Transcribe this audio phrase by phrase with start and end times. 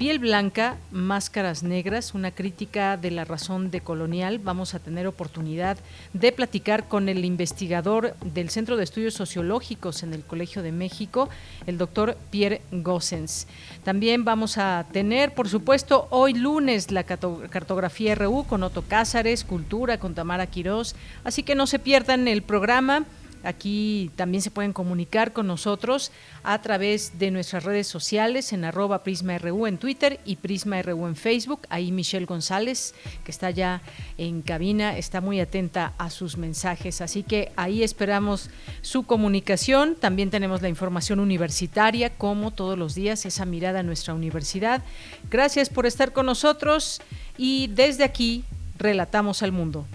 [0.02, 4.40] Piel Blanca, Máscaras Negras, una crítica de la razón de colonial.
[4.40, 5.78] Vamos a tener oportunidad
[6.14, 11.30] de platicar con el investigador del Centro de Estudios Sociológicos en el Colegio de México,
[11.68, 13.46] el doctor Pierre Gossens.
[13.84, 20.00] También vamos a tener, por supuesto, hoy lunes la cartografía RU con Otto Cázares, Cultura
[20.00, 20.96] con Tamara Quirós.
[21.24, 23.06] Así que no se pierdan el programa
[23.44, 26.12] Aquí también se pueden comunicar con nosotros
[26.44, 31.62] a través de nuestras redes sociales en arroba PrismaRU en Twitter y PrismaRU en Facebook.
[31.70, 32.94] Ahí Michelle González,
[33.24, 33.82] que está ya
[34.18, 37.02] en cabina, está muy atenta a sus mensajes.
[37.02, 38.50] Así que ahí esperamos
[38.82, 39.96] su comunicación.
[39.96, 44.84] También tenemos la información universitaria, como todos los días, esa mirada a nuestra universidad.
[45.30, 47.02] Gracias por estar con nosotros
[47.38, 48.44] y desde aquí
[48.78, 49.86] relatamos al mundo.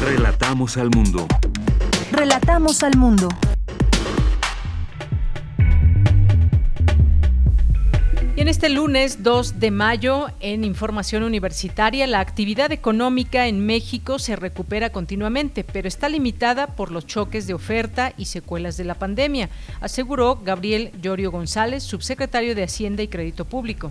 [0.00, 1.26] Relatamos al mundo.
[2.16, 3.28] Relatamos al mundo.
[8.36, 14.20] Y en este lunes 2 de mayo, en Información Universitaria, la actividad económica en México
[14.20, 18.94] se recupera continuamente, pero está limitada por los choques de oferta y secuelas de la
[18.94, 19.48] pandemia,
[19.80, 23.90] aseguró Gabriel Llorio González, subsecretario de Hacienda y Crédito Público.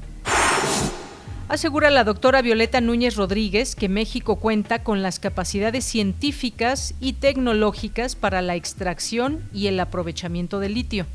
[1.54, 8.16] Asegura la doctora Violeta Núñez Rodríguez que México cuenta con las capacidades científicas y tecnológicas
[8.16, 11.06] para la extracción y el aprovechamiento del litio.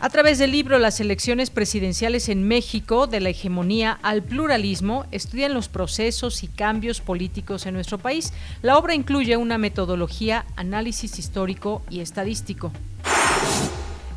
[0.00, 5.54] A través del libro Las elecciones presidenciales en México, de la hegemonía al pluralismo, estudian
[5.54, 8.32] los procesos y cambios políticos en nuestro país.
[8.62, 12.72] La obra incluye una metodología, análisis histórico y estadístico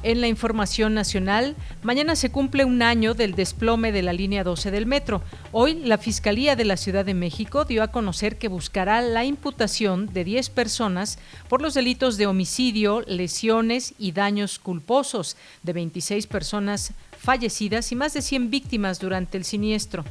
[0.04, 4.70] en la información nacional, mañana se cumple un año del desplome de la línea 12
[4.70, 5.22] del metro.
[5.52, 10.12] Hoy la Fiscalía de la Ciudad de México dio a conocer que buscará la imputación
[10.14, 11.18] de 10 personas
[11.50, 18.14] por los delitos de homicidio, lesiones y daños culposos de 26 personas fallecidas y más
[18.14, 20.04] de 100 víctimas durante el siniestro.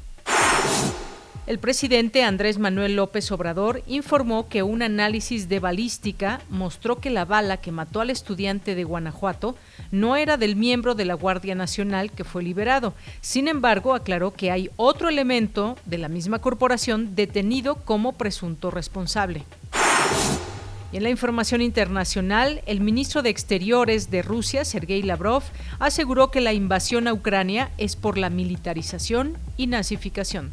[1.52, 7.26] El presidente Andrés Manuel López Obrador informó que un análisis de balística mostró que la
[7.26, 9.54] bala que mató al estudiante de Guanajuato
[9.90, 12.94] no era del miembro de la Guardia Nacional que fue liberado.
[13.20, 19.44] Sin embargo, aclaró que hay otro elemento de la misma corporación detenido como presunto responsable.
[20.90, 25.42] Y en la información internacional, el ministro de Exteriores de Rusia, Sergei Lavrov,
[25.78, 30.50] aseguró que la invasión a Ucrania es por la militarización y nazificación.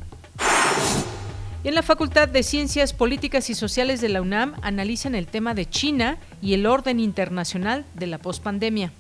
[1.64, 5.54] Y en la Facultad de Ciencias Políticas y Sociales de la UNAM analizan el tema
[5.54, 8.94] de China y el orden internacional de la pospandemia.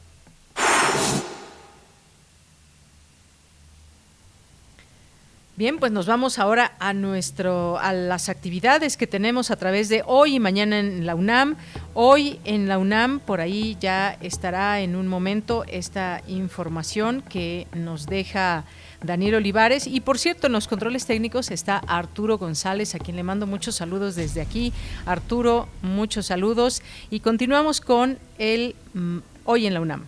[5.60, 10.04] Bien, pues nos vamos ahora a nuestro a las actividades que tenemos a través de
[10.06, 11.58] hoy y mañana en la UNAM.
[11.94, 18.06] Hoy en la UNAM por ahí ya estará en un momento esta información que nos
[18.06, 18.64] deja
[19.02, 19.88] Daniel Olivares.
[19.88, 23.76] Y por cierto, en los controles técnicos está Arturo González, a quien le mando muchos
[23.76, 24.74] saludos desde aquí.
[25.06, 26.82] Arturo, muchos saludos.
[27.10, 30.06] Y continuamos con el mm, Hoy en la UNAM.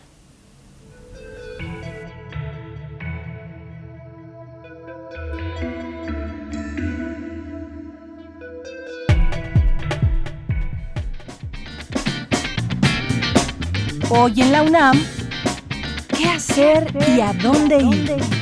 [14.12, 15.02] Hoy en la UNAM,
[16.16, 18.41] ¿qué hacer y a dónde ir?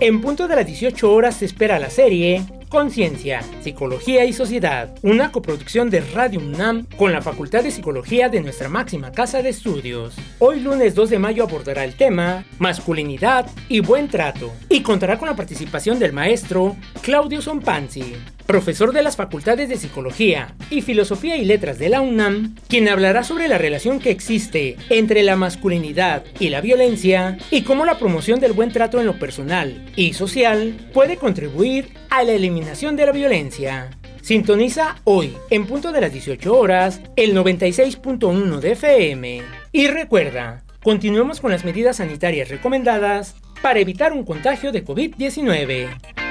[0.00, 5.32] En punto de las 18 horas se espera la serie Conciencia, Psicología y Sociedad, una
[5.32, 10.14] coproducción de Radio UNAM con la Facultad de Psicología de nuestra máxima casa de estudios.
[10.40, 15.28] Hoy lunes 2 de mayo abordará el tema Masculinidad y Buen Trato y contará con
[15.28, 18.14] la participación del maestro Claudio Sompanzi
[18.46, 23.24] profesor de las Facultades de Psicología y Filosofía y Letras de la UNAM, quien hablará
[23.24, 28.40] sobre la relación que existe entre la masculinidad y la violencia y cómo la promoción
[28.40, 33.12] del buen trato en lo personal y social puede contribuir a la eliminación de la
[33.12, 33.90] violencia.
[34.22, 39.42] Sintoniza hoy, en punto de las 18 horas, el 96.1 de FM.
[39.70, 46.25] Y recuerda, continuemos con las medidas sanitarias recomendadas para evitar un contagio de COVID-19.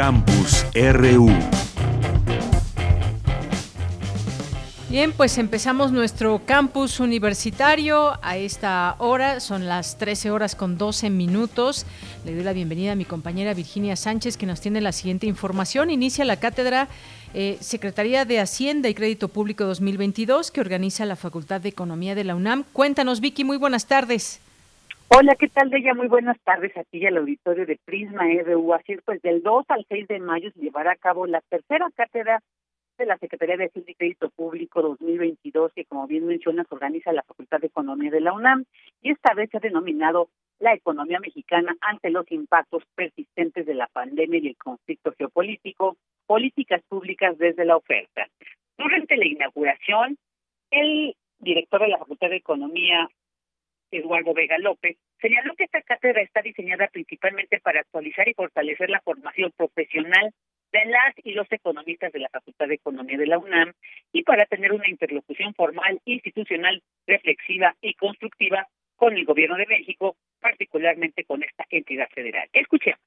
[0.00, 1.28] Campus RU.
[4.88, 11.10] Bien, pues empezamos nuestro campus universitario a esta hora, son las 13 horas con 12
[11.10, 11.84] minutos.
[12.24, 15.90] Le doy la bienvenida a mi compañera Virginia Sánchez que nos tiene la siguiente información.
[15.90, 16.88] Inicia la cátedra
[17.34, 22.24] eh, Secretaría de Hacienda y Crédito Público 2022 que organiza la Facultad de Economía de
[22.24, 22.64] la UNAM.
[22.72, 24.40] Cuéntanos, Vicky, muy buenas tardes.
[25.12, 25.92] Hola, ¿qué tal, Bella?
[25.92, 28.74] Muy buenas tardes aquí y al auditorio de Prisma RU.
[28.74, 31.90] Así es, pues del 2 al 6 de mayo se llevará a cabo la tercera
[31.96, 32.40] cátedra
[32.96, 37.24] de la Secretaría de Hacienda y Crédito Público 2022, que como bien mencionas, organiza la
[37.24, 38.66] Facultad de Economía de la UNAM,
[39.02, 40.28] y esta vez se ha denominado
[40.60, 46.82] la economía mexicana ante los impactos persistentes de la pandemia y el conflicto geopolítico, políticas
[46.88, 48.28] públicas desde la oferta.
[48.78, 50.16] Durante la inauguración,
[50.70, 53.08] el director de la Facultad de Economía,
[53.90, 59.00] Eduardo Vega López, señaló que esta cátedra está diseñada principalmente para actualizar y fortalecer la
[59.00, 60.32] formación profesional
[60.72, 63.72] de las y los economistas de la Facultad de Economía de la UNAM
[64.12, 70.16] y para tener una interlocución formal, institucional, reflexiva y constructiva con el Gobierno de México,
[70.40, 72.48] particularmente con esta entidad federal.
[72.52, 73.00] Escuchemos.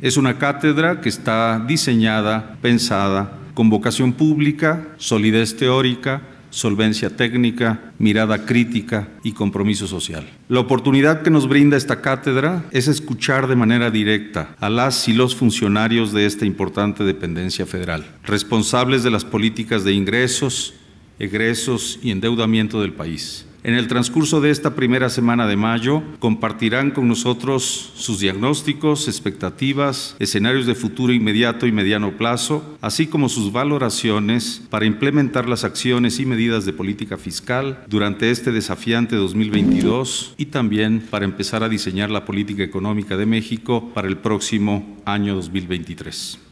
[0.00, 6.22] Es una cátedra que está diseñada, pensada, con vocación pública, solidez teórica,
[6.52, 10.28] solvencia técnica, mirada crítica y compromiso social.
[10.48, 15.14] La oportunidad que nos brinda esta cátedra es escuchar de manera directa a las y
[15.14, 20.74] los funcionarios de esta importante dependencia federal, responsables de las políticas de ingresos,
[21.18, 26.90] egresos y endeudamiento del país en el transcurso de esta primera semana de mayo compartirán
[26.90, 33.52] con nosotros sus diagnósticos, expectativas, escenarios de futuro inmediato y mediano plazo, así como sus
[33.52, 40.46] valoraciones para implementar las acciones y medidas de política fiscal durante este desafiante 2022 y
[40.46, 46.51] también para empezar a diseñar la política económica de México para el próximo año 2023.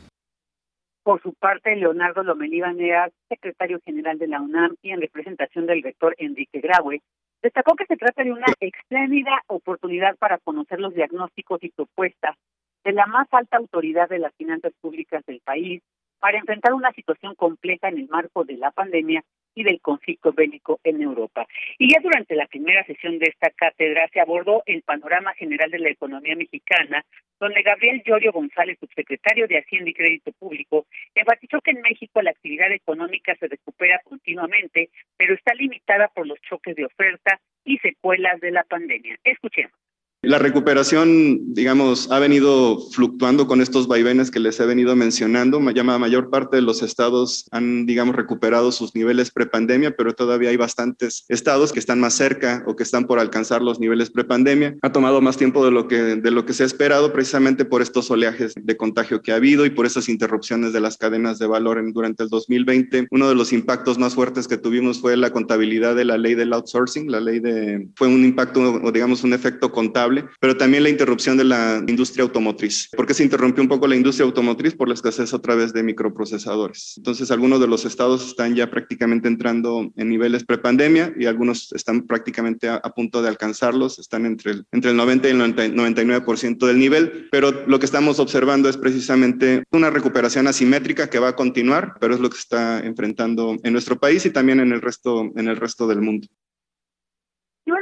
[1.02, 5.83] Por su parte, Leonardo Lomelí Banera, secretario general de la UNAM y en representación del
[5.83, 7.00] rector Enrique Graue,
[7.42, 12.37] destacó que se trata de una espléndida oportunidad para conocer los diagnósticos y propuestas
[12.85, 15.83] de la más alta autoridad de las finanzas públicas del país
[16.19, 19.23] para enfrentar una situación compleja en el marco de la pandemia
[19.54, 21.47] y del conflicto bélico en Europa.
[21.78, 25.78] Y ya durante la primera sesión de esta cátedra se abordó el panorama general de
[25.78, 27.04] la economía mexicana,
[27.38, 32.30] donde Gabriel Llorio González, subsecretario de Hacienda y Crédito Público, enfatizó que en México la
[32.30, 38.40] actividad económica se recupera continuamente, pero está limitada por los choques de oferta y secuelas
[38.40, 39.19] de la pandemia.
[39.25, 39.73] Escuchemos.
[40.22, 45.60] La recuperación, digamos, ha venido fluctuando con estos vaivenes que les he venido mencionando.
[45.60, 50.58] La mayor parte de los estados han, digamos, recuperado sus niveles prepandemia, pero todavía hay
[50.58, 54.76] bastantes estados que están más cerca o que están por alcanzar los niveles prepandemia.
[54.82, 57.80] Ha tomado más tiempo de lo que, de lo que se ha esperado precisamente por
[57.80, 61.46] estos oleajes de contagio que ha habido y por esas interrupciones de las cadenas de
[61.46, 63.08] valor en, durante el 2020.
[63.10, 66.52] Uno de los impactos más fuertes que tuvimos fue la contabilidad de la ley del
[66.52, 67.10] outsourcing.
[67.10, 70.09] La ley de, fue un impacto o digamos un efecto contable
[70.40, 72.88] pero también la interrupción de la industria automotriz.
[72.96, 74.74] ¿Por qué se interrumpió un poco la industria automotriz?
[74.74, 76.94] Por la escasez otra vez de microprocesadores.
[76.96, 82.06] Entonces, algunos de los estados están ya prácticamente entrando en niveles prepandemia y algunos están
[82.06, 86.78] prácticamente a, punto de alcanzarlos, están entre el, entre el 90 y el 99% del
[86.78, 91.94] nivel, pero lo que estamos observando es precisamente una recuperación asimétrica que va a continuar,
[92.00, 95.48] pero es lo que está enfrentando en nuestro país y también en el resto, en
[95.48, 96.28] el resto del mundo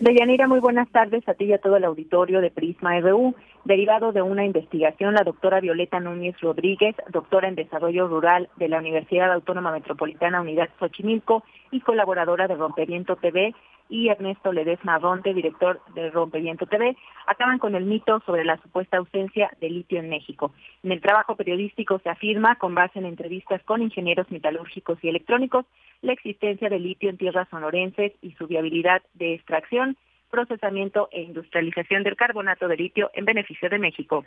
[0.00, 3.34] Deyanira, muy buenas tardes a ti y a todo el auditorio de Prisma RU.
[3.64, 8.78] Derivado de una investigación, la doctora Violeta Núñez Rodríguez, doctora en Desarrollo Rural de la
[8.78, 13.54] Universidad Autónoma Metropolitana Unidad Xochimilco y colaboradora de Rompeviento TV,
[13.92, 18.96] y Ernesto Ledesma Ronte, director de Rompeviento TV, acaban con el mito sobre la supuesta
[18.96, 20.52] ausencia de litio en México.
[20.82, 25.66] En el trabajo periodístico se afirma, con base en entrevistas con ingenieros metalúrgicos y electrónicos,
[26.00, 29.98] la existencia de litio en tierras sonorenses y su viabilidad de extracción,
[30.32, 34.24] procesamiento e industrialización del carbonato de litio en beneficio de México.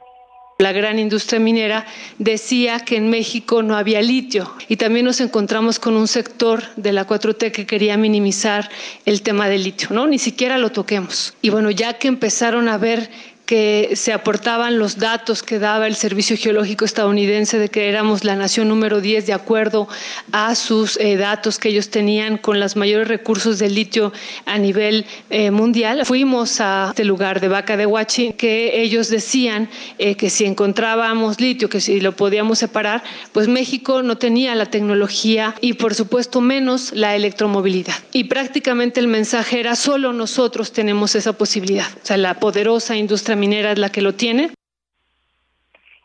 [0.58, 1.86] La gran industria minera
[2.18, 6.94] decía que en México no había litio y también nos encontramos con un sector de
[6.94, 8.70] la 4T que quería minimizar
[9.06, 10.08] el tema del litio, ¿no?
[10.08, 11.36] Ni siquiera lo toquemos.
[11.42, 13.10] Y bueno, ya que empezaron a ver
[13.46, 18.36] que se aportaban los datos que daba el Servicio Geológico estadounidense de que éramos la
[18.36, 19.88] nación número 10 de acuerdo
[20.32, 24.12] a sus eh, datos que ellos tenían con los mayores recursos de litio
[24.46, 26.06] a nivel eh, mundial.
[26.06, 31.40] Fuimos a este lugar de Vaca de Huachi que ellos decían eh, que si encontrábamos
[31.40, 36.42] litio, que si lo podíamos separar, pues México no tenía la tecnología y por supuesto
[36.42, 37.96] menos la electromovilidad.
[38.12, 43.35] Y prácticamente el mensaje era solo nosotros tenemos esa posibilidad, o sea, la poderosa industria
[43.36, 44.52] minera es la que lo tiene.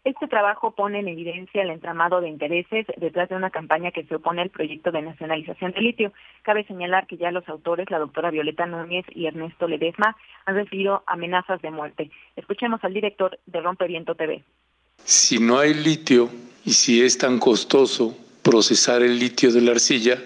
[0.03, 4.15] Este trabajo pone en evidencia el entramado de intereses detrás de una campaña que se
[4.15, 6.13] opone al proyecto de nacionalización de litio.
[6.43, 11.03] Cabe señalar que ya los autores, la doctora Violeta Núñez y Ernesto Ledesma, han recibido
[11.07, 12.11] amenazas de muerte.
[12.35, 14.43] Escuchemos al director de Rompeviento TV.
[15.05, 16.31] Si no hay litio
[16.65, 20.19] y si es tan costoso procesar el litio de la arcilla,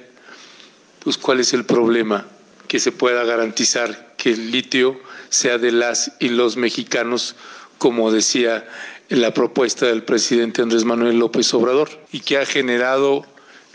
[1.03, 2.27] pues ¿cuál es el problema?
[2.69, 5.01] Que se pueda garantizar que el litio
[5.35, 7.35] sea de las y los mexicanos,
[7.79, 8.67] como decía
[9.09, 13.27] la propuesta del presidente Andrés Manuel López Obrador, y que ha generado,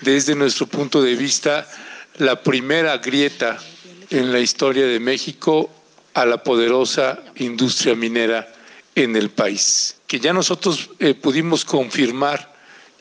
[0.02, 1.68] desde nuestro punto de vista,
[2.18, 3.58] la primera grieta
[4.10, 5.70] en la historia de México
[6.14, 8.52] a la poderosa industria minera
[8.96, 9.98] en el país.
[10.08, 12.54] Que ya nosotros eh, pudimos confirmar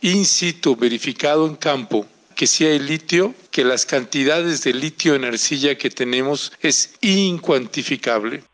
[0.03, 2.07] in situ, verificado en campo,
[2.39, 8.45] que si hay litio, que las cantidades de litio en arcilla que tenemos es incuantificable.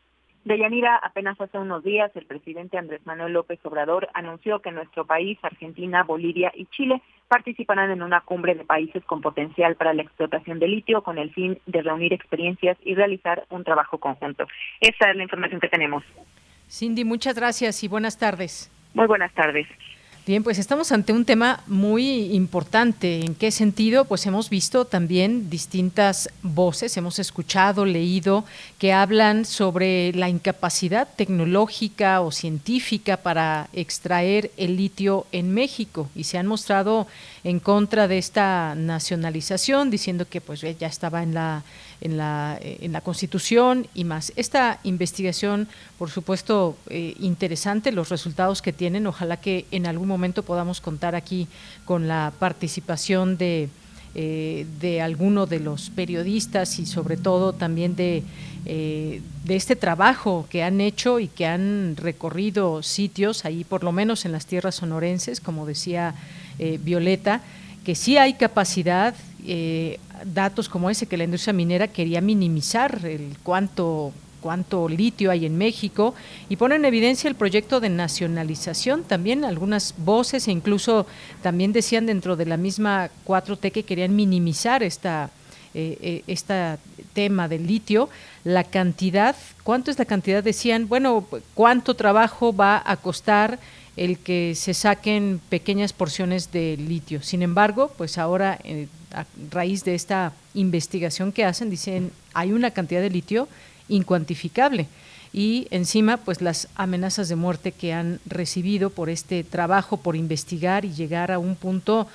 [0.44, 5.04] De Yanira, apenas hace unos días, el presidente Andrés Manuel López Obrador anunció que nuestro
[5.04, 10.00] país, Argentina, Bolivia y Chile participarán en una cumbre de países con potencial para la
[10.00, 14.46] explotación de litio con el fin de reunir experiencias y realizar un trabajo conjunto.
[14.80, 16.02] Esa es la información que tenemos.
[16.70, 18.70] Cindy, muchas gracias y buenas tardes.
[18.94, 19.66] Muy buenas tardes.
[20.26, 23.20] Bien, pues estamos ante un tema muy importante.
[23.20, 24.06] ¿En qué sentido?
[24.06, 28.46] Pues hemos visto también distintas voces, hemos escuchado, leído,
[28.78, 36.24] que hablan sobre la incapacidad tecnológica o científica para extraer el litio en México y
[36.24, 37.06] se han mostrado
[37.44, 41.64] en contra de esta nacionalización, diciendo que pues ya estaba en la
[42.04, 44.32] en la, en la Constitución y más.
[44.36, 45.66] Esta investigación,
[45.98, 49.06] por supuesto, eh, interesante, los resultados que tienen.
[49.06, 51.48] Ojalá que en algún momento podamos contar aquí
[51.84, 53.70] con la participación de,
[54.14, 58.22] eh, de alguno de los periodistas y sobre todo también de,
[58.66, 63.92] eh, de este trabajo que han hecho y que han recorrido sitios, ahí por lo
[63.92, 66.14] menos en las tierras sonorenses, como decía
[66.56, 67.42] Violeta,
[67.84, 69.14] que sí hay capacidad,
[69.46, 75.46] eh, datos como ese que la industria minera quería minimizar el cuánto cuánto litio hay
[75.46, 76.14] en México
[76.50, 81.06] y pone en evidencia el proyecto de nacionalización también algunas voces e incluso
[81.42, 85.30] también decían dentro de la misma 4T que querían minimizar esta
[85.72, 86.76] eh
[87.14, 88.10] tema del litio,
[88.42, 90.42] la cantidad, ¿cuánto es la cantidad?
[90.42, 93.58] Decían, bueno, ¿cuánto trabajo va a costar
[93.96, 97.22] el que se saquen pequeñas porciones de litio?
[97.22, 102.70] Sin embargo, pues ahora eh, a raíz de esta investigación que hacen, dicen, hay una
[102.70, 103.48] cantidad de litio
[103.88, 104.86] incuantificable
[105.32, 110.84] y encima pues las amenazas de muerte que han recibido por este trabajo, por investigar
[110.84, 112.06] y llegar a un punto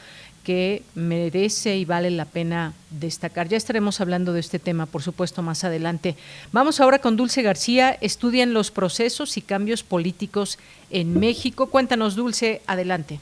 [0.44, 3.50] que merece y vale la pena destacar.
[3.50, 6.16] Ya estaremos hablando de este tema, por supuesto, más adelante.
[6.54, 7.98] Vamos ahora con Dulce García.
[8.00, 10.58] Estudian los procesos y cambios políticos
[10.90, 11.68] en México.
[11.68, 13.20] Cuéntanos, Dulce, adelante.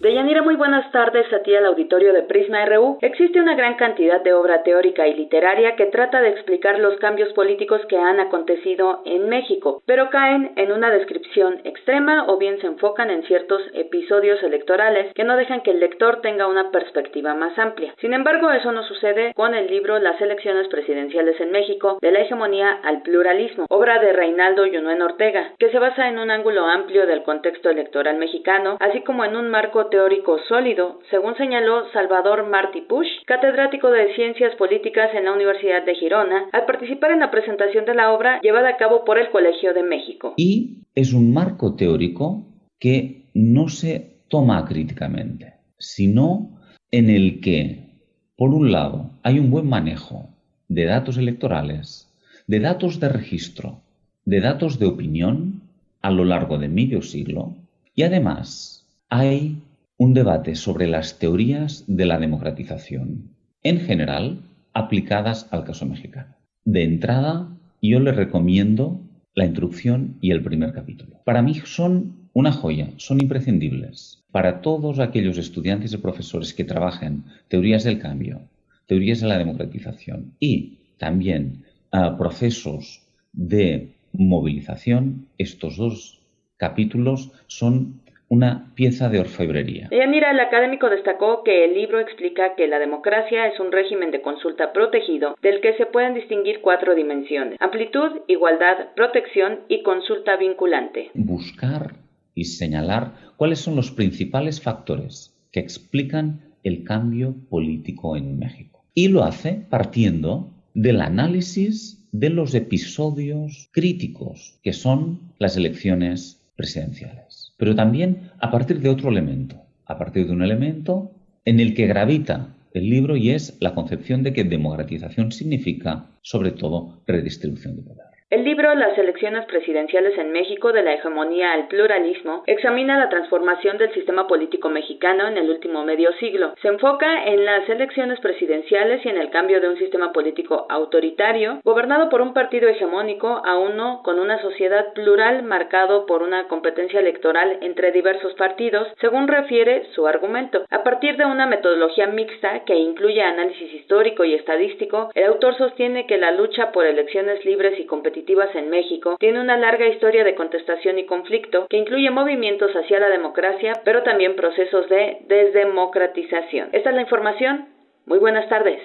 [0.00, 2.96] Deyanira, muy buenas tardes a ti al auditorio de Prisma RU.
[3.02, 7.30] Existe una gran cantidad de obra teórica y literaria que trata de explicar los cambios
[7.34, 12.66] políticos que han acontecido en México, pero caen en una descripción extrema o bien se
[12.66, 17.58] enfocan en ciertos episodios electorales que no dejan que el lector tenga una perspectiva más
[17.58, 17.92] amplia.
[18.00, 22.20] Sin embargo, eso no sucede con el libro Las elecciones presidenciales en México, de la
[22.20, 27.06] hegemonía al pluralismo, obra de Reinaldo Yunuen Ortega, que se basa en un ángulo amplio
[27.06, 32.80] del contexto electoral mexicano, así como en un marco teórico sólido, según señaló Salvador Martí
[32.82, 37.84] Push, catedrático de Ciencias Políticas en la Universidad de Girona, al participar en la presentación
[37.84, 40.34] de la obra llevada a cabo por el Colegio de México.
[40.36, 42.46] Y es un marco teórico
[42.78, 47.90] que no se toma críticamente, sino en el que,
[48.36, 50.30] por un lado, hay un buen manejo
[50.68, 52.08] de datos electorales,
[52.46, 53.82] de datos de registro,
[54.24, 55.62] de datos de opinión
[56.02, 57.56] a lo largo de medio siglo
[57.94, 59.59] y además hay
[60.00, 64.40] un debate sobre las teorías de la democratización, en general
[64.72, 66.36] aplicadas al caso mexicano.
[66.64, 69.02] De entrada, yo le recomiendo
[69.34, 71.20] la introducción y el primer capítulo.
[71.26, 77.24] Para mí son una joya, son imprescindibles para todos aquellos estudiantes y profesores que trabajen
[77.48, 78.40] teorías del cambio,
[78.86, 83.02] teorías de la democratización y también ah, procesos
[83.34, 86.22] de movilización, estos dos
[86.56, 89.88] capítulos son una pieza de orfebrería.
[89.90, 94.22] Yanira, el académico destacó que el libro explica que la democracia es un régimen de
[94.22, 101.10] consulta protegido del que se pueden distinguir cuatro dimensiones, amplitud, igualdad, protección y consulta vinculante.
[101.14, 101.94] Buscar
[102.36, 108.84] y señalar cuáles son los principales factores que explican el cambio político en México.
[108.94, 117.29] Y lo hace partiendo del análisis de los episodios críticos que son las elecciones presidenciales.
[117.60, 121.12] Pero también a partir de otro elemento, a partir de un elemento
[121.44, 126.52] en el que gravita el libro y es la concepción de que democratización significa, sobre
[126.52, 128.09] todo, redistribución de poder.
[128.30, 133.76] El libro Las elecciones presidenciales en México de la hegemonía al pluralismo examina la transformación
[133.76, 136.54] del sistema político mexicano en el último medio siglo.
[136.62, 141.60] Se enfoca en las elecciones presidenciales y en el cambio de un sistema político autoritario,
[141.64, 147.00] gobernado por un partido hegemónico, a uno con una sociedad plural marcado por una competencia
[147.00, 150.64] electoral entre diversos partidos, según refiere su argumento.
[150.70, 156.06] A partir de una metodología mixta que incluye análisis histórico y estadístico, el autor sostiene
[156.06, 158.19] que la lucha por elecciones libres y competitivas
[158.54, 163.08] en México, tiene una larga historia de contestación y conflicto que incluye movimientos hacia la
[163.08, 166.70] democracia, pero también procesos de desdemocratización.
[166.72, 167.68] Esta es la información.
[168.06, 168.80] Muy buenas tardes.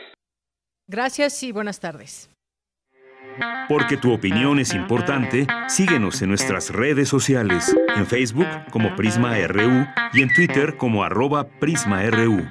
[0.88, 2.32] Gracias y buenas tardes.
[3.68, 9.86] Porque tu opinión es importante, síguenos en nuestras redes sociales, en Facebook como Prisma RU
[10.14, 12.46] y en Twitter como arroba PrismaRU.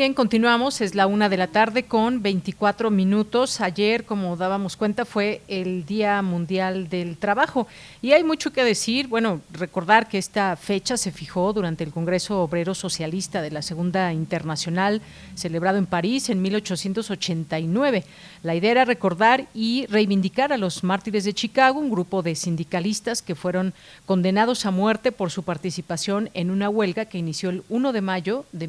[0.00, 0.80] Bien, continuamos.
[0.80, 3.60] Es la una de la tarde con 24 minutos.
[3.60, 7.66] Ayer, como dábamos cuenta, fue el Día Mundial del Trabajo.
[8.00, 9.08] Y hay mucho que decir.
[9.08, 14.10] Bueno, recordar que esta fecha se fijó durante el Congreso Obrero Socialista de la Segunda
[14.14, 15.02] Internacional,
[15.34, 18.06] celebrado en París en 1889.
[18.42, 23.20] La idea era recordar y reivindicar a los mártires de Chicago, un grupo de sindicalistas
[23.20, 23.74] que fueron
[24.06, 28.46] condenados a muerte por su participación en una huelga que inició el 1 de mayo
[28.52, 28.66] de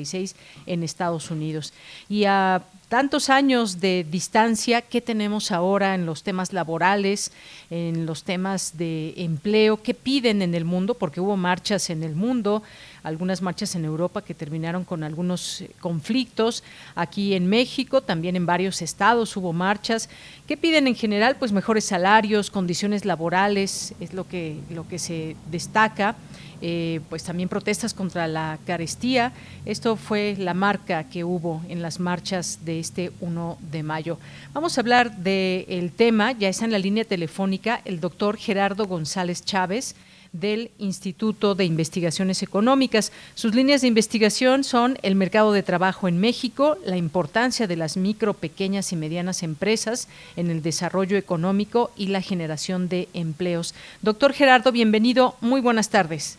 [0.00, 0.36] 1886
[0.66, 1.72] en Estados Unidos.
[2.08, 7.30] Y a tantos años de distancia, ¿qué tenemos ahora en los temas laborales,
[7.70, 9.80] en los temas de empleo?
[9.80, 10.94] ¿Qué piden en el mundo?
[10.94, 12.64] Porque hubo marchas en el mundo,
[13.04, 16.64] algunas marchas en Europa que terminaron con algunos eh, conflictos.
[16.96, 20.08] Aquí en México, también en varios estados hubo marchas.
[20.48, 21.36] ¿Qué piden en general?
[21.36, 26.16] Pues mejores salarios, condiciones laborales, es lo que, lo que se destaca.
[26.62, 29.32] Eh, pues también protestas contra la carestía.
[29.64, 34.18] Esto fue la marca que hubo en las marchas de este 1 de mayo.
[34.52, 39.44] Vamos a hablar del tema, ya está en la línea telefónica el doctor Gerardo González
[39.44, 39.94] Chávez
[40.32, 43.12] del Instituto de Investigaciones Económicas.
[43.34, 47.96] Sus líneas de investigación son el mercado de trabajo en México, la importancia de las
[47.96, 53.74] micro, pequeñas y medianas empresas en el desarrollo económico y la generación de empleos.
[54.02, 55.36] Doctor Gerardo, bienvenido.
[55.40, 56.38] Muy buenas tardes.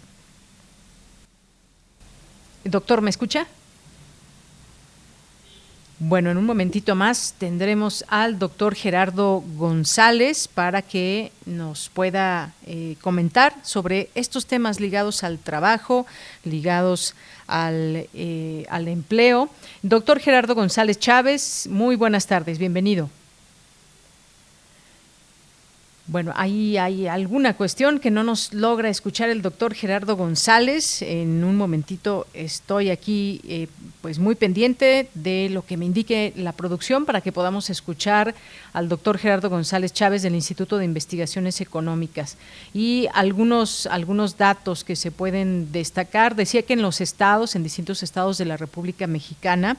[2.63, 3.47] Doctor, ¿me escucha?
[6.03, 12.95] Bueno, en un momentito más tendremos al doctor Gerardo González para que nos pueda eh,
[13.01, 16.07] comentar sobre estos temas ligados al trabajo,
[16.43, 17.13] ligados
[17.45, 19.49] al, eh, al empleo.
[19.83, 23.09] Doctor Gerardo González Chávez, muy buenas tardes, bienvenido.
[26.11, 31.01] Bueno, ahí hay alguna cuestión que no nos logra escuchar el doctor Gerardo González.
[31.01, 33.67] En un momentito estoy aquí eh,
[34.01, 38.35] pues muy pendiente de lo que me indique la producción para que podamos escuchar
[38.73, 42.35] al doctor Gerardo González Chávez del Instituto de Investigaciones Económicas.
[42.73, 46.35] Y algunos, algunos datos que se pueden destacar.
[46.35, 49.77] Decía que en los estados, en distintos estados de la República Mexicana,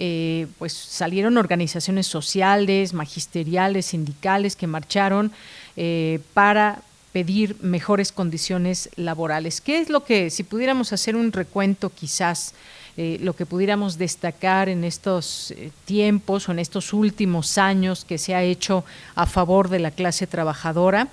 [0.00, 5.32] eh, pues salieron organizaciones sociales, magisteriales, sindicales que marcharon
[5.80, 9.60] eh, para pedir mejores condiciones laborales.
[9.60, 12.52] ¿Qué es lo que, si pudiéramos hacer un recuento quizás,
[12.96, 18.34] eh, lo que pudiéramos destacar en estos tiempos o en estos últimos años que se
[18.34, 21.06] ha hecho a favor de la clase trabajadora?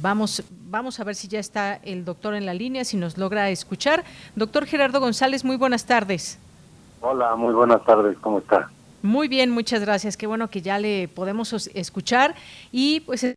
[0.00, 3.50] vamos, vamos a ver si ya está el doctor en la línea, si nos logra
[3.50, 4.04] escuchar.
[4.34, 6.38] Doctor Gerardo González, muy buenas tardes.
[7.00, 8.70] Hola, muy buenas tardes, ¿cómo está?
[9.04, 10.16] Muy bien, muchas gracias.
[10.16, 12.34] Qué bueno que ya le podemos escuchar
[12.72, 13.36] y pues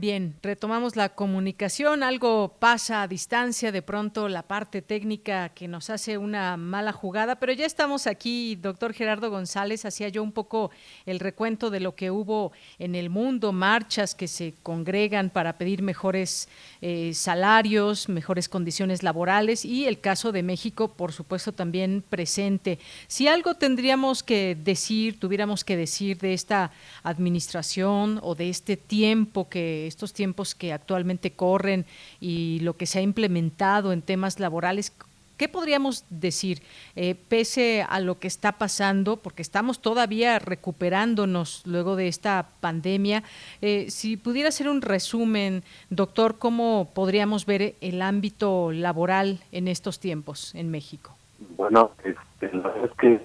[0.00, 5.90] Bien, retomamos la comunicación, algo pasa a distancia, de pronto la parte técnica que nos
[5.90, 10.70] hace una mala jugada, pero ya estamos aquí, doctor Gerardo González, hacía yo un poco
[11.04, 15.82] el recuento de lo que hubo en el mundo, marchas que se congregan para pedir
[15.82, 16.48] mejores
[16.80, 22.78] eh, salarios, mejores condiciones laborales y el caso de México, por supuesto, también presente.
[23.06, 29.50] Si algo tendríamos que decir, tuviéramos que decir de esta administración o de este tiempo
[29.50, 31.84] que estos tiempos que actualmente corren
[32.20, 34.92] y lo que se ha implementado en temas laborales,
[35.40, 36.60] ¿Qué podríamos decir,
[36.96, 43.22] eh, pese a lo que está pasando, porque estamos todavía recuperándonos luego de esta pandemia?
[43.62, 49.98] Eh, si pudiera hacer un resumen, doctor, ¿cómo podríamos ver el ámbito laboral en estos
[49.98, 51.16] tiempos en México?
[51.56, 53.20] Bueno, este, la verdad es que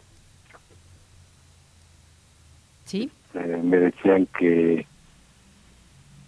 [2.85, 3.11] ¿Sí?
[3.33, 4.87] Eh, me decían que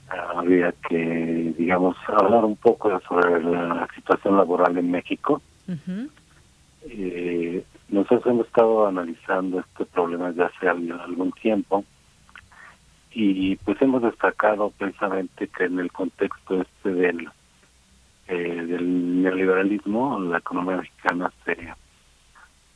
[0.09, 5.41] había que, digamos, hablar un poco sobre la situación laboral en México.
[6.89, 11.83] eh, nosotros hemos estado analizando este problema ya hace algún tiempo
[13.11, 17.29] y pues hemos destacado precisamente que en el contexto este del
[18.27, 21.73] eh, del neoliberalismo la economía mexicana se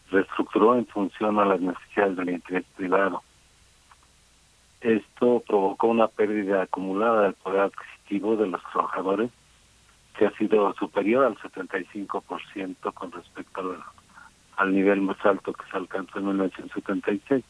[0.10, 3.22] reestructuró en función a las necesidades del interés privado
[4.82, 9.32] esto provocó una pérdida acumulada del poder adquisitivo de los trabajadores
[10.18, 13.78] que ha sido superior al 75% con respecto al,
[14.58, 17.44] al nivel más alto que se alcanzó en 1976.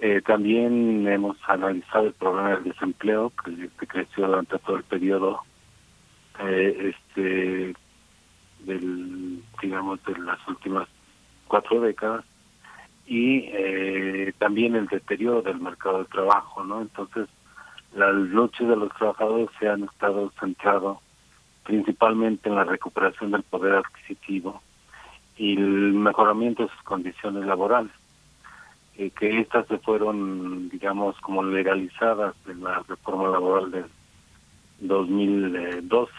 [0.00, 5.42] Eh, también hemos analizado el problema del desempleo que, que creció durante todo el periodo
[6.40, 7.74] eh, este
[8.60, 10.88] del digamos de las últimas
[11.48, 12.24] cuatro décadas
[13.08, 16.82] y eh, también el deterioro del mercado de trabajo, ¿no?
[16.82, 17.26] Entonces,
[17.94, 21.00] las luchas de los trabajadores se han estado centrado
[21.64, 24.62] principalmente en la recuperación del poder adquisitivo
[25.38, 27.92] y el mejoramiento de sus condiciones laborales,
[28.98, 33.86] eh, que estas se fueron, digamos, como legalizadas en la reforma laboral del
[34.80, 36.12] 2012.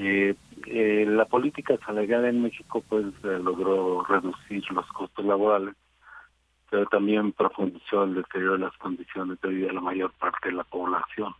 [0.00, 5.74] Eh, eh, la política salarial en México pues logró reducir los costos laborales,
[6.70, 10.54] pero también profundizó el deterioro de las condiciones de vida de la mayor parte de
[10.54, 11.34] la población.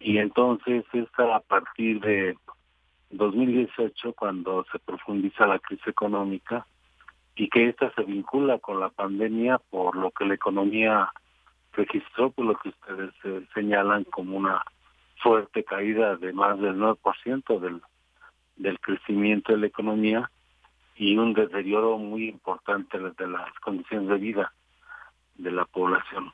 [0.00, 2.36] Y entonces es a partir de
[3.10, 6.66] 2018 cuando se profundiza la crisis económica
[7.36, 11.12] y que esta se vincula con la pandemia por lo que la economía
[11.74, 14.60] registró, por lo que ustedes eh, señalan como una
[15.22, 17.80] fuerte caída de más del 9% del,
[18.56, 20.30] del crecimiento de la economía
[20.96, 24.52] y un deterioro muy importante de las condiciones de vida
[25.36, 26.32] de la población.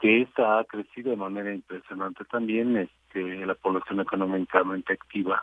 [0.00, 5.42] Que esta ha crecido de manera impresionante también este la población económicamente activa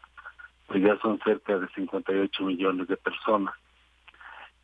[0.67, 3.53] pues ya son cerca de 58 millones de personas.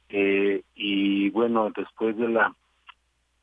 [0.10, 2.54] Eh, y bueno después de la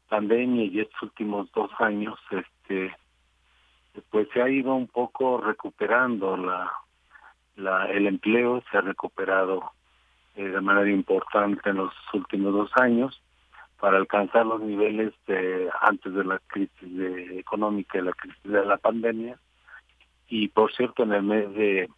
[0.09, 2.93] pandemia y estos últimos dos años este
[4.11, 6.73] pues se ha ido un poco recuperando la,
[7.57, 9.73] la el empleo, se ha recuperado
[10.37, 13.21] eh, de manera importante en los últimos dos años
[13.81, 18.65] para alcanzar los niveles de antes de la crisis de, económica y la crisis de
[18.65, 19.39] la pandemia.
[20.29, 21.89] Y por cierto en el mes de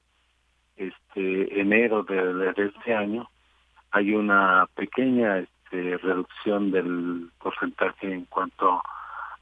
[0.76, 3.28] este enero de, de este año
[3.90, 8.82] hay una pequeña este, reducción del porcentaje en cuanto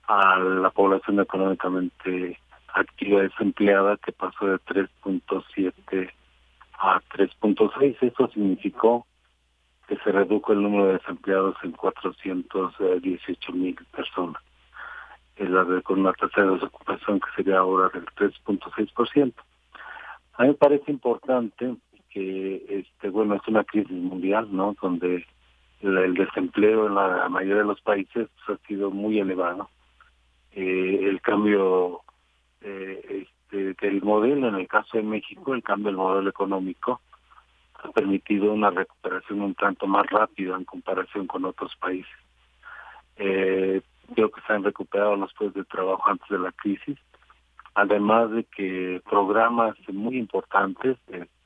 [0.08, 2.38] a la población económicamente
[2.76, 6.10] activa desempleada que pasó de 3.7
[6.78, 7.96] a 3.6.
[8.00, 9.06] Eso significó
[9.88, 14.42] que se redujo el número de desempleados en 418 mil personas.
[15.38, 19.34] La de, con una tasa de desocupación que sería ahora del 3.6%.
[20.34, 21.76] A mí me parece importante
[22.10, 24.74] que, este bueno, es una crisis mundial, ¿no?
[24.80, 25.26] Donde
[25.82, 29.68] el, desempleo en la mayoría de los países ha sido muy elevado.
[30.52, 32.00] Eh, el cambio
[32.60, 37.00] eh, este, del modelo, en el caso de México, el cambio del modelo económico
[37.82, 42.16] ha permitido una recuperación un tanto más rápida en comparación con otros países.
[43.16, 43.80] Eh,
[44.14, 46.98] creo que se han recuperado los puestos de trabajo antes de la crisis,
[47.74, 50.96] además de que programas muy importantes,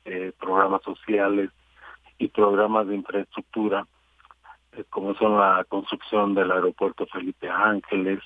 [0.05, 1.51] eh, programas sociales
[2.19, 3.87] y programas de infraestructura,
[4.73, 8.21] eh, como son la construcción del aeropuerto Felipe Ángeles,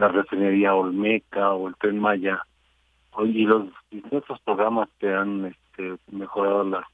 [0.00, 2.42] la refinería Olmeca o el Tren Maya,
[3.18, 6.88] y los distintos programas que han este, mejorado la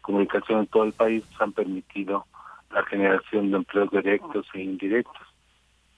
[0.00, 2.24] comunicación en todo el país han permitido
[2.70, 5.26] la generación de empleos directos e indirectos.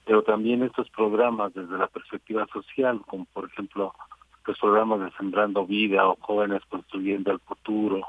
[0.05, 3.93] Pero también estos programas desde la perspectiva social, como por ejemplo
[4.47, 8.01] los programas de Sembrando Vida o Jóvenes Construyendo el Futuro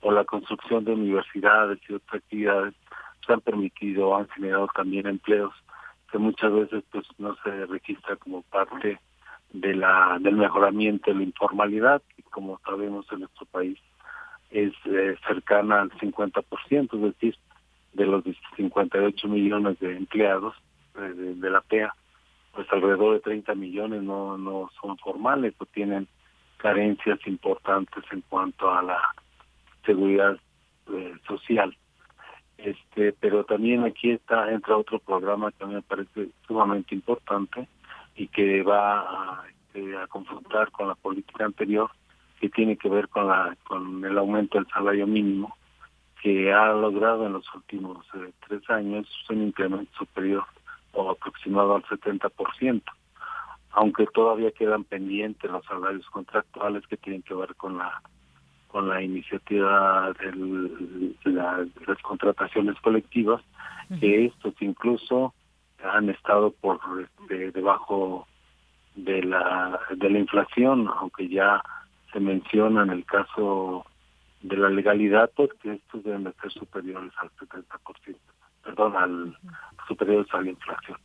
[0.00, 2.74] o la construcción de universidades y otras actividades,
[3.24, 5.52] se han permitido, han generado también empleos
[6.12, 9.00] que muchas veces pues no se registra como parte
[9.52, 13.78] de la del mejoramiento de la informalidad, que como sabemos en nuestro país
[14.50, 17.36] es eh, cercana al 50%, es decir,
[17.94, 18.22] de los
[18.56, 20.54] 58 millones de empleados
[20.96, 21.94] eh, de, la PEA,
[22.52, 26.06] pues alrededor de 30 millones no, no son formales o tienen
[26.58, 29.00] carencias importantes en cuanto a la
[29.86, 30.38] seguridad
[30.92, 31.74] eh, social.
[32.64, 37.66] Este, pero también aquí está entra otro programa que me parece sumamente importante
[38.14, 41.90] y que va a, este, a confrontar con la política anterior
[42.40, 45.56] que tiene que ver con la con el aumento del salario mínimo
[46.22, 50.44] que ha logrado en los últimos eh, tres años un incremento superior
[50.92, 52.82] o aproximado al 70%,
[53.72, 58.00] aunque todavía quedan pendientes los salarios contractuales que tienen que ver con la
[58.72, 60.32] con la iniciativa de
[61.24, 63.42] las contrataciones colectivas,
[64.00, 65.34] que estos incluso
[65.84, 68.26] han estado por este, debajo
[68.94, 71.62] de la de la inflación, aunque ya
[72.12, 73.84] se menciona en el caso
[74.40, 78.16] de la legalidad, pues que estos deben de ser superiores al 70%,
[78.64, 79.36] perdón, al
[79.86, 80.98] superiores a la inflación.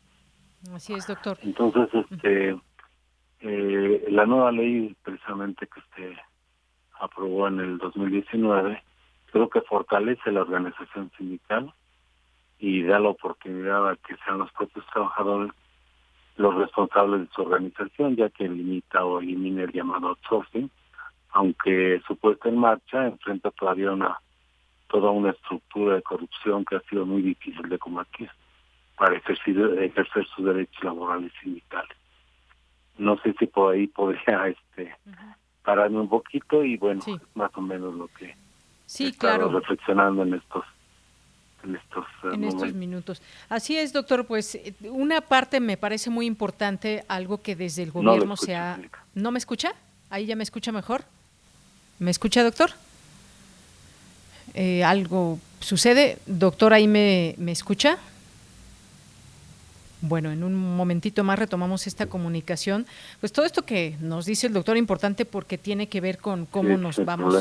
[0.73, 1.37] Así es, doctor.
[1.43, 2.57] Entonces, este,
[3.41, 6.17] eh, la nueva ley precisamente que se
[6.99, 8.81] aprobó en el 2019,
[9.31, 11.73] creo que fortalece la organización sindical
[12.59, 15.51] y da la oportunidad a que sean los propios trabajadores
[16.37, 20.69] los responsables de su organización, ya que limita o elimina el llamado outsourcing,
[21.31, 24.19] aunque su puesta en marcha enfrenta todavía una
[24.87, 28.29] toda una estructura de corrupción que ha sido muy difícil de combatir
[28.95, 31.97] para ejercer, ejercer sus derechos laborales sindicales.
[32.97, 34.95] No sé si por ahí podría este
[35.67, 37.01] pararme un poquito y bueno,
[37.35, 38.33] más o menos lo que
[38.85, 39.49] sí, claro.
[39.49, 40.63] reflexionando en estos
[41.61, 43.21] en estos, eh, en estos minutos.
[43.49, 47.91] Así es, doctor, pues eh, una parte me parece muy importante, algo que desde el
[47.91, 48.79] gobierno se ha...
[49.13, 49.73] ¿No me escucha?
[50.09, 51.03] Ahí ya me escucha mejor.
[51.99, 52.69] ¿Me escucha, doctor?
[54.53, 56.19] Eh, ¿Algo sucede?
[56.27, 57.97] Doctor, ahí me, me escucha.
[60.01, 62.85] Bueno, en un momentito más retomamos esta comunicación.
[63.19, 66.77] Pues todo esto que nos dice el doctor importante porque tiene que ver con cómo
[66.77, 67.33] nos vamos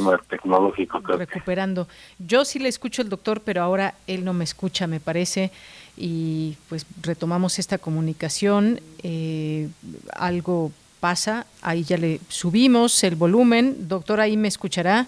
[1.18, 1.86] recuperando.
[2.18, 5.50] Yo sí le escucho al doctor, pero ahora él no me escucha, me parece.
[5.98, 8.80] Y pues retomamos esta comunicación.
[9.02, 9.68] Eh,
[10.14, 13.88] algo pasa, ahí ya le subimos el volumen.
[13.88, 15.06] Doctor, ahí me escuchará.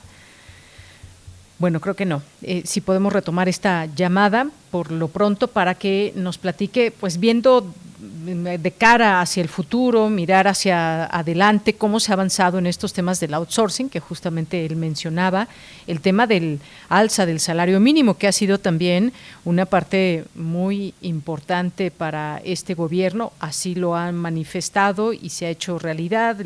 [1.58, 2.22] Bueno, creo que no.
[2.42, 7.74] Eh, si podemos retomar esta llamada por lo pronto para que nos platique, pues viendo
[8.24, 13.20] de cara hacia el futuro, mirar hacia adelante, cómo se ha avanzado en estos temas
[13.20, 15.48] del outsourcing, que justamente él mencionaba,
[15.86, 19.12] el tema del alza del salario mínimo, que ha sido también
[19.44, 25.78] una parte muy importante para este gobierno, así lo han manifestado y se ha hecho
[25.78, 26.36] realidad.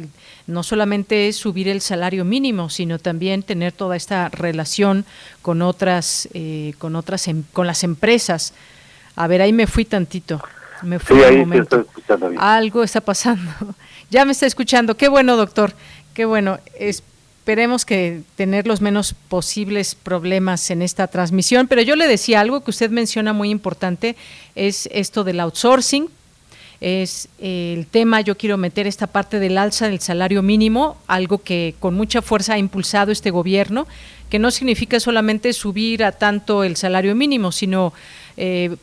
[0.47, 5.05] No solamente es subir el salario mínimo, sino también tener toda esta relación
[5.41, 8.53] con otras, eh, con otras, em, con las empresas.
[9.17, 10.43] A ver, ahí me fui tantito.
[10.83, 11.87] Me fui sí, ahí momento.
[12.39, 13.51] Algo está pasando.
[14.11, 14.97] ya me está escuchando.
[14.97, 15.73] Qué bueno, doctor.
[16.15, 16.59] Qué bueno.
[16.79, 21.67] Esperemos que tener los menos posibles problemas en esta transmisión.
[21.67, 24.17] Pero yo le decía algo que usted menciona muy importante,
[24.55, 26.09] es esto del outsourcing.
[26.81, 31.77] Es el tema, yo quiero meter esta parte del alza del salario mínimo, algo que
[31.79, 33.87] con mucha fuerza ha impulsado este gobierno,
[34.29, 37.93] que no significa solamente subir a tanto el salario mínimo, sino
[38.37, 38.75] eh,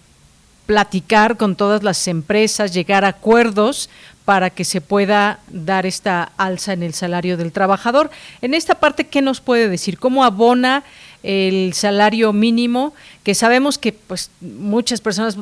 [0.70, 3.90] platicar con todas las empresas, llegar a acuerdos
[4.24, 8.12] para que se pueda dar esta alza en el salario del trabajador.
[8.44, 9.98] En esta parte, ¿qué nos puede decir?
[9.98, 10.84] ¿Cómo abona
[11.24, 12.94] el salario mínimo?
[13.24, 15.38] Que sabemos que pues muchas personas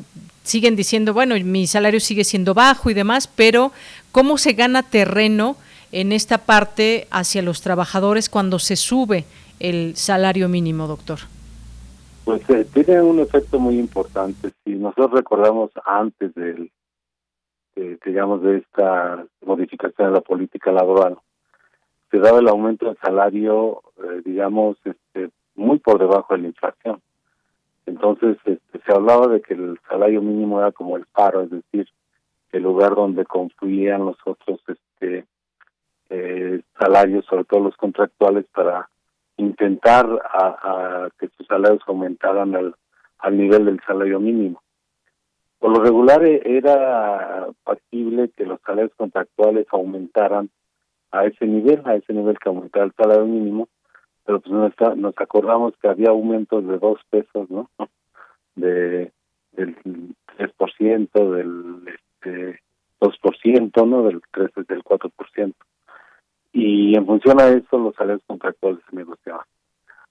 [0.45, 3.73] siguen diciendo, bueno, mi salario sigue siendo bajo y demás, pero
[4.13, 5.57] ¿cómo se gana terreno
[5.91, 9.25] en esta parte hacia los trabajadores cuando se sube
[9.59, 11.19] el salario mínimo, doctor?
[12.27, 14.51] Pues eh, tiene un efecto muy importante.
[14.65, 16.69] Si nosotros recordamos antes del,
[18.05, 21.17] digamos, de esta modificación de la política laboral,
[22.11, 27.01] se daba el aumento del salario, eh, digamos, este, muy por debajo de la inflación.
[27.85, 31.87] Entonces este, se hablaba de que el salario mínimo era como el paro, es decir,
[32.51, 35.25] el lugar donde confluían los otros este,
[36.09, 38.89] eh, salarios, sobre todo los contractuales, para
[39.37, 42.75] intentar a, que sus salarios aumentaran al,
[43.19, 44.61] al nivel del salario mínimo.
[45.59, 50.49] Por lo regular eh, era factible que los salarios contractuales aumentaran
[51.11, 53.69] a ese nivel, a ese nivel que aumentaba el salario mínimo,
[54.25, 57.69] pero pues nos, nos acordamos que había aumentos de dos pesos, ¿no?
[58.55, 59.11] De
[59.57, 59.75] del
[60.37, 62.61] 3%, del este,
[63.01, 64.03] 2%, ¿no?
[64.03, 65.53] Del 3, del 4%.
[66.59, 69.45] Y en función a eso los salarios contractuales se negociaban.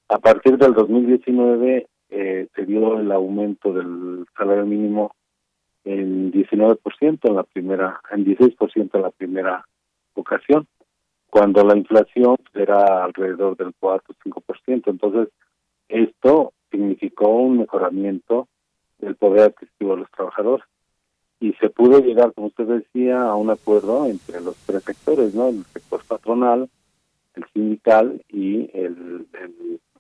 [0.09, 5.16] A partir del 2019 eh, se dio el aumento del salario mínimo
[5.84, 9.66] en 19% en la primera, en 16% en la primera
[10.14, 10.68] ocasión
[11.28, 14.82] cuando la inflación era alrededor del 4 o 5%.
[14.86, 15.28] Entonces,
[15.88, 18.47] esto significó un mejoramiento
[18.99, 20.64] del poder adquisitivo de los trabajadores.
[21.41, 25.49] Y se pudo llegar, como usted decía, a un acuerdo entre los tres sectores, ¿no?
[25.49, 26.68] El sector patronal,
[27.34, 29.26] el sindical y el,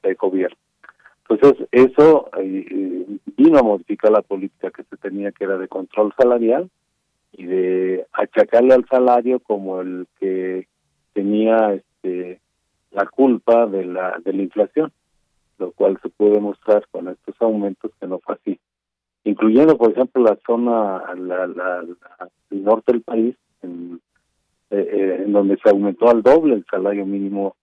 [0.02, 0.56] el, gobierno.
[1.28, 3.06] Entonces, eso eh,
[3.36, 6.70] vino a modificar la política que se tenía, que era de control salarial
[7.32, 10.68] y de achacarle al salario como el que
[11.12, 12.40] tenía este,
[12.92, 14.92] la culpa de la, de la inflación,
[15.58, 18.58] lo cual se puede demostrar con estos aumentos que no fue así.
[19.26, 21.84] Incluyendo, por ejemplo, la zona, la, la,
[22.50, 24.00] el norte del país, en,
[24.70, 27.56] eh, eh, en donde se aumentó al doble el salario mínimo,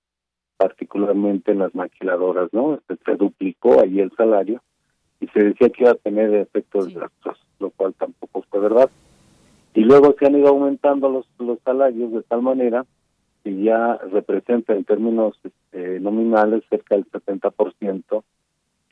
[0.57, 2.81] particularmente en las maquiladoras, ¿no?
[2.89, 4.61] Se, se duplicó allí el salario
[5.21, 6.97] y se decía que iba a tener efectos sí.
[7.59, 8.89] lo cual tampoco fue verdad.
[9.73, 12.85] Y luego se han ido aumentando los, los salarios de tal manera
[13.41, 18.21] que ya representa en términos este, nominales cerca del 70%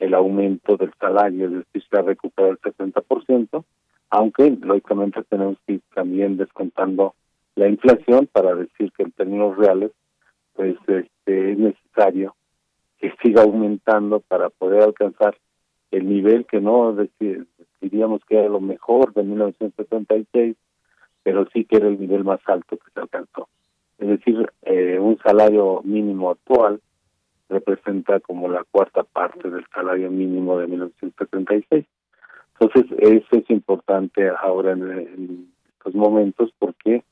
[0.01, 3.63] el aumento del salario, es decir, se ha recuperado el 70%,
[4.09, 7.13] aunque lógicamente tenemos que ir también descontando
[7.55, 9.91] la inflación para decir que en términos reales
[10.53, 12.35] pues este, es necesario
[12.97, 15.37] que siga aumentando para poder alcanzar
[15.91, 17.45] el nivel que no decir,
[17.79, 20.55] diríamos que era lo mejor de 1976,
[21.21, 23.47] pero sí que era el nivel más alto que se alcanzó.
[23.99, 26.81] Es decir, eh, un salario mínimo actual
[27.51, 31.85] representa como la cuarta parte del salario mínimo de 1976.
[32.59, 37.03] Entonces, eso es importante ahora en, estos momentos porque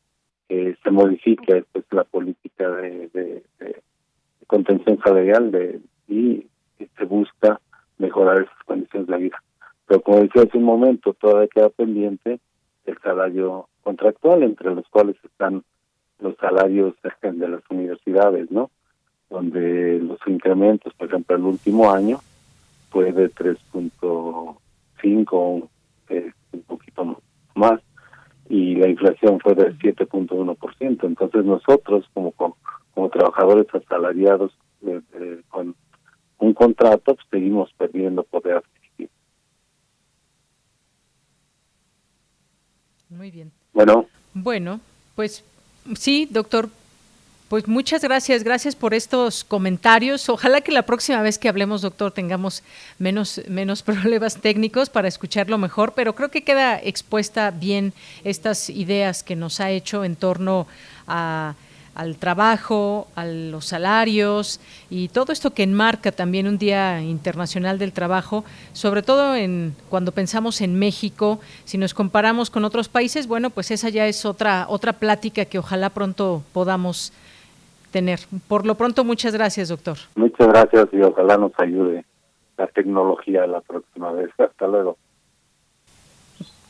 [0.50, 3.44] eh, se modifica después la política de,
[4.48, 6.48] contención salarial de, y
[6.98, 7.60] se busca
[7.98, 9.44] mejorar esas condiciones de vida.
[9.88, 12.40] Pero como decía hace un momento, todavía queda pendiente
[12.86, 15.64] el salario contractual, entre los cuales están
[16.20, 18.70] los salarios de las universidades, ¿no?
[19.30, 22.20] Donde los incrementos, por ejemplo, el último año
[22.90, 25.70] fue de 3.5,
[26.10, 27.22] eh, un poquito
[27.54, 27.80] más,
[28.50, 31.06] y la inflación fue de 7.1%.
[31.06, 32.58] Entonces nosotros, como, como,
[33.10, 34.52] trabajadores asalariados
[34.86, 35.74] eh, eh, con
[36.40, 39.12] un contrato, pues, seguimos perdiendo poder adquisitivo.
[43.10, 43.52] Muy bien.
[43.74, 44.08] Bueno.
[44.34, 44.80] Bueno,
[45.16, 45.44] pues
[45.96, 46.70] Sí, doctor.
[47.50, 50.30] Pues muchas gracias, gracias por estos comentarios.
[50.30, 52.62] Ojalá que la próxima vez que hablemos, doctor, tengamos
[53.00, 57.92] menos, menos problemas técnicos para escucharlo mejor, pero creo que queda expuesta bien
[58.24, 60.68] estas ideas que nos ha hecho en torno
[61.08, 61.56] al
[62.20, 64.60] trabajo, a los salarios
[64.92, 70.12] y todo esto que enmarca también un Día Internacional del Trabajo, sobre todo en cuando
[70.12, 74.68] pensamos en México, si nos comparamos con otros países, bueno, pues esa ya es otra
[74.70, 77.12] otra plática que ojalá pronto podamos
[77.92, 78.20] tener.
[78.48, 79.98] Por lo pronto, muchas gracias, doctor.
[80.16, 82.06] Muchas gracias y ojalá nos ayude
[82.58, 84.30] la tecnología la próxima vez.
[84.38, 84.98] Hasta luego.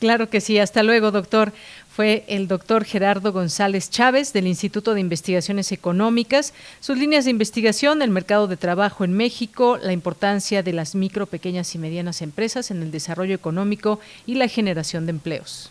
[0.00, 1.52] Claro que sí, hasta luego, doctor
[1.90, 6.54] fue el doctor Gerardo González Chávez del Instituto de Investigaciones Económicas.
[6.80, 11.26] Sus líneas de investigación, el mercado de trabajo en México, la importancia de las micro,
[11.26, 15.70] pequeñas y medianas empresas en el desarrollo económico y la generación de empleos.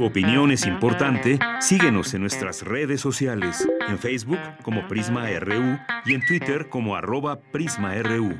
[0.00, 1.38] Tu opinión es importante.
[1.60, 7.38] Síguenos en nuestras redes sociales, en Facebook como Prisma RU y en Twitter como arroba
[7.38, 8.34] PrismaRU.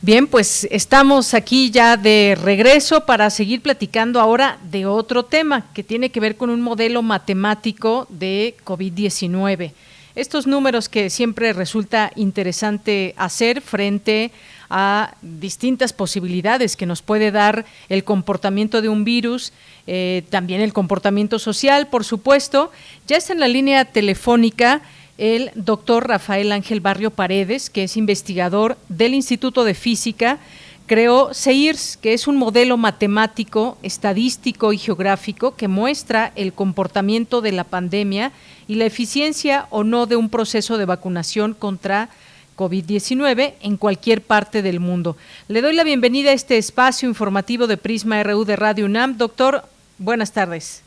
[0.00, 5.84] Bien, pues estamos aquí ya de regreso para seguir platicando ahora de otro tema que
[5.84, 9.70] tiene que ver con un modelo matemático de COVID-19.
[10.14, 14.52] Estos números que siempre resulta interesante hacer frente a
[15.20, 19.52] distintas posibilidades que nos puede dar el comportamiento de un virus,
[19.86, 22.72] eh, también el comportamiento social, por supuesto.
[23.06, 24.82] Ya está en la línea telefónica
[25.18, 30.38] el doctor Rafael Ángel Barrio Paredes, que es investigador del Instituto de Física,
[30.86, 37.52] creó CEIRS, que es un modelo matemático, estadístico y geográfico que muestra el comportamiento de
[37.52, 38.32] la pandemia
[38.66, 42.08] y la eficiencia o no de un proceso de vacunación contra
[42.56, 45.16] COVID-19 en cualquier parte del mundo.
[45.48, 49.16] Le doy la bienvenida a este espacio informativo de Prisma RU de Radio UNAM.
[49.16, 49.64] Doctor,
[49.98, 50.82] buenas tardes.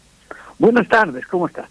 [0.58, 1.68] Buenas tardes, ¿cómo está?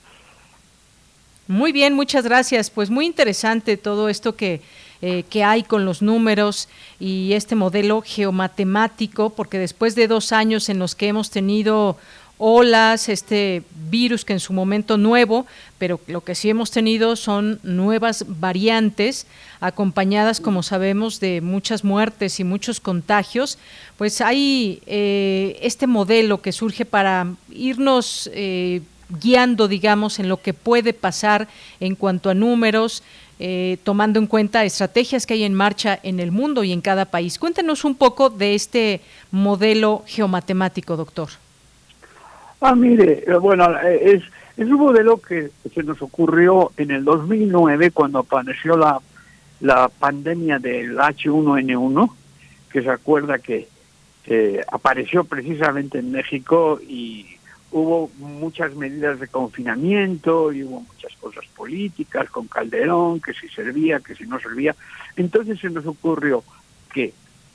[1.47, 2.71] Muy bien, muchas gracias.
[2.71, 4.63] Pues muy interesante todo esto que,
[5.03, 6.69] eh, que hay con los números
[6.99, 11.99] y este modelo geomatemático, porque después de dos años en los que hemos tenido
[12.39, 15.47] olas, este virus que en su momento nuevo,
[15.79, 19.27] pero lo que sí hemos tenido son nuevas variantes
[19.61, 23.59] acompañadas, como sabemos, de muchas muertes y muchos contagios,
[23.97, 28.83] pues hay eh, este modelo que surge para irnos eh,
[29.21, 31.49] guiando, digamos, en lo que puede pasar
[31.81, 33.03] en cuanto a números,
[33.39, 37.05] eh, tomando en cuenta estrategias que hay en marcha en el mundo y en cada
[37.05, 37.39] país.
[37.39, 41.44] Cuéntenos un poco de este modelo geomatemático, doctor.
[42.61, 44.21] Ah, mire, eh, bueno, eh,
[44.57, 49.01] es, un modelo que se nos ocurrió en el 2009 cuando apareció la,
[49.61, 52.11] la pandemia del H1N1,
[52.71, 53.69] que se acuerda que
[54.73, 57.27] apareció precisamente en México y
[57.75, 63.99] hubo muchas medidas de confinamiento y hubo muchas cosas políticas con Calderón, que si servía,
[63.99, 64.77] que si no servía.
[65.17, 66.45] Entonces se nos ocurrió
[66.93, 67.13] que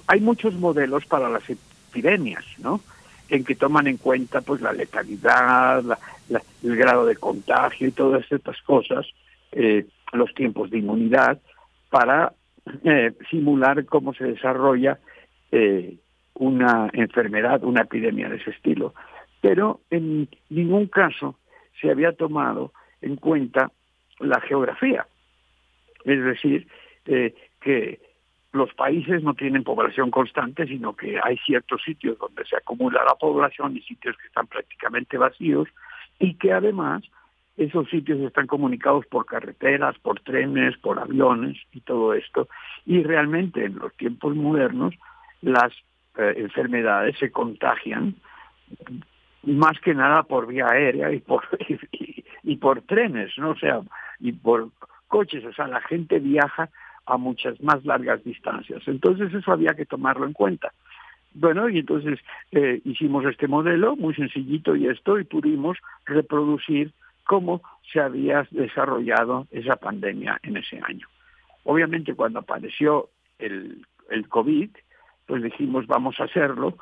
[0.07, 2.81] hay muchos modelos para las epidemias, ¿no?
[3.29, 5.83] En que toman en cuenta pues la letalidad,
[6.63, 9.05] el grado de contagio y todas estas cosas,
[9.51, 11.39] eh, los tiempos de inmunidad,
[11.89, 12.33] para
[12.83, 14.99] eh, simular cómo se desarrolla
[15.51, 15.97] eh,
[16.33, 18.93] una enfermedad, una epidemia de ese estilo
[19.41, 21.39] pero en ningún caso
[21.79, 23.71] se había tomado en cuenta
[24.19, 25.07] la geografía.
[26.03, 26.67] Es decir,
[27.05, 27.99] que
[28.51, 33.15] los países no tienen población constante, sino que hay ciertos sitios donde se acumula la
[33.15, 35.67] población y sitios que están prácticamente vacíos
[36.17, 37.03] y que además
[37.57, 42.47] esos sitios están comunicados por carreteras, por trenes, por aviones y todo esto.
[42.85, 44.95] Y realmente en los tiempos modernos
[45.41, 45.71] las
[46.17, 48.15] eh, enfermedades se contagian
[49.43, 51.43] más que nada por vía aérea y por
[52.43, 53.51] y, por trenes, ¿no?
[53.51, 53.81] O sea,
[54.19, 54.69] y por
[55.07, 56.69] coches, o sea, la gente viaja
[57.09, 58.81] a muchas más largas distancias.
[58.87, 60.71] Entonces eso había que tomarlo en cuenta.
[61.33, 62.19] Bueno, y entonces
[62.51, 66.91] eh, hicimos este modelo muy sencillito y esto y pudimos reproducir
[67.25, 71.07] cómo se había desarrollado esa pandemia en ese año.
[71.63, 74.69] Obviamente cuando apareció el, el COVID,
[75.27, 76.77] pues dijimos vamos a hacerlo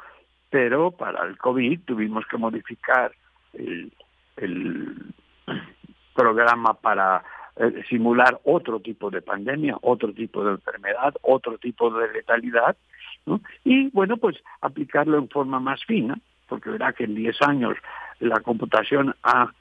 [0.49, 3.11] pero para el COVID tuvimos que modificar
[3.53, 3.91] el,
[6.15, 7.23] programa para
[7.59, 12.75] eh, simular otro tipo de pandemia, otro tipo de enfermedad, otro tipo de letalidad,
[13.65, 17.75] y bueno, pues aplicarlo en forma más fina, porque verá que en 10 años
[18.19, 19.51] la computación ha,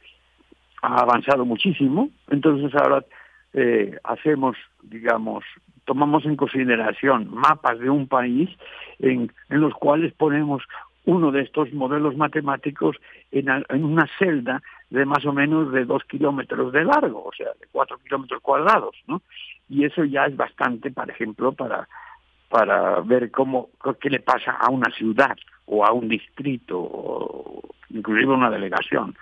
[0.83, 3.05] ha avanzado muchísimo, entonces ahora
[3.53, 5.45] eh, hacemos, digamos,
[5.87, 8.51] tomamos en consideración mapas de un país
[8.99, 10.63] en, los cuales ponemos
[11.07, 12.97] uno de estos modelos matemáticos
[13.31, 13.49] en,
[13.83, 17.99] una celda de más o menos de dos kilómetros de largo, o sea, de cuatro
[17.99, 19.22] kilómetros cuadrados, ¿no?
[19.68, 21.89] Y eso ya es bastante, por ejemplo, para,
[22.49, 23.70] para ver cómo,
[24.01, 29.16] qué le pasa a una ciudad o a un distrito, o inclusive una delegación.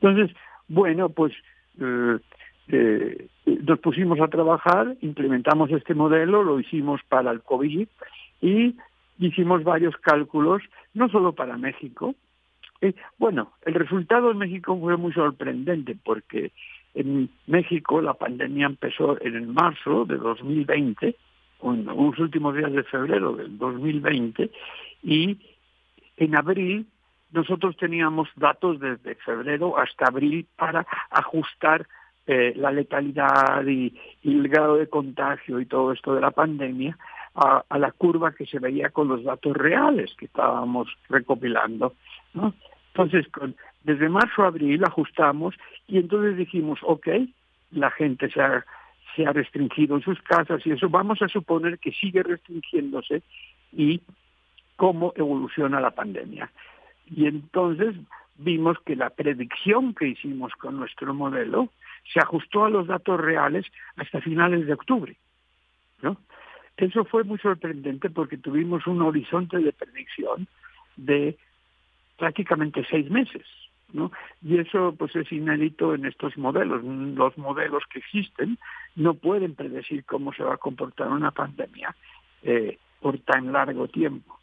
[0.00, 0.36] Entonces,
[0.68, 1.32] bueno, pues
[1.80, 2.18] eh,
[2.68, 7.88] eh, nos pusimos a trabajar, implementamos este modelo, lo hicimos para el COVID
[8.40, 8.76] y
[9.18, 10.62] hicimos varios cálculos,
[10.94, 12.14] no solo para México.
[12.80, 16.52] Eh, bueno, el resultado en México fue muy sorprendente porque
[16.94, 21.16] en México la pandemia empezó en marzo de 2020,
[21.62, 24.50] en los últimos días de febrero del 2020,
[25.02, 25.38] y
[26.16, 26.86] en abril
[27.32, 31.86] nosotros teníamos datos desde febrero hasta abril para ajustar
[32.26, 36.96] eh, la letalidad y, el grado de contagio y todo esto de la pandemia
[37.34, 41.94] a, la curva que se veía con los datos reales que estábamos recopilando.
[42.88, 43.26] Entonces,
[43.84, 45.54] desde marzo a abril ajustamos
[45.86, 47.08] y entonces dijimos, ok,
[47.72, 48.64] la gente se ha,
[49.32, 53.22] restringido en sus casas y eso vamos a suponer que sigue restringiéndose
[53.72, 54.02] y
[54.76, 56.50] cómo evoluciona la pandemia.
[57.06, 57.94] Y entonces
[58.36, 61.70] vimos que la predicción que hicimos con nuestro modelo
[62.12, 63.64] se ajustó a los datos reales
[63.96, 65.16] hasta finales de octubre.
[66.76, 70.46] Eso fue muy sorprendente porque tuvimos un horizonte de predicción
[70.96, 71.38] de
[72.16, 73.44] prácticamente seis meses.
[73.92, 74.10] ¿no?
[74.42, 76.82] Y eso pues es inédito en estos modelos.
[76.84, 78.58] Los modelos que existen
[78.94, 81.94] no pueden predecir cómo se va a comportar una pandemia
[82.42, 84.38] eh, por tan largo tiempo.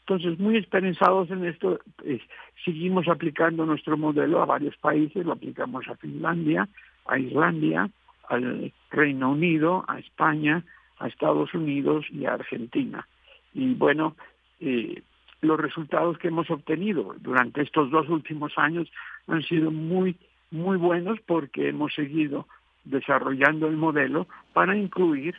[0.00, 2.20] Entonces, muy esperanzados en esto, eh,
[2.64, 6.68] seguimos aplicando nuestro modelo a varios países, lo aplicamos a Finlandia,
[7.06, 7.90] a Islandia,
[8.28, 10.62] al Reino Unido, a España,
[10.98, 13.06] a Estados Unidos y a Argentina.
[13.52, 14.14] Y bueno,
[14.60, 15.02] eh,
[15.40, 18.90] los resultados que hemos obtenido durante estos dos últimos años
[19.26, 20.16] han sido muy,
[20.50, 22.46] muy buenos porque hemos seguido
[22.84, 25.34] desarrollando el modelo para incluir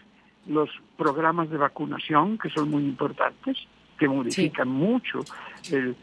[0.46, 3.58] los programas de vacunación, que son muy importantes,
[3.98, 5.20] que modifican mucho
[5.72, 5.96] el,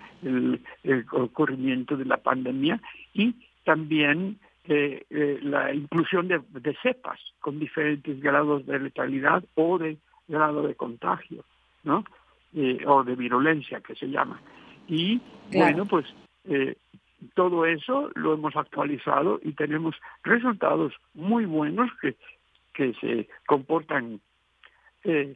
[0.82, 2.80] el, ocurrimiento de la pandemia,
[3.12, 3.34] y
[3.64, 9.98] también eh, eh, la inclusión de, de, cepas con diferentes grados de letalidad o de
[10.26, 11.44] grado de contagio,
[11.84, 12.04] ¿no?
[12.56, 14.40] Eh, o de virulencia que se llama.
[14.86, 15.20] Y
[15.52, 16.06] bueno, pues
[16.44, 16.76] eh,
[17.34, 22.14] todo eso lo hemos actualizado y tenemos resultados muy buenos que,
[22.72, 24.20] que se comportan,
[25.02, 25.34] eh,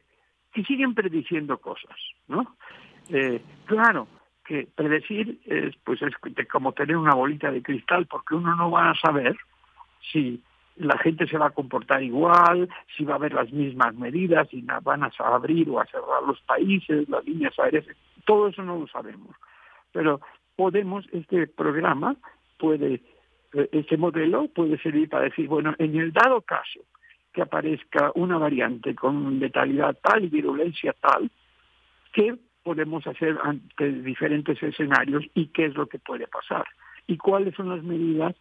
[0.53, 1.97] que siguen prediciendo cosas,
[2.29, 2.55] ¿no?
[3.65, 4.07] claro,
[4.45, 6.15] que predecir es pues es
[6.47, 9.37] como tener una bolita de cristal porque uno no va a saber
[10.13, 10.41] si
[10.79, 14.63] la gente se va a comportar igual, si va a haber las mismas medidas, si
[14.83, 17.85] van a abrir o a cerrar los países, las líneas aéreas,
[18.25, 19.35] todo eso no lo sabemos.
[19.93, 20.21] Pero
[20.57, 22.17] podemos, este programa
[22.59, 23.03] puede,
[23.55, 26.81] eh, este modelo puede servir para decir, bueno, en el dado caso
[27.33, 31.31] que aparezca una variante con letalidad tal y virulencia tal,
[32.13, 36.67] ¿qué podemos hacer ante diferentes escenarios y qué es lo que puede pasar?
[37.07, 38.35] ¿Y cuáles son las medidas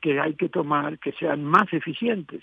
[0.00, 2.42] que hay que tomar que sean más eficientes,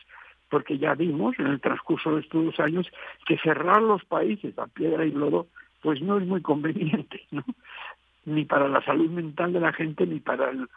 [0.49, 2.88] porque ya vimos en el transcurso de estos dos años
[3.26, 5.47] que cerrar los países a piedra y lodo
[5.82, 7.43] pues no es muy conveniente, ¿no?
[8.26, 10.67] ni para la salud mental de la gente ni para el,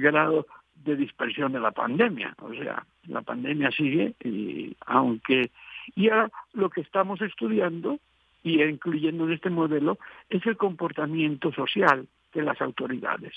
[0.00, 0.46] grado
[0.84, 2.34] de dispersión de la pandemia.
[2.42, 5.50] O sea, la pandemia sigue y aunque
[5.94, 7.98] y ahora lo que estamos estudiando
[8.42, 13.32] y incluyendo en este modelo es el comportamiento social de las autoridades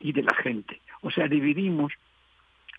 [0.00, 0.80] y de la gente.
[1.02, 1.92] O sea, dividimos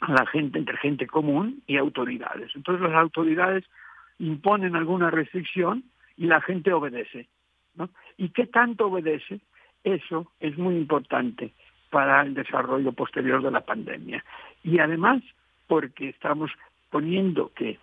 [0.01, 2.51] a la gente entre gente común y autoridades.
[2.55, 3.63] Entonces las autoridades
[4.19, 5.84] imponen alguna restricción
[6.17, 7.28] y la gente obedece.
[7.76, 7.89] ¿no?
[8.17, 9.39] ¿Y qué tanto obedece?
[9.84, 11.53] Eso es muy importante
[11.89, 14.24] para el desarrollo posterior de la pandemia.
[14.63, 15.22] Y además,
[15.67, 16.51] porque estamos
[16.89, 17.80] poniendo que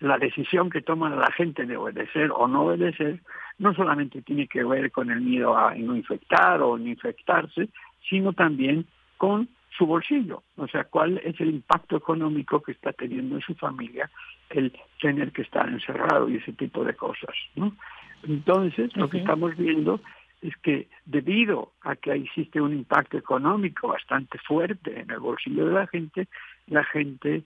[0.00, 3.20] la decisión que toma la gente de obedecer o no obedecer
[3.58, 7.68] no solamente tiene que ver con el miedo a no infectar o no infectarse,
[8.08, 8.86] sino también
[9.16, 13.54] con su bolsillo, o sea, cuál es el impacto económico que está teniendo en su
[13.54, 14.08] familia
[14.50, 17.74] el tener que estar encerrado y ese tipo de cosas, ¿no?
[18.22, 20.00] Entonces, lo que estamos viendo
[20.40, 25.72] es que debido a que existe un impacto económico bastante fuerte en el bolsillo de
[25.72, 26.28] la gente,
[26.66, 27.42] la gente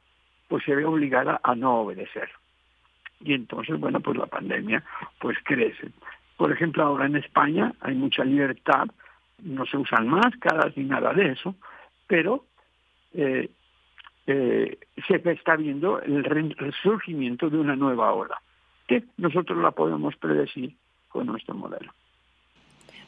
[0.48, 2.28] pues se ve obligada a no obedecer.
[3.20, 4.82] Y entonces, bueno, pues la pandemia
[5.20, 5.90] pues crece.
[6.36, 8.88] Por ejemplo, ahora en España hay mucha libertad,
[9.42, 11.54] no se usan máscaras ni nada de eso,
[12.06, 12.44] pero
[13.14, 13.48] eh,
[14.26, 18.40] eh, se está viendo el resurgimiento de una nueva ola,
[18.86, 20.74] que nosotros la podemos predecir
[21.08, 21.92] con nuestro modelo.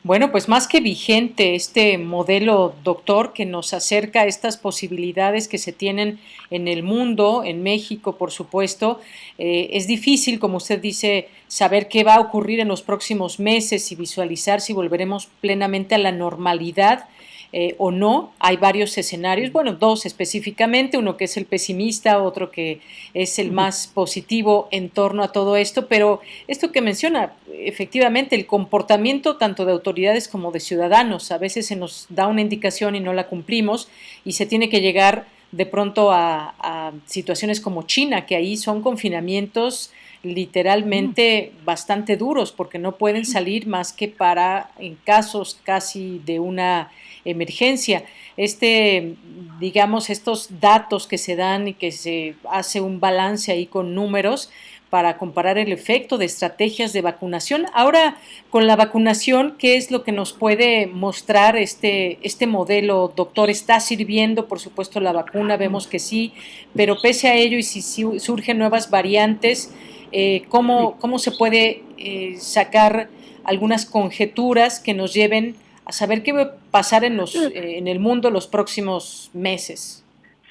[0.03, 5.59] Bueno, pues más que vigente este modelo, doctor, que nos acerca a estas posibilidades que
[5.59, 6.19] se tienen
[6.51, 8.99] en el mundo, en México, por supuesto.
[9.37, 13.93] Eh, es difícil, como usted dice, saber qué va a ocurrir en los próximos meses
[13.93, 17.05] y visualizar si volveremos plenamente a la normalidad
[17.53, 18.33] eh, o no.
[18.39, 22.81] Hay varios escenarios, bueno, dos específicamente, uno que es el pesimista, otro que
[23.13, 28.47] es el más positivo en torno a todo esto, pero esto que menciona, efectivamente, el
[28.47, 33.01] comportamiento tanto de autoridades como de ciudadanos, a veces se nos da una indicación y
[33.01, 33.89] no la cumplimos
[34.25, 38.81] y se tiene que llegar de pronto a, a situaciones como China, que ahí son
[38.81, 39.91] confinamientos
[40.23, 46.91] literalmente bastante duros porque no pueden salir más que para en casos casi de una
[47.25, 48.05] emergencia.
[48.37, 49.14] Este,
[49.59, 54.51] digamos, estos datos que se dan y que se hace un balance ahí con números
[54.91, 57.66] para comparar el efecto de estrategias de vacunación.
[57.73, 58.16] Ahora,
[58.51, 63.51] con la vacunación, ¿qué es lo que nos puede mostrar este, este modelo, doctor?
[63.51, 65.57] ¿Está sirviendo, por supuesto, la vacuna?
[65.57, 66.33] Vemos que sí,
[66.75, 69.73] pero pese a ello y si surgen nuevas variantes,
[70.11, 73.09] eh, ¿cómo, ¿cómo se puede eh, sacar
[73.45, 75.55] algunas conjeturas que nos lleven
[75.91, 80.05] a saber qué va a pasar en, los, en el mundo los próximos meses?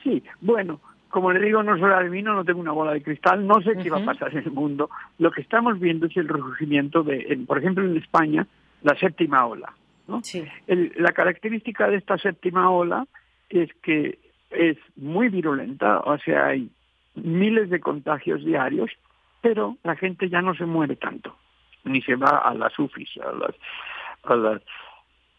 [0.04, 0.80] Sí, bueno,
[1.10, 3.90] como le digo, no soy adivino, no tengo una bola de cristal, no sé qué
[3.90, 4.90] va a pasar en el mundo.
[5.18, 8.46] Lo que estamos viendo es el resurgimiento de, por ejemplo, en España,
[8.84, 9.74] la séptima ola.
[10.08, 10.22] ¿no?
[10.68, 13.06] la característica de esta séptima ola
[13.50, 14.18] es que
[14.50, 16.70] es muy virulenta, o sea, hay
[17.14, 18.90] miles de contagios diarios,
[19.42, 21.36] pero la gente ya no se muere tanto,
[21.84, 23.56] ni se va a las UFIs, a las,
[24.24, 24.62] a las,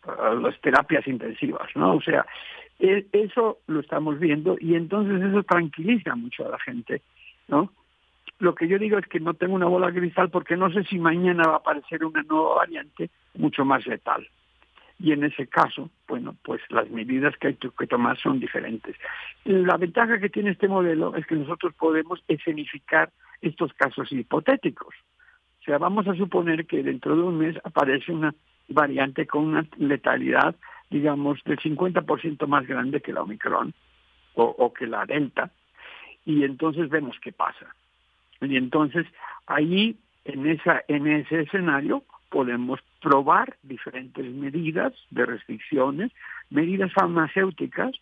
[0.07, 1.97] las terapias intensivas, ¿no?
[1.97, 2.27] O sea,
[2.79, 7.03] e, eso lo estamos viendo y entonces eso tranquiliza mucho a la gente,
[7.49, 7.73] ¿no?
[8.39, 10.99] Lo que yo digo es que no tengo una bola cristal porque no sé si
[10.99, 14.27] mañana va a aparecer una nueva variante mucho más letal.
[14.99, 18.97] Y en ese caso, bueno, pues las medidas que hay que tomar son diferentes.
[19.45, 24.95] La ventaja que tiene este modelo es que nosotros podemos escenificar estos casos hipotéticos.
[25.61, 28.35] O sea, vamos a suponer que dentro de un mes aparece una
[28.71, 30.55] variante con una letalidad
[30.91, 33.73] digamos, del 50% más grande que la Omicron
[34.35, 35.51] o, que la Delta,
[36.25, 37.75] y entonces vemos qué pasa.
[38.41, 39.07] Y entonces
[39.47, 46.11] ahí, en, esa, en ese escenario, podemos probar diferentes medidas de restricciones,
[46.49, 47.93] medidas farmacéuticas,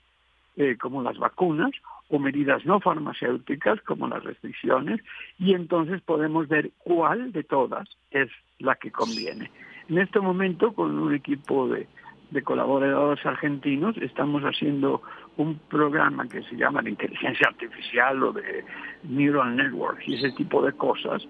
[0.56, 1.72] eh, como las vacunas,
[2.08, 5.00] o medidas no farmacéuticas, como las restricciones,
[5.38, 8.28] y entonces podemos ver cuál de todas es
[8.60, 9.50] la que conviene.
[9.88, 15.00] En este momento, con un equipo de colaboradores argentinos estamos haciendo
[15.38, 18.64] un programa que se llama de inteligencia artificial o de
[19.04, 21.26] neural network y ese tipo de cosas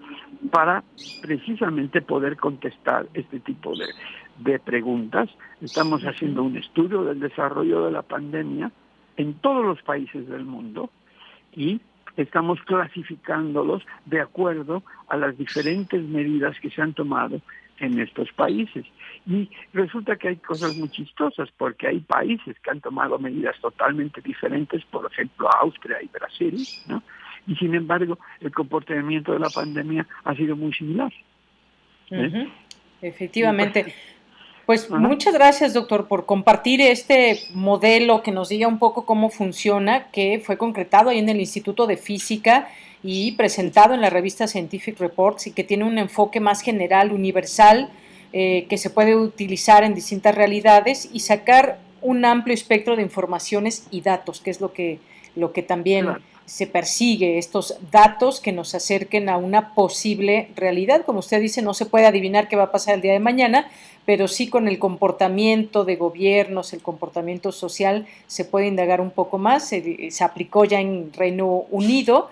[0.51, 0.83] para
[1.21, 3.73] precisamente poder contestar este tipo
[4.39, 5.29] de preguntas.
[5.61, 8.69] Estamos haciendo un estudio del desarrollo de la pandemia
[9.15, 10.89] en todos los países del mundo
[11.53, 11.79] y
[12.17, 17.39] estamos clasificándolos de acuerdo a las diferentes medidas que se han tomado
[17.79, 18.85] en estos países.
[19.27, 24.21] Y resulta que hay cosas muy chistosas, porque hay países que han tomado medidas totalmente
[24.21, 26.57] diferentes, por ejemplo Austria y Brasil,
[26.87, 27.03] ¿no?
[27.47, 31.11] y sin embargo el comportamiento de la pandemia ha sido muy similar.
[32.11, 32.47] ¿eh?
[33.01, 33.93] Efectivamente.
[34.65, 40.11] Pues muchas gracias, doctor, por compartir este modelo que nos diga un poco cómo funciona,
[40.11, 42.67] que fue concretado ahí en el Instituto de Física
[43.03, 47.89] y presentado en la revista Scientific Reports y que tiene un enfoque más general, universal,
[48.33, 53.87] eh, que se puede utilizar en distintas realidades y sacar un amplio espectro de informaciones
[53.91, 54.99] y datos, que es lo que,
[55.35, 56.07] lo que también
[56.45, 61.05] se persigue, estos datos que nos acerquen a una posible realidad.
[61.05, 63.69] Como usted dice, no se puede adivinar qué va a pasar el día de mañana,
[64.05, 69.37] pero sí con el comportamiento de gobiernos, el comportamiento social, se puede indagar un poco
[69.37, 69.67] más.
[69.67, 72.29] Se, se aplicó ya en Reino Unido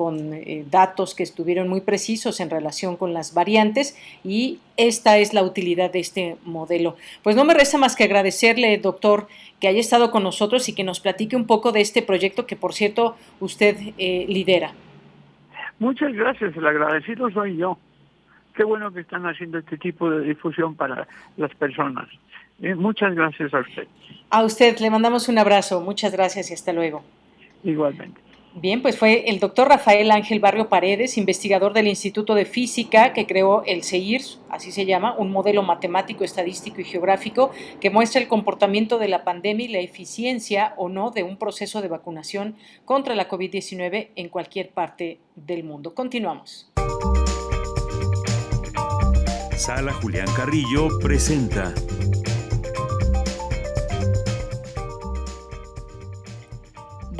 [0.00, 5.34] con eh, datos que estuvieron muy precisos en relación con las variantes y esta es
[5.34, 6.96] la utilidad de este modelo.
[7.22, 9.28] Pues no me resta más que agradecerle, doctor,
[9.60, 12.56] que haya estado con nosotros y que nos platique un poco de este proyecto que,
[12.56, 14.72] por cierto, usted eh, lidera.
[15.78, 17.76] Muchas gracias, el agradecido soy yo.
[18.54, 22.08] Qué bueno que están haciendo este tipo de difusión para las personas.
[22.62, 23.86] Eh, muchas gracias a usted.
[24.30, 25.82] A usted le mandamos un abrazo.
[25.82, 27.04] Muchas gracias y hasta luego.
[27.64, 28.29] Igualmente.
[28.54, 33.24] Bien, pues fue el doctor Rafael Ángel Barrio Paredes, investigador del Instituto de Física, que
[33.24, 38.26] creó el CEIR, así se llama, un modelo matemático, estadístico y geográfico que muestra el
[38.26, 43.14] comportamiento de la pandemia y la eficiencia o no de un proceso de vacunación contra
[43.14, 45.94] la COVID-19 en cualquier parte del mundo.
[45.94, 46.72] Continuamos.
[49.56, 51.72] Sala Julián Carrillo presenta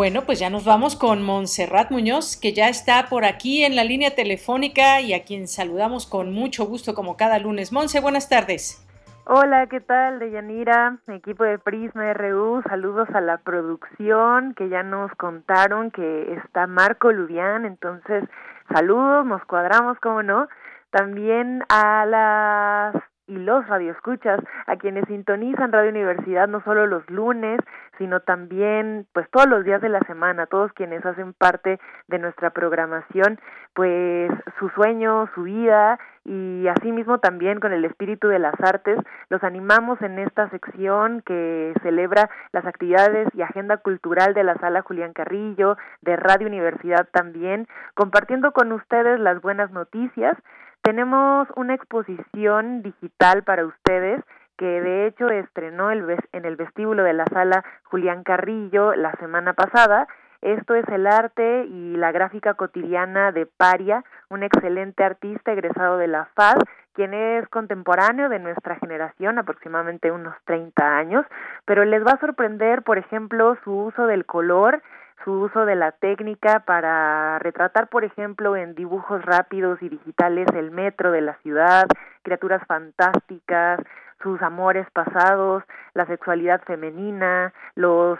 [0.00, 3.84] Bueno, pues ya nos vamos con Montserrat Muñoz, que ya está por aquí en la
[3.84, 7.70] línea telefónica y a quien saludamos con mucho gusto como cada lunes.
[7.70, 8.82] Monse, buenas tardes.
[9.26, 10.18] Hola, ¿qué tal?
[10.18, 16.66] Deyanira, equipo de Prisma RU, saludos a la producción que ya nos contaron que está
[16.66, 18.24] Marco Lubián, entonces
[18.72, 20.48] saludos, nos cuadramos, ¿cómo no?
[20.92, 22.94] También a las
[23.30, 27.60] y los radioescuchas, a quienes sintonizan Radio Universidad no solo los lunes,
[28.00, 31.78] sino también pues todos los días de la semana, todos quienes hacen parte
[32.08, 33.38] de nuestra programación,
[33.74, 38.98] pues su sueño, su vida y asimismo también con el espíritu de las artes,
[39.28, 44.80] los animamos en esta sección que celebra las actividades y agenda cultural de la Sala
[44.80, 50.38] Julián Carrillo, de Radio Universidad también, compartiendo con ustedes las buenas noticias.
[50.80, 54.22] Tenemos una exposición digital para ustedes
[54.60, 59.54] que de hecho estrenó el, en el vestíbulo de la sala Julián Carrillo la semana
[59.54, 60.06] pasada.
[60.42, 66.08] Esto es el arte y la gráfica cotidiana de Paria, un excelente artista egresado de
[66.08, 66.58] la FAD,
[66.92, 71.24] quien es contemporáneo de nuestra generación, aproximadamente unos 30 años,
[71.64, 74.82] pero les va a sorprender, por ejemplo, su uso del color,
[75.24, 80.70] su uso de la técnica para retratar, por ejemplo, en dibujos rápidos y digitales el
[80.70, 81.86] metro de la ciudad,
[82.22, 83.80] criaturas fantásticas,
[84.22, 85.62] sus amores pasados,
[85.94, 88.18] la sexualidad femenina, los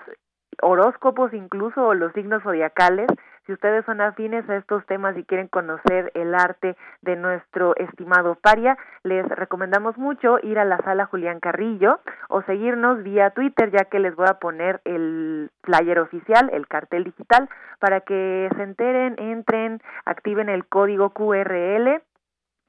[0.63, 3.09] horóscopos incluso o los signos zodiacales.
[3.47, 8.37] Si ustedes son afines a estos temas y quieren conocer el arte de nuestro estimado
[8.37, 13.87] Paria, les recomendamos mucho ir a la sala Julián Carrillo o seguirnos vía Twitter, ya
[13.87, 17.49] que les voy a poner el flyer oficial, el cartel digital,
[17.81, 22.03] para que se enteren, entren, activen el código QRL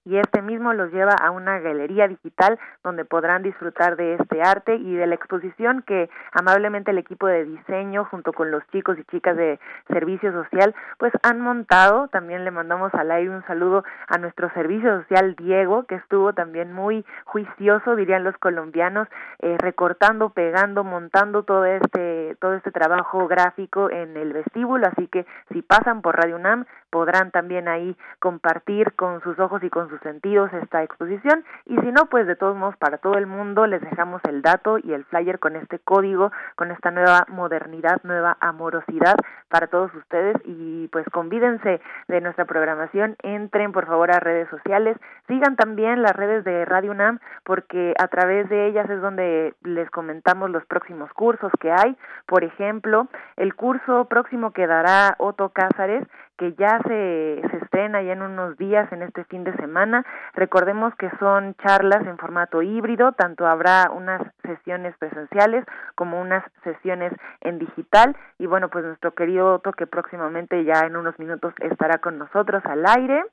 [0.06, 4.76] y este mismo los lleva a una galería digital donde podrán disfrutar de este arte
[4.76, 9.04] y de la exposición que amablemente el equipo de diseño junto con los chicos y
[9.06, 12.08] chicas de servicio social pues han montado.
[12.08, 16.74] También le mandamos al aire un saludo a nuestro servicio social Diego que estuvo también
[16.74, 19.08] muy juicioso dirían los colombianos
[19.40, 25.26] eh, recortando, pegando, montando todo este todo este trabajo gráfico en el vestíbulo así que
[25.52, 30.00] si pasan por Radio UNAM podrán también ahí compartir con sus ojos y con sus
[30.02, 31.44] sentidos esta exposición.
[31.66, 34.78] Y si no pues de todos modos para todo el mundo les dejamos el dato
[34.78, 39.16] y el flyer con este código con esta nueva modernidad nueva amorosidad
[39.50, 40.36] para todos ustedes.
[40.44, 46.16] Y pues convídense de nuestra programación entren por favor a redes sociales sigan también las
[46.16, 51.12] redes de Radio UNAM porque a través de ellas es donde les comentamos los próximos
[51.14, 51.96] cursos que hay.
[52.26, 56.06] Por ejemplo el curso próximo que dará Otto Cázares
[56.42, 60.04] que ya se, estrena ya en unos días en este fin de semana.
[60.34, 65.64] Recordemos que son charlas en formato híbrido, tanto habrá unas sesiones presenciales
[65.94, 68.16] como unas sesiones en digital.
[68.40, 72.66] Y bueno, pues nuestro querido Otto, que próximamente ya en unos minutos estará con nosotros
[72.66, 73.24] al aire.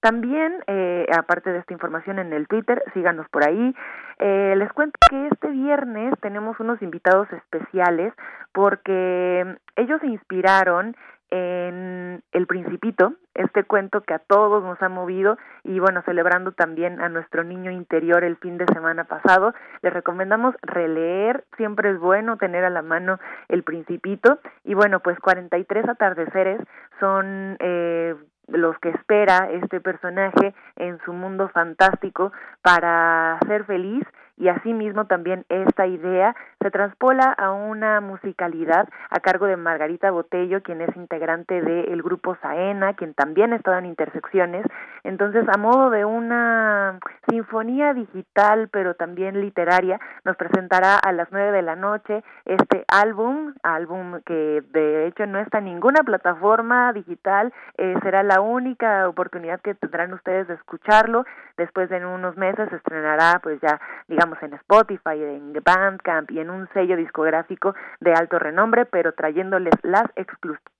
[0.00, 3.74] También, eh, aparte de esta información en el Twitter, síganos por ahí.
[4.18, 8.12] Eh, les cuento que este viernes tenemos unos invitados especiales
[8.52, 10.94] porque ellos se inspiraron
[11.30, 17.00] en El Principito, este cuento que a todos nos ha movido y bueno, celebrando también
[17.00, 22.36] a nuestro niño interior el fin de semana pasado, les recomendamos releer, siempre es bueno
[22.36, 23.18] tener a la mano
[23.48, 24.38] El Principito.
[24.64, 26.60] Y bueno, pues 43 atardeceres
[27.00, 28.14] son eh,
[28.48, 32.32] los que espera este personaje en su mundo fantástico
[32.62, 34.04] para ser feliz
[34.38, 40.62] y asimismo también esta idea se transpola a una musicalidad a cargo de Margarita Botello,
[40.62, 44.64] quien es integrante del grupo Saena, quien también ha estado en Intersecciones.
[45.02, 51.52] Entonces, a modo de una sinfonía digital, pero también literaria, nos presentará a las nueve
[51.52, 57.52] de la noche este álbum, álbum que de hecho no está en ninguna plataforma digital,
[57.76, 61.24] eh, será la única oportunidad que tendrán ustedes de escucharlo.
[61.56, 66.50] Después de unos meses se estrenará, pues ya, digamos, en Spotify, en Bandcamp y en
[66.50, 70.77] un sello discográfico de alto renombre, pero trayéndoles las exclusivas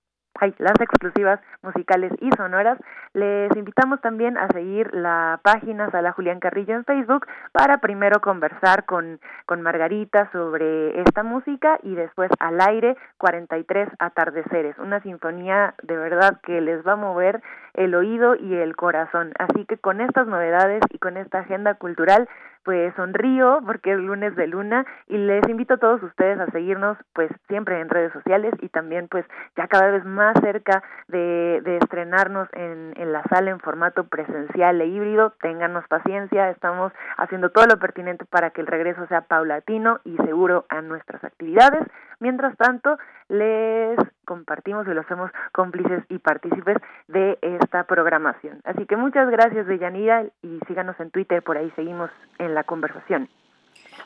[0.57, 2.77] las exclusivas musicales y sonoras.
[3.13, 8.85] Les invitamos también a seguir la página Sala Julián Carrillo en Facebook para primero conversar
[8.85, 15.97] con, con Margarita sobre esta música y después al aire 43 atardeceres, una sinfonía de
[15.97, 17.41] verdad que les va a mover
[17.73, 19.33] el oído y el corazón.
[19.39, 22.27] Así que con estas novedades y con esta agenda cultural
[22.69, 26.99] pues sonrío porque es lunes de luna y les invito a todos ustedes a seguirnos
[27.13, 29.25] pues siempre en redes sociales y también pues
[29.57, 34.79] ya cada vez más cerca de, de estrenarnos en, en la sala en formato presencial
[34.81, 39.97] e híbrido, ténganos paciencia, estamos haciendo todo lo pertinente para que el regreso sea paulatino
[40.03, 41.87] y seguro a nuestras actividades.
[42.19, 42.99] Mientras tanto,
[43.29, 46.77] les compartimos y los hacemos cómplices y partícipes
[47.07, 48.61] de esta programación.
[48.63, 52.09] Así que muchas gracias, Deyanira, y síganos en Twitter, por ahí seguimos
[52.39, 53.29] en la conversación.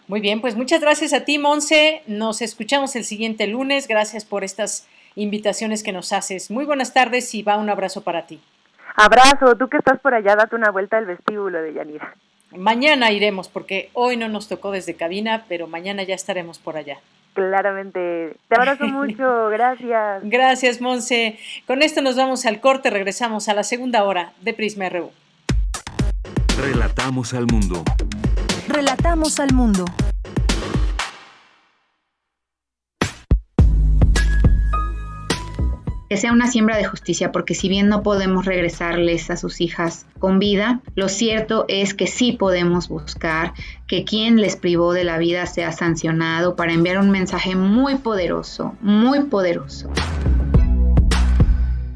[0.07, 2.03] Muy bien, pues muchas gracias a ti, Monse.
[2.07, 3.87] Nos escuchamos el siguiente lunes.
[3.87, 6.51] Gracias por estas invitaciones que nos haces.
[6.51, 8.41] Muy buenas tardes y va un abrazo para ti.
[8.95, 12.15] Abrazo, tú que estás por allá, date una vuelta al vestíbulo de Yanira.
[12.51, 16.99] Mañana iremos porque hoy no nos tocó desde cabina, pero mañana ya estaremos por allá.
[17.33, 18.37] Claramente.
[18.47, 20.21] Te abrazo mucho, gracias.
[20.23, 21.37] Gracias, Monse.
[21.67, 25.11] Con esto nos vamos al corte, regresamos a la segunda hora de Prisma RU.
[26.61, 27.83] Relatamos al mundo.
[28.67, 29.85] Relatamos al mundo.
[36.13, 40.05] Que sea una siembra de justicia, porque si bien no podemos regresarles a sus hijas
[40.19, 43.53] con vida, lo cierto es que sí podemos buscar
[43.87, 48.75] que quien les privó de la vida sea sancionado para enviar un mensaje muy poderoso,
[48.79, 49.89] muy poderoso.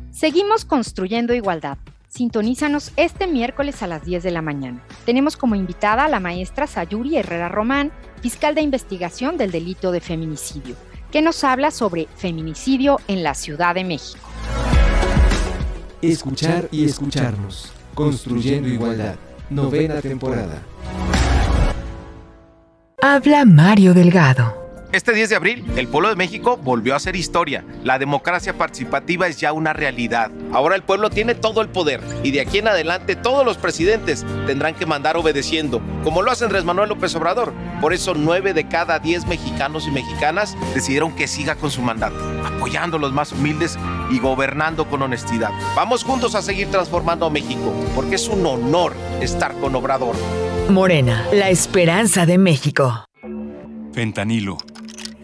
[0.10, 1.78] Seguimos construyendo igualdad.
[2.08, 4.82] Sintonízanos este miércoles a las 10 de la mañana.
[5.06, 7.92] Tenemos como invitada a la maestra Sayuri Herrera Román,
[8.24, 10.76] fiscal de investigación del delito de feminicidio,
[11.18, 14.24] que nos habla sobre feminicidio en la Ciudad de México.
[16.00, 17.72] Escuchar y escucharnos.
[17.96, 19.16] Construyendo igualdad.
[19.50, 20.62] Novena temporada.
[23.02, 24.67] Habla Mario Delgado.
[24.94, 27.66] Este 10 de abril, el pueblo de México volvió a hacer historia.
[27.84, 30.32] La democracia participativa es ya una realidad.
[30.54, 34.26] Ahora el pueblo tiene todo el poder y de aquí en adelante todos los presidentes
[34.46, 37.54] tendrán que mandar obedeciendo, como lo hace Andrés Manuel López Obrador.
[37.82, 42.16] Por eso 9 de cada 10 mexicanos y mexicanas decidieron que siga con su mandato,
[42.46, 43.78] apoyando a los más humildes
[44.10, 45.52] y gobernando con honestidad.
[45.76, 50.16] Vamos juntos a seguir transformando a México, porque es un honor estar con Obrador.
[50.70, 53.04] Morena, la esperanza de México.
[53.94, 54.58] Fentanilo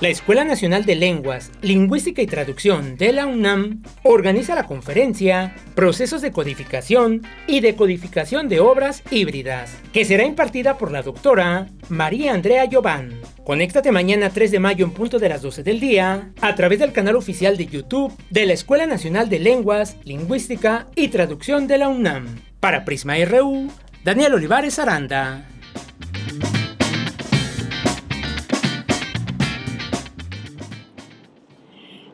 [0.00, 6.20] La Escuela Nacional de Lenguas, Lingüística y Traducción de la UNAM organiza la conferencia Procesos
[6.20, 12.68] de Codificación y Decodificación de Obras Híbridas, que será impartida por la doctora María Andrea
[12.68, 13.20] Giován.
[13.44, 16.92] Conéctate mañana 3 de mayo en punto de las 12 del día a través del
[16.92, 21.88] canal oficial de YouTube de la Escuela Nacional de Lenguas, Lingüística y Traducción de la
[21.88, 22.26] UNAM.
[22.58, 23.70] Para Prisma RU,
[24.04, 25.48] Daniel Olivares Aranda.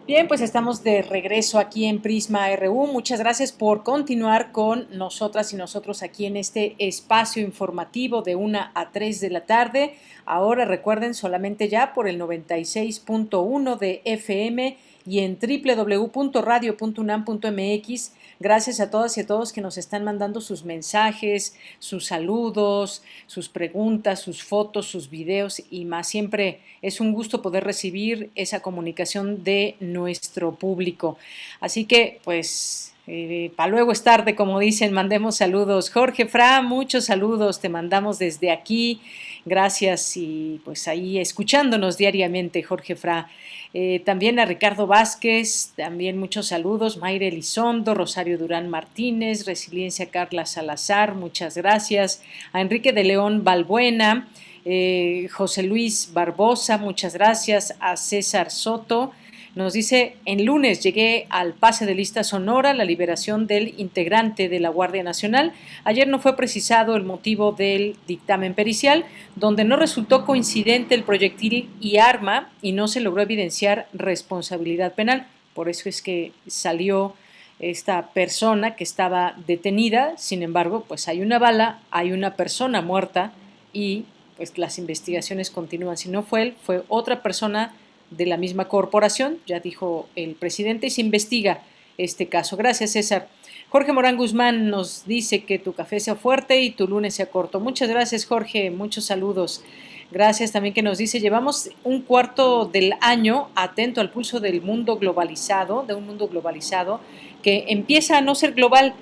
[0.07, 2.87] Bien, pues estamos de regreso aquí en Prisma RU.
[2.87, 8.71] Muchas gracias por continuar con nosotras y nosotros aquí en este espacio informativo de 1
[8.73, 9.97] a 3 de la tarde.
[10.27, 14.77] Ahora recuerden solamente ya por el 96.1 de FM
[15.07, 18.13] y en www.radio.unam.mx
[18.43, 23.51] Gracias a todas y a todos que nos están mandando sus mensajes, sus saludos, sus
[23.51, 26.09] preguntas, sus fotos, sus videos y más.
[26.09, 31.19] Siempre es un gusto poder recibir esa comunicación de nuestro público.
[31.61, 35.91] Así que, pues, eh, para luego es tarde, como dicen, mandemos saludos.
[35.91, 39.03] Jorge Fra, muchos saludos, te mandamos desde aquí.
[39.45, 43.29] Gracias y pues ahí escuchándonos diariamente, Jorge Fra.
[43.73, 50.45] Eh, también a Ricardo Vázquez, también muchos saludos, Mayre Elizondo, Rosario Durán Martínez, Resiliencia Carla
[50.45, 52.21] Salazar, muchas gracias,
[52.53, 54.29] a Enrique de León Balbuena,
[54.67, 57.75] Eh, José Luis Barbosa, muchas gracias.
[57.81, 59.13] A César Soto.
[59.57, 64.61] Nos dice, en lunes llegué al pase de lista Sonora, la liberación del integrante de
[64.61, 65.53] la Guardia Nacional.
[65.83, 71.69] Ayer no fue precisado el motivo del dictamen pericial, donde no resultó coincidente el proyectil
[71.81, 75.27] y arma y no se logró evidenciar responsabilidad penal.
[75.53, 77.15] Por eso es que salió
[77.59, 80.17] esta persona que estaba detenida.
[80.17, 83.33] Sin embargo, pues hay una bala, hay una persona muerta
[83.73, 84.05] y
[84.37, 85.97] pues las investigaciones continúan.
[85.97, 87.75] Si no fue él, fue otra persona
[88.11, 91.63] de la misma corporación, ya dijo el presidente, y se investiga
[91.99, 92.57] este caso.
[92.57, 93.29] Gracias, César.
[93.69, 97.61] Jorge Morán Guzmán nos dice que tu café sea fuerte y tu lunes sea corto.
[97.61, 98.71] Muchas gracias, Jorge.
[98.71, 99.63] Muchos saludos.
[100.11, 104.97] Gracias también que nos dice, llevamos un cuarto del año atento al pulso del mundo
[104.97, 107.01] globalizado, de un mundo globalizado
[107.45, 108.95] que empieza a no ser global.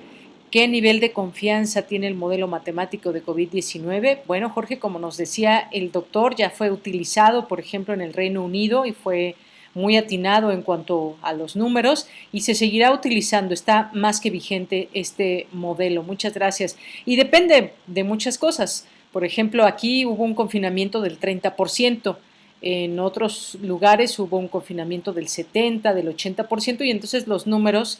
[0.51, 4.21] ¿Qué nivel de confianza tiene el modelo matemático de COVID-19?
[4.25, 8.43] Bueno, Jorge, como nos decía el doctor, ya fue utilizado, por ejemplo, en el Reino
[8.43, 9.35] Unido y fue
[9.75, 13.53] muy atinado en cuanto a los números y se seguirá utilizando.
[13.53, 16.01] Está más que vigente este modelo.
[16.01, 16.77] Muchas gracias.
[17.05, 18.87] Y depende de muchas cosas.
[19.11, 22.17] Por ejemplo, aquí hubo un confinamiento del 30%.
[22.61, 27.99] En otros lugares hubo un confinamiento del 70, del 80% y entonces los números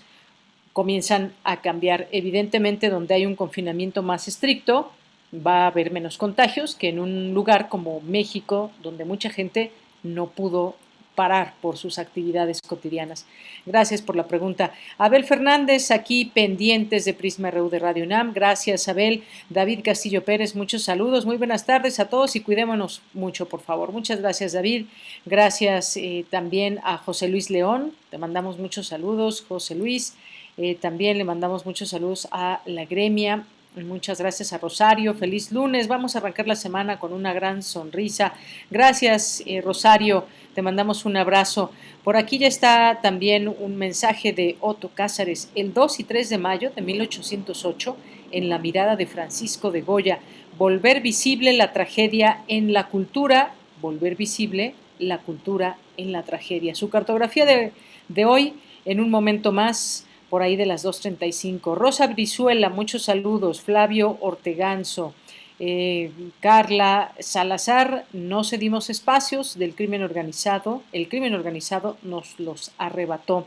[0.74, 2.07] comienzan a cambiar.
[2.11, 4.91] Evidentemente, donde hay un confinamiento más estricto,
[5.34, 9.72] va a haber menos contagios que en un lugar como México, donde mucha gente
[10.03, 10.76] no pudo
[11.20, 13.26] parar por sus actividades cotidianas.
[13.65, 14.72] Gracias por la pregunta.
[14.97, 18.32] Abel Fernández, aquí pendientes de Prisma RU de Radio UNAM.
[18.34, 19.26] Gracias, Abel.
[19.49, 21.26] David Castillo Pérez, muchos saludos.
[21.26, 23.91] Muy buenas tardes a todos y cuidémonos mucho, por favor.
[23.91, 24.86] Muchas gracias, David.
[25.26, 27.91] Gracias eh, también a José Luis León.
[28.11, 30.15] Te mandamos muchos saludos, José Luis.
[30.62, 33.45] Eh, también le mandamos muchos saludos a la gremia.
[33.78, 35.14] Muchas gracias a Rosario.
[35.14, 35.88] Feliz lunes.
[35.88, 38.34] Vamos a arrancar la semana con una gran sonrisa.
[38.70, 40.26] Gracias, eh, Rosario.
[40.53, 41.72] Te mandamos un abrazo.
[42.03, 45.49] Por aquí ya está también un mensaje de Otto Cázares.
[45.55, 47.95] El 2 y 3 de mayo de 1808,
[48.32, 50.20] en la mirada de Francisco de Goya,
[50.57, 56.76] volver visible la tragedia en la cultura, volver visible la cultura en la tragedia.
[56.76, 57.72] Su cartografía de,
[58.10, 61.75] de hoy, en un momento más, por ahí de las 2.35.
[61.75, 63.61] Rosa Brizuela, muchos saludos.
[63.61, 65.13] Flavio Orteganzo.
[65.61, 73.45] Eh, Carla Salazar, no cedimos espacios del crimen organizado, el crimen organizado nos los arrebató.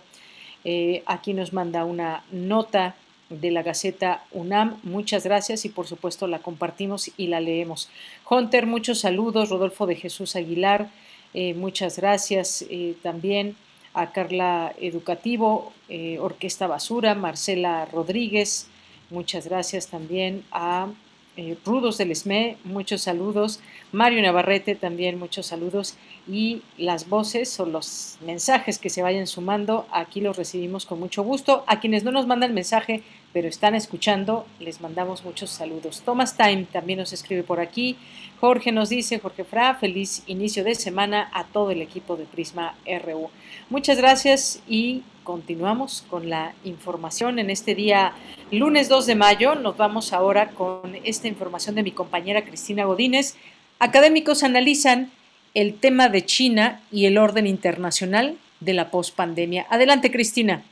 [0.64, 2.96] Eh, aquí nos manda una nota
[3.30, 7.88] de la Gaceta UNAM, muchas gracias y por supuesto la compartimos y la leemos.
[8.28, 10.90] Hunter, muchos saludos, Rodolfo de Jesús Aguilar,
[11.32, 12.62] eh, muchas gracias
[13.00, 13.56] también
[13.94, 18.68] a Carla Educativo, eh, Orquesta Basura, Marcela Rodríguez,
[19.10, 20.88] muchas gracias también a
[21.36, 25.96] eh, Rudos del ESME, muchos saludos, Mario Navarrete también muchos saludos
[26.28, 31.22] y las voces o los mensajes que se vayan sumando, aquí los recibimos con mucho
[31.22, 31.64] gusto.
[31.66, 36.02] A quienes no nos mandan mensaje, pero están escuchando, les mandamos muchos saludos.
[36.04, 37.96] Thomas Time también nos escribe por aquí.
[38.40, 42.74] Jorge nos dice, Jorge Fra, feliz inicio de semana a todo el equipo de Prisma
[42.86, 43.30] RU.
[43.70, 48.12] Muchas gracias y continuamos con la información en este día
[48.50, 49.54] lunes 2 de mayo.
[49.54, 53.36] Nos vamos ahora con esta información de mi compañera Cristina Godínez.
[53.78, 55.10] Académicos analizan
[55.54, 59.66] el tema de China y el orden internacional de la pospandemia.
[59.70, 60.64] Adelante, Cristina.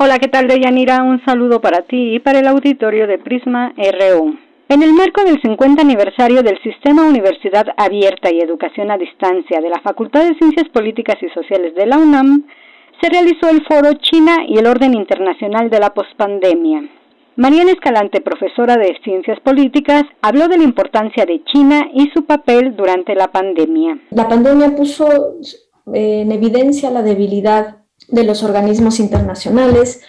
[0.00, 1.02] Hola, ¿qué tal, Deyanira?
[1.02, 4.38] Un saludo para ti y para el auditorio de Prisma RU.
[4.68, 9.68] En el marco del 50 aniversario del Sistema Universidad Abierta y Educación a Distancia de
[9.68, 12.44] la Facultad de Ciencias Políticas y Sociales de la UNAM,
[13.02, 16.88] se realizó el foro China y el orden internacional de la pospandemia.
[17.34, 22.76] Mariana Escalante, profesora de Ciencias Políticas, habló de la importancia de China y su papel
[22.76, 23.98] durante la pandemia.
[24.10, 25.38] La pandemia puso
[25.92, 27.78] eh, en evidencia la debilidad
[28.08, 30.02] de los organismos internacionales,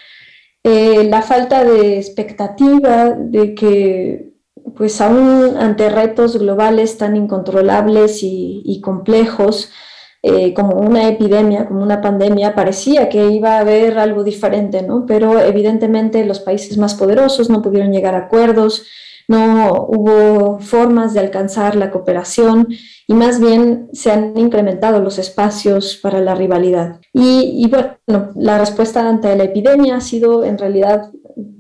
[0.64, 4.34] eh, la falta de expectativa de que,
[4.76, 9.72] pues aún ante retos globales tan incontrolables y complejos,
[10.22, 15.06] eh, como una epidemia, como una pandemia, parecía que iba a haber algo diferente, ¿no?
[15.06, 18.86] Pero evidentemente los países más poderosos no pudieron llegar a acuerdos,
[19.30, 22.68] no hubo formas de alcanzar la cooperación
[23.08, 27.00] y más bien se han incrementado los espacios para la rivalidad.
[27.14, 31.12] Y, y bueno, la respuesta ante la epidemia ha sido en realidad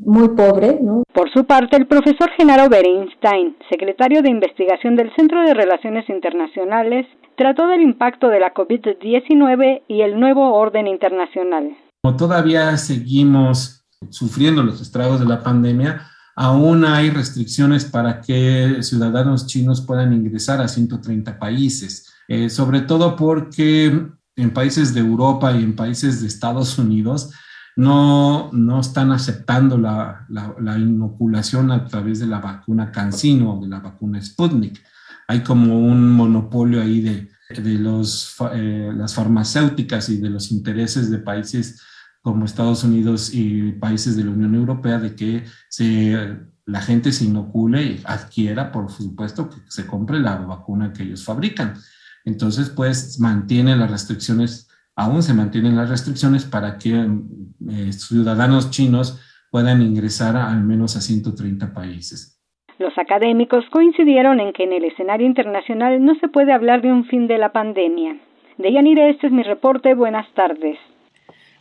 [0.09, 0.79] muy pobre.
[0.81, 1.03] ¿no?
[1.13, 7.05] Por su parte, el profesor Genaro Berinstein, secretario de investigación del Centro de Relaciones Internacionales,
[7.37, 11.77] trató del impacto de la COVID-19 y el nuevo orden internacional.
[12.01, 16.01] Como todavía seguimos sufriendo los estragos de la pandemia,
[16.39, 23.17] aún hay restricciones para que ciudadanos chinos puedan ingresar a 130 países, eh, sobre todo
[23.17, 24.07] porque
[24.37, 27.31] en países de Europa y en países de Estados Unidos
[27.75, 33.67] no, no están aceptando la, la, inoculación a través de la vacuna CanSino o de
[33.67, 34.81] la vacuna Sputnik.
[35.27, 41.11] Hay como un monopolio ahí de, de los, eh, las farmacéuticas y de los intereses
[41.11, 41.81] de países
[42.29, 46.15] como Estados Unidos y países de la Unión Europea de que se,
[46.67, 51.25] la gente se inocule y adquiera, por supuesto, que se compre la vacuna que ellos
[51.25, 51.73] fabrican.
[52.25, 57.03] Entonces, pues mantiene las restricciones, aún se mantienen las restricciones para que
[57.67, 59.19] eh, ciudadanos chinos
[59.49, 62.39] puedan ingresar a, al menos a 130 países.
[62.77, 67.05] Los académicos coincidieron en que en el escenario internacional no se puede hablar de un
[67.05, 68.19] fin de la pandemia.
[68.59, 69.95] De Yanire, este es mi reporte.
[69.95, 70.77] Buenas tardes.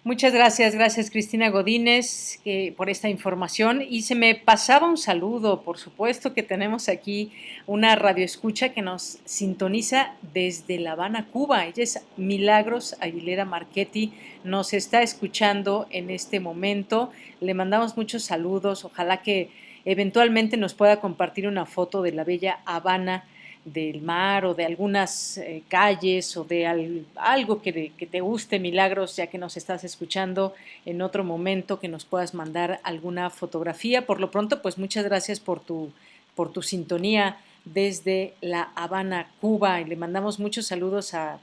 [0.08, 2.40] Muchas gracias, gracias Cristina Godínez
[2.78, 3.82] por esta información.
[3.86, 7.30] Y se me pasaba un saludo, por supuesto que tenemos aquí
[7.66, 11.66] una radioescucha que nos sintoniza desde La Habana, Cuba.
[11.66, 14.14] Ella es Milagros Aguilera Marchetti,
[14.44, 17.12] nos está escuchando en este momento.
[17.42, 19.50] Le mandamos muchos saludos, ojalá que
[19.84, 23.26] eventualmente nos pueda compartir una foto de la bella Habana
[23.64, 29.26] del mar o de algunas eh, calles o de algo que, te guste, Milagros, ya
[29.26, 30.54] que nos estás escuchando
[30.86, 34.06] en otro momento, que nos puedas mandar alguna fotografía.
[34.06, 35.90] Por lo pronto, pues muchas gracias por tu,
[36.34, 41.38] por tu sintonía desde La Habana, Cuba, y le mandamos muchos saludos a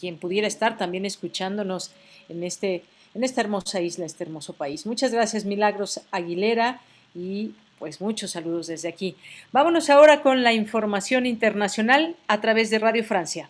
[0.00, 1.90] quien pudiera estar también escuchándonos
[2.28, 2.84] en, este,
[3.14, 4.86] en esta hermosa isla, este hermoso país.
[4.86, 6.80] Muchas gracias, Milagros Aguilera,
[7.14, 9.16] y pues muchos saludos desde aquí.
[9.52, 13.48] Vámonos ahora con la información internacional a través de Radio Francia.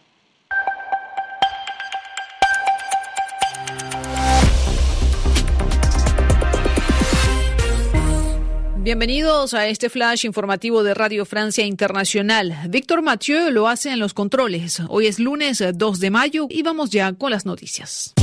[8.86, 12.57] Bienvenidos a este flash informativo de Radio Francia Internacional.
[12.69, 14.81] Víctor Mathieu lo hace en los controles.
[14.89, 18.15] Hoy es lunes 2 de mayo y vamos ya con las noticias.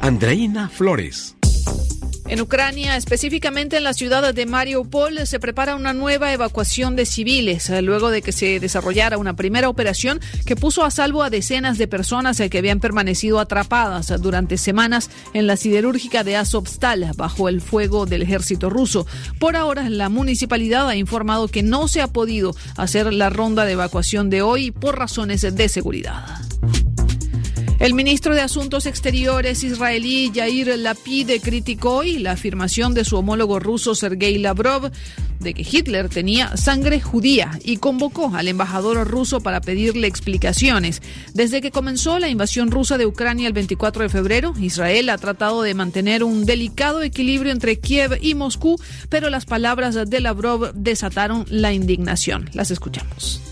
[0.00, 1.35] Andreina Flores.
[2.28, 7.70] En Ucrania, específicamente en la ciudad de Mariupol, se prepara una nueva evacuación de civiles,
[7.70, 11.78] eh, luego de que se desarrollara una primera operación que puso a salvo a decenas
[11.78, 17.48] de personas eh, que habían permanecido atrapadas durante semanas en la siderúrgica de Azovstal bajo
[17.48, 19.06] el fuego del ejército ruso.
[19.38, 23.72] Por ahora, la municipalidad ha informado que no se ha podido hacer la ronda de
[23.72, 26.40] evacuación de hoy por razones de seguridad.
[27.78, 33.60] El ministro de Asuntos Exteriores israelí Yair Lapid criticó hoy la afirmación de su homólogo
[33.60, 34.90] ruso Sergei Lavrov
[35.40, 41.02] de que Hitler tenía sangre judía y convocó al embajador ruso para pedirle explicaciones.
[41.34, 45.62] Desde que comenzó la invasión rusa de Ucrania el 24 de febrero, Israel ha tratado
[45.62, 48.80] de mantener un delicado equilibrio entre Kiev y Moscú,
[49.10, 52.48] pero las palabras de Lavrov desataron la indignación.
[52.54, 53.42] Las escuchamos.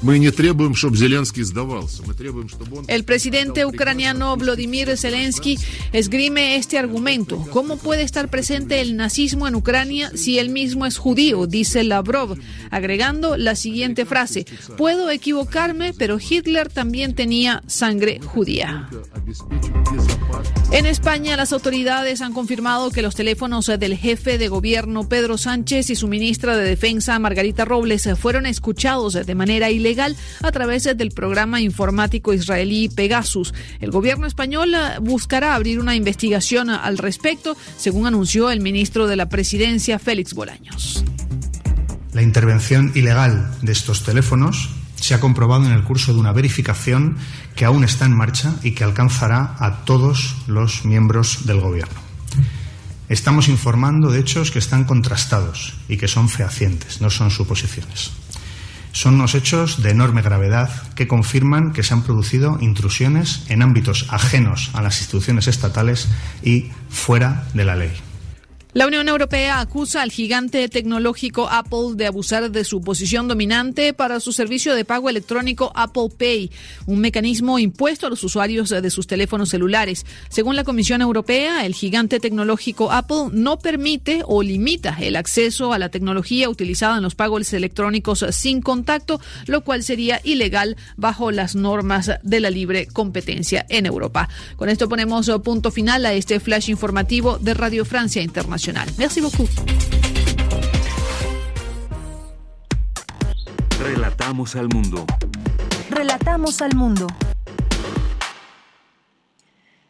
[2.88, 5.58] El presidente ucraniano Vladimir Zelensky
[5.92, 7.44] esgrime este argumento.
[7.50, 11.46] ¿Cómo puede estar presente el nazismo en Ucrania si él mismo es judío?
[11.46, 12.38] Dice Lavrov,
[12.70, 14.46] agregando la siguiente frase.
[14.76, 18.88] Puedo equivocarme, pero Hitler también tenía sangre judía.
[20.72, 25.90] En España, las autoridades han confirmado que los teléfonos del jefe de gobierno Pedro Sánchez
[25.90, 31.10] y su ministra de Defensa Margarita Robles fueron escuchados de manera ilegal a través del
[31.10, 33.54] programa informático israelí Pegasus.
[33.80, 39.28] El gobierno español buscará abrir una investigación al respecto, según anunció el ministro de la
[39.28, 41.04] Presidencia, Félix Bolaños.
[42.12, 47.16] La intervención ilegal de estos teléfonos se ha comprobado en el curso de una verificación
[47.56, 52.00] que aún está en marcha y que alcanzará a todos los miembros del Gobierno.
[53.08, 58.12] Estamos informando de hechos que están contrastados y que son fehacientes, no son suposiciones.
[58.94, 64.06] Son unos hechos de enorme gravedad que confirman que se han producido intrusiones en ámbitos
[64.08, 66.08] ajenos a las instituciones estatales
[66.44, 67.90] y fuera de la ley.
[68.74, 74.18] La Unión Europea acusa al gigante tecnológico Apple de abusar de su posición dominante para
[74.18, 76.50] su servicio de pago electrónico Apple Pay,
[76.86, 80.04] un mecanismo impuesto a los usuarios de sus teléfonos celulares.
[80.28, 85.78] Según la Comisión Europea, el gigante tecnológico Apple no permite o limita el acceso a
[85.78, 91.54] la tecnología utilizada en los pagos electrónicos sin contacto, lo cual sería ilegal bajo las
[91.54, 94.28] normas de la libre competencia en Europa.
[94.56, 98.63] Con esto ponemos punto final a este flash informativo de Radio Francia Internacional.
[98.96, 99.48] Merci beaucoup.
[103.78, 105.04] Relatamos al mundo.
[105.90, 107.06] Relatamos al mundo.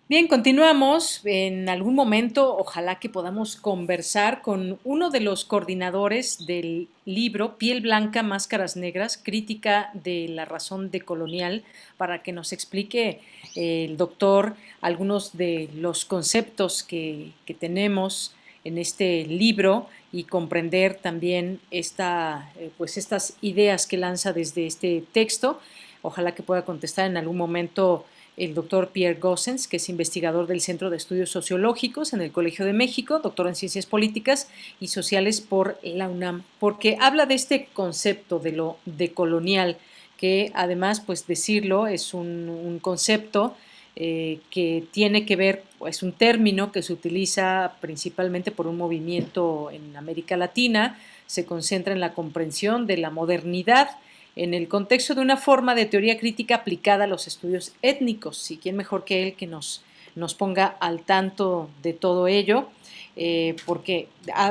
[0.08, 1.20] Bien, continuamos.
[1.24, 7.80] En algún momento, ojalá que podamos conversar con uno de los coordinadores del libro Piel
[7.80, 11.62] Blanca, Máscaras Negras, crítica de la razón decolonial,
[11.96, 13.20] para que nos explique
[13.54, 18.34] eh, el doctor algunos de los conceptos que, que tenemos
[18.64, 25.04] en este libro y comprender también esta, eh, pues estas ideas que lanza desde este
[25.12, 25.60] texto.
[26.02, 28.04] Ojalá que pueda contestar en algún momento
[28.36, 32.64] el doctor Pierre Gossens, que es investigador del Centro de Estudios Sociológicos en el Colegio
[32.64, 34.48] de México, doctor en Ciencias Políticas
[34.80, 39.78] y Sociales por la UNAM, porque habla de este concepto de lo decolonial,
[40.16, 43.56] que además, pues decirlo, es un, concepto
[43.96, 49.70] eh, que tiene que ver, es un término que se utiliza principalmente por un movimiento
[49.70, 53.90] en América Latina, se concentra en la comprensión de la modernidad,
[54.36, 58.50] en el contexto de una forma de teoría crítica aplicada a los estudios étnicos.
[58.50, 59.82] ¿Y quién mejor que él que nos,
[60.16, 62.68] nos ponga al tanto de todo ello?
[63.16, 64.08] Eh, porque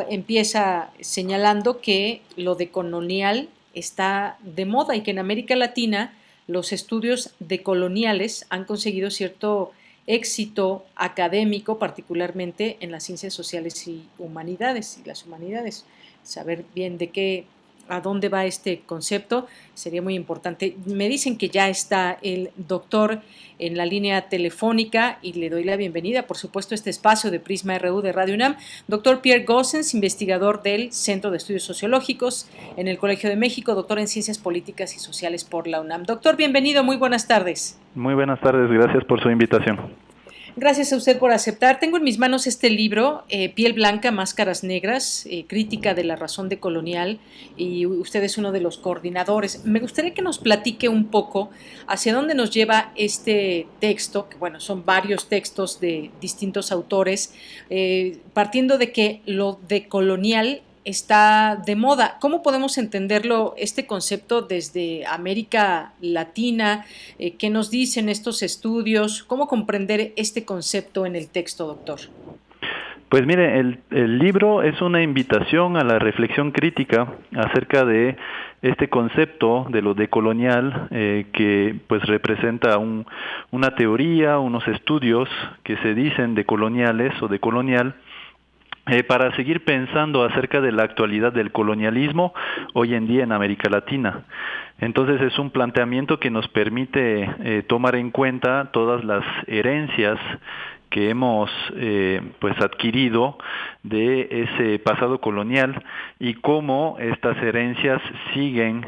[0.09, 6.13] empieza señalando que lo de colonial está de moda y que en América Latina
[6.47, 9.71] los estudios decoloniales han conseguido cierto
[10.07, 15.85] éxito académico, particularmente en las ciencias sociales y humanidades y las humanidades.
[16.23, 17.45] Saber bien de qué
[17.89, 20.75] a dónde va este concepto sería muy importante.
[20.85, 23.21] Me dicen que ya está el doctor
[23.59, 27.39] en la línea telefónica y le doy la bienvenida, por supuesto, a este espacio de
[27.39, 28.55] Prisma RU de Radio UNAM.
[28.87, 33.99] Doctor Pierre Gossens, investigador del Centro de Estudios Sociológicos en el Colegio de México, doctor
[33.99, 36.03] en Ciencias Políticas y Sociales por la UNAM.
[36.03, 37.79] Doctor, bienvenido, muy buenas tardes.
[37.95, 40.02] Muy buenas tardes, gracias por su invitación.
[40.55, 41.79] Gracias a usted por aceptar.
[41.79, 46.15] Tengo en mis manos este libro, eh, Piel Blanca, Máscaras Negras, eh, crítica de la
[46.15, 47.17] razón de colonial,
[47.57, 49.65] y usted es uno de los coordinadores.
[49.65, 51.49] Me gustaría que nos platique un poco
[51.87, 57.33] hacia dónde nos lleva este texto, que bueno, son varios textos de distintos autores,
[57.71, 62.17] eh, partiendo de que lo de colonial está de moda.
[62.19, 66.85] ¿Cómo podemos entenderlo, este concepto desde América Latina?
[67.19, 69.23] Eh, ¿Qué nos dicen estos estudios?
[69.23, 71.99] ¿Cómo comprender este concepto en el texto, doctor?
[73.13, 78.17] Pues mire, el, libro es una invitación a la reflexión crítica acerca de
[78.63, 82.79] este concepto de lo decolonial eh, que pues representa
[83.51, 85.29] una teoría, unos estudios
[85.61, 87.93] que se dicen decoloniales o decolonial
[88.85, 92.33] eh, para seguir pensando acerca de la actualidad del colonialismo
[92.73, 94.25] hoy en día en América Latina.
[94.79, 100.19] Entonces es un planteamiento que nos permite eh, tomar en cuenta todas las herencias
[100.89, 103.37] que hemos eh, pues adquirido
[103.83, 105.81] de ese pasado colonial
[106.19, 108.01] y cómo estas herencias
[108.33, 108.85] siguen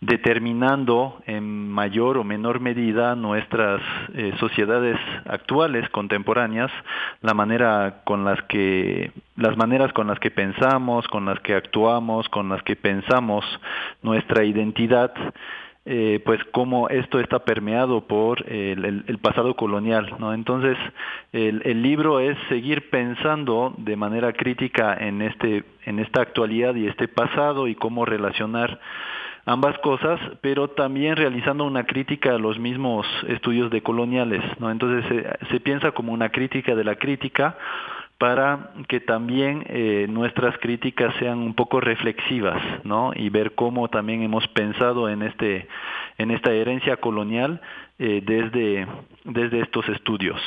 [0.00, 3.80] determinando en mayor o menor medida nuestras
[4.14, 6.70] eh, sociedades actuales contemporáneas
[7.22, 12.28] la manera con las que las maneras con las que pensamos con las que actuamos
[12.28, 13.44] con las que pensamos
[14.02, 15.14] nuestra identidad
[15.88, 20.34] eh, pues cómo esto está permeado por el, pasado colonial, ¿no?
[20.34, 20.76] Entonces,
[21.32, 26.88] el, el, libro es seguir pensando de manera crítica en este, en esta actualidad y
[26.88, 28.80] este pasado y cómo relacionar
[29.46, 34.70] ambas cosas, pero también realizando una crítica a los mismos estudios de coloniales, ¿no?
[34.70, 37.56] Entonces se, piensa como una crítica de la crítica
[38.18, 43.12] para que también eh, nuestras críticas sean un poco reflexivas, ¿no?
[43.14, 45.68] Y ver cómo también hemos pensado en este
[46.18, 47.60] en esta herencia colonial
[47.98, 48.86] eh, desde
[49.24, 50.40] desde estos estudios.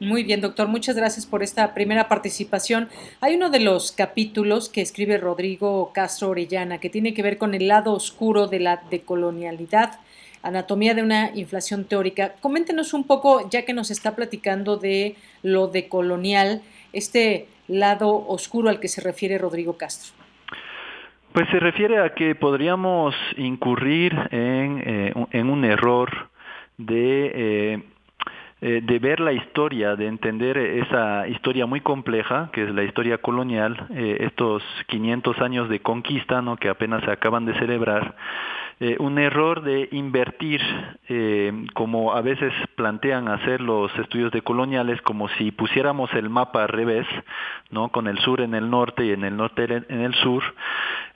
[0.00, 0.66] Muy bien, doctor.
[0.66, 2.88] Muchas gracias por esta primera participación.
[3.20, 7.54] Hay uno de los capítulos que escribe Rodrigo Castro Orellana que tiene que ver con
[7.54, 10.00] el lado oscuro de la decolonialidad,
[10.42, 12.34] anatomía de una inflación teórica.
[12.40, 16.62] Coméntenos un poco, ya que nos está platicando de lo decolonial,
[16.92, 20.12] este lado oscuro al que se refiere Rodrigo Castro.
[21.32, 26.30] Pues se refiere a que podríamos incurrir en, eh, un error
[26.78, 27.82] de eh,
[28.66, 33.18] eh, de ver la historia, de entender esa historia muy compleja, que es la historia
[33.18, 36.56] colonial, eh, estos 500 años de conquista ¿no?
[36.56, 38.16] que apenas se acaban de celebrar,
[38.80, 40.62] eh, un error de invertir,
[41.74, 46.70] como a veces plantean hacer los estudios de coloniales, como si pusiéramos el mapa al
[46.70, 47.06] revés,
[47.68, 47.90] ¿no?
[47.90, 50.42] con el sur en el norte y en el norte en el sur.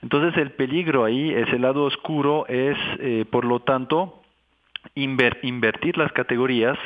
[0.03, 2.77] Entonces el peligro ahí, ese lado oscuro, es,
[3.31, 4.18] por lo tanto,
[4.95, 6.77] invertir las categorías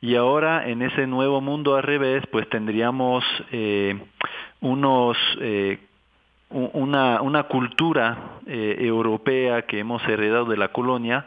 [0.00, 3.98] y ahora en ese nuevo mundo al revés pues tendríamos eh,
[4.60, 5.78] unos eh,
[6.48, 11.26] una, una cultura eh, europea que hemos heredado de la colonia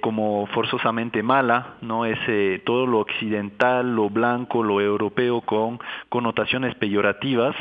[0.00, 2.16] como forzosamente mala, no es
[2.62, 7.56] todo lo occidental, lo blanco, lo europeo con connotaciones peyorativas.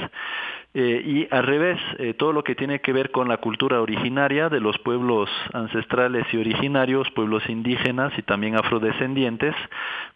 [0.76, 4.50] Eh, y al revés, eh, todo lo que tiene que ver con la cultura originaria
[4.50, 9.54] de los pueblos ancestrales y originarios, pueblos indígenas y también afrodescendientes,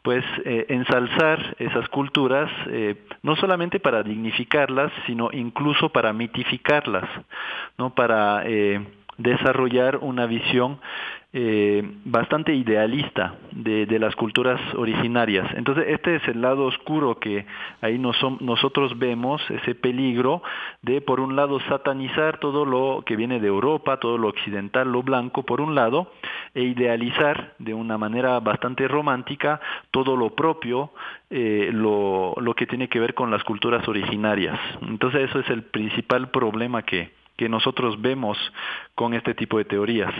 [0.01, 2.49] pues eh, ensalzar esas culturas
[3.21, 7.07] no solamente para dignificarlas, sino incluso para mitificarlas,
[7.77, 8.43] no para
[9.17, 10.79] desarrollar una visión
[11.39, 15.47] eh, bastante idealista de, las culturas originarias.
[15.53, 17.45] Entonces, este es el lado oscuro que
[17.81, 20.41] ahí nosotros vemos, ese peligro
[20.81, 25.03] de, por un lado, satanizar todo lo que viene de Europa, todo lo occidental, lo
[25.03, 26.11] blanco, por un lado,
[26.55, 29.61] e idealizar de una manera bastante romántica
[29.91, 30.89] todo lo propio,
[31.29, 34.59] eh, lo, lo que tiene que ver con las culturas originarias.
[34.81, 38.39] Entonces, eso es el principal problema que, que nosotros vemos
[38.95, 40.15] con este tipo de teorías.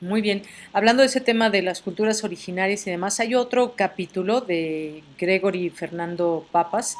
[0.00, 0.42] Muy bien.
[0.72, 5.70] Hablando de ese tema de las culturas originarias y demás, hay otro capítulo de Gregory
[5.70, 6.96] Fernando Papas,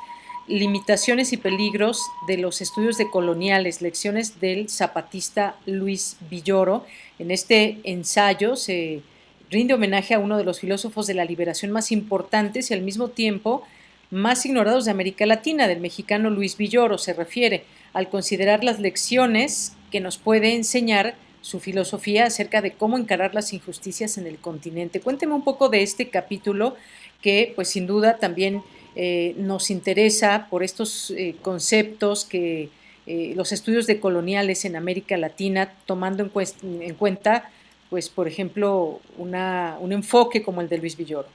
[0.49, 6.87] Limitaciones y peligros de los estudios de coloniales, lecciones del zapatista Luis Villoro.
[7.21, 9.03] En este ensayo se
[9.51, 13.09] rinde homenaje a uno de los filósofos de la liberación más importantes y al mismo
[13.09, 13.63] tiempo
[14.11, 19.75] más ignorados de América Latina, del mexicano Luis Villoro, se refiere al considerar las lecciones
[19.93, 25.01] que nos puede enseñar su filosofía acerca de cómo encarar las injusticias en el continente.
[25.01, 26.77] Cuénteme un poco de este capítulo
[27.23, 28.63] que, pues sin duda, también
[28.97, 32.69] eh, nos interesa por estos eh, conceptos que
[33.07, 37.51] eh, los estudios de coloniales en América Latina, tomando en, en cuenta,
[37.91, 41.29] pues, por ejemplo, una, un enfoque como el de Luis Villoro.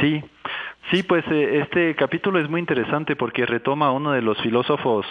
[0.00, 0.22] Sí,
[0.90, 5.06] Sí, pues eh, este capítulo es muy interesante porque retoma a uno de los filósofos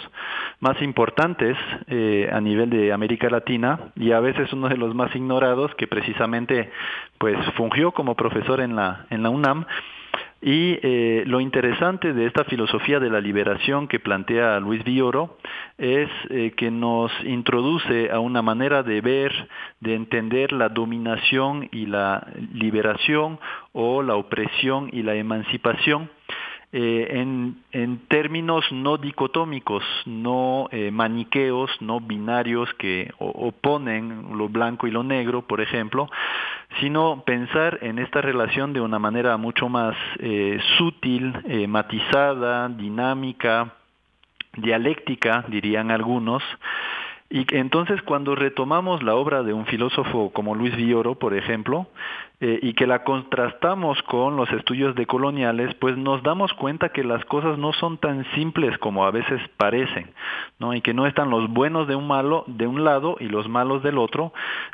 [0.60, 1.56] más importantes
[1.88, 5.88] eh, a nivel de América Latina y a veces uno de los más ignorados que
[5.88, 6.70] precisamente
[7.18, 9.66] pues fungió como profesor en la en la UNAM
[10.46, 15.38] y eh, lo interesante de esta filosofía de la liberación que plantea Luis Villoro
[15.78, 19.32] es eh, que nos introduce a una manera de ver,
[19.80, 23.40] de entender la dominación y la liberación
[23.72, 26.10] o la opresión y la emancipación
[26.76, 34.90] eh, en, términos no dicotómicos, no eh, maniqueos, no binarios que oponen lo blanco y
[34.90, 36.10] lo negro, por ejemplo,
[36.80, 41.32] sino pensar en esta relación de una manera mucho más eh, sutil,
[41.68, 43.74] matizada, dinámica,
[44.56, 46.42] dialéctica, dirían algunos,
[47.30, 51.86] y entonces cuando retomamos la obra de un filósofo como Luis Villoro, por ejemplo,
[52.40, 57.04] eh, y que la contrastamos con los estudios de coloniales, pues nos damos cuenta que
[57.04, 60.10] las cosas no son tan simples como a veces parecen,
[60.58, 60.74] ¿no?
[60.74, 63.84] Y que no están los buenos de un malo de un lado y los malos
[63.84, 64.32] del otro,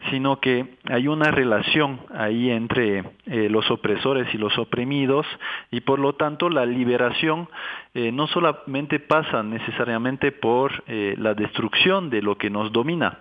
[0.08, 5.26] sino que hay una relación ahí entre eh, los opresores y los oprimidos
[5.70, 7.46] y por lo tanto la liberación
[7.92, 13.18] eh, no solamente pasa necesariamente por la destrucción de lo que nos domina,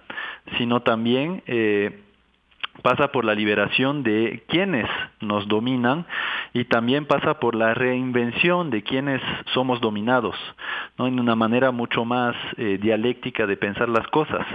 [0.58, 1.44] sino también
[2.82, 4.88] pasa por la liberación de quienes
[5.22, 6.06] nos dominan
[6.54, 9.22] y también pasa por la reinvención de quienes
[9.54, 10.36] somos dominados,
[10.98, 11.08] ¿no?
[11.08, 14.46] en una manera mucho más eh, dialéctica de pensar las cosas.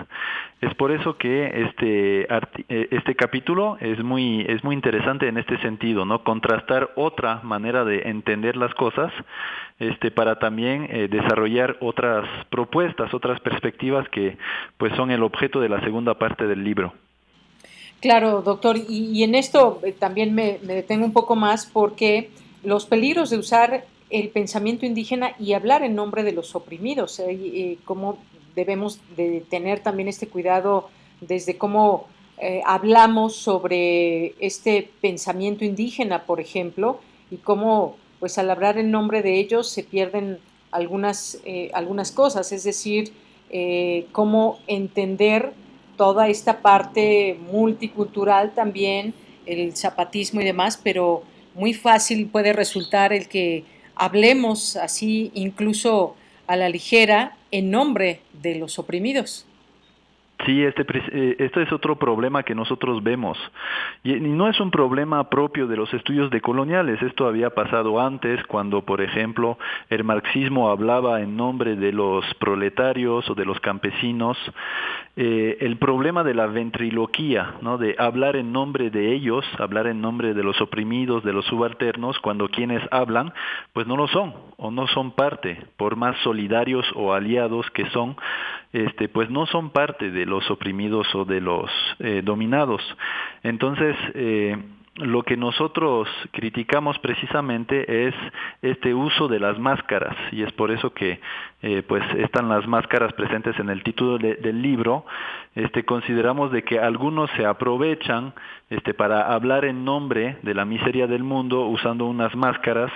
[0.61, 5.59] Es por eso que este, eh, este capítulo es muy, es muy interesante en este
[5.59, 6.25] sentido, ¿no?
[6.25, 9.13] contrastar otra manera de entender las cosas
[9.79, 14.39] este, para también eh, desarrollar otras propuestas, otras perspectivas que
[14.79, 16.95] pues, son el objeto de la segunda parte del libro.
[18.01, 22.29] Claro, doctor, y, en esto eh, también me, detengo un poco más porque
[22.63, 27.27] los peligros de usar el pensamiento indígena y hablar en nombre de los oprimidos, eh,
[27.31, 28.19] eh cómo
[28.55, 30.91] debemos de tener también este cuidado
[31.23, 32.07] desde cómo
[32.39, 37.01] eh, hablamos sobre este pensamiento indígena, por ejemplo,
[37.31, 40.39] y cómo pues al hablar en nombre de ellos se pierden
[40.71, 41.41] algunas,
[41.73, 43.13] algunas cosas, es decir,
[44.13, 45.53] cómo entender
[45.97, 49.15] toda esta parte multicultural también,
[49.47, 51.23] el zapatismo y demás, pero
[51.55, 53.65] muy fácil puede resultar el que
[53.95, 56.17] hablemos así incluso
[56.47, 59.47] a la ligera en nombre de los oprimidos.
[60.45, 60.85] Sí, este,
[61.39, 63.39] este es otro problema que nosotros vemos.
[64.03, 67.01] Y, no es un problema propio de los estudios decoloniales.
[67.03, 69.59] Esto había pasado antes cuando, por ejemplo,
[69.89, 74.37] el marxismo hablaba en nombre de los proletarios o de los campesinos.
[75.17, 77.79] Eh, el problema de la ventriloquía, ¿no?
[77.79, 82.19] de hablar en nombre de ellos, hablar en nombre de los oprimidos, de los subalternos,
[82.19, 83.33] cuando quienes hablan,
[83.73, 88.17] pues no lo son o no son parte, por más solidarios o aliados que son
[88.75, 91.71] este, pues no son parte de los oprimidos o de los
[92.01, 92.83] eh, dominados.
[93.45, 94.57] Entonces, eh,
[94.97, 98.15] lo que nosotros criticamos precisamente es
[98.63, 101.21] este uso de las máscaras y es por eso que
[101.63, 105.05] eh, pues están las máscaras presentes en el título del libro
[105.57, 108.35] este consideramos de que algunos se aprovechan
[108.71, 112.91] este para hablar en nombre de la miseria del mundo usando unas máscaras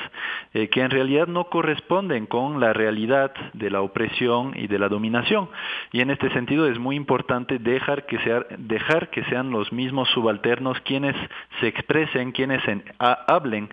[0.54, 4.88] eh, que en realidad no corresponden con la realidad de la opresión y de la
[4.88, 5.48] dominación.
[5.92, 8.18] Y en este sentido es muy importante dejar que
[8.58, 11.14] dejar que sean los mismos subalternos quienes
[11.60, 12.62] se expresen quienes
[12.98, 13.68] hablen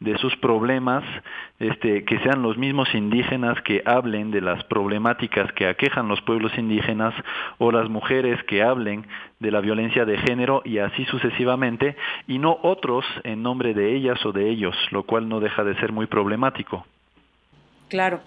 [0.00, 1.04] de sus problemas
[1.58, 6.52] este, que sean los mismos indígenas que hablen de las problemáticas que aquejan los pueblos
[6.58, 7.14] indígenas
[7.58, 9.06] o las mujeres que hablen
[9.38, 11.96] de la violencia de género y así sucesivamente,
[12.26, 15.76] y no otros en nombre de ellas o de ellos, lo cual no deja de
[15.76, 16.86] ser muy problemático.
[17.88, 18.20] Claro.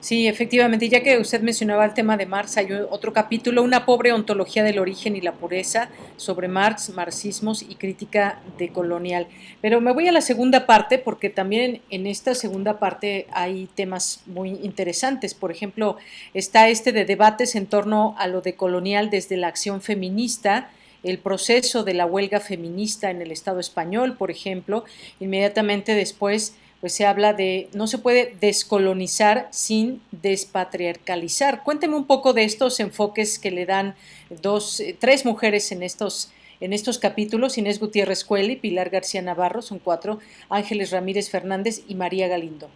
[0.00, 4.10] Sí, efectivamente, ya que usted mencionaba el tema de Marx, hay otro capítulo, una pobre
[4.12, 9.28] ontología del origen y la pureza sobre Marx, marxismos y crítica decolonial.
[9.60, 14.22] Pero me voy a la segunda parte porque también en esta segunda parte hay temas
[14.26, 15.34] muy interesantes.
[15.34, 15.98] Por ejemplo,
[16.32, 20.70] está este de debates en torno a lo decolonial desde la acción feminista,
[21.02, 24.84] el proceso de la huelga feminista en el Estado español, por ejemplo,
[25.20, 31.62] inmediatamente después pues se habla de no se puede descolonizar sin despatriarcalizar.
[31.62, 33.94] Cuénteme un poco de estos enfoques que le dan
[34.42, 39.62] dos, eh, tres mujeres en estos, en estos capítulos, Inés Gutiérrez Cueli, Pilar García Navarro,
[39.62, 40.18] son cuatro,
[40.48, 42.68] Ángeles Ramírez Fernández y María Galindo.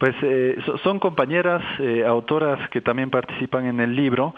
[0.00, 4.34] Pues eh, son compañeras eh, autoras que también participan en el libro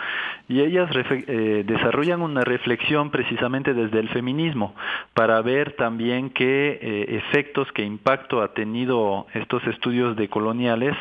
[0.48, 4.74] y ellas eh, desarrollan una reflexión precisamente desde el feminismo
[5.14, 10.96] para ver también qué efectos, qué impacto ha tenido estos estudios de coloniales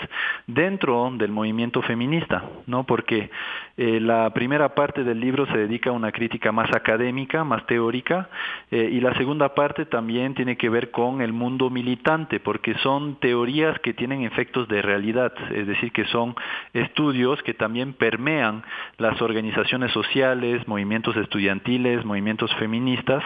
[0.46, 2.84] dentro del movimiento feminista, ¿no?
[2.84, 3.32] Porque
[3.78, 8.30] la primera parte del libro se dedica a una crítica más académica, más teórica
[8.70, 13.80] y la segunda parte también tiene que ver con el mundo militante porque son teorías
[13.80, 16.36] que tienen efectos de realidad, es decir, que son
[16.74, 18.64] estudios que también permean
[18.98, 23.24] las organizaciones sociales, movimientos estudiantiles, movimientos feministas.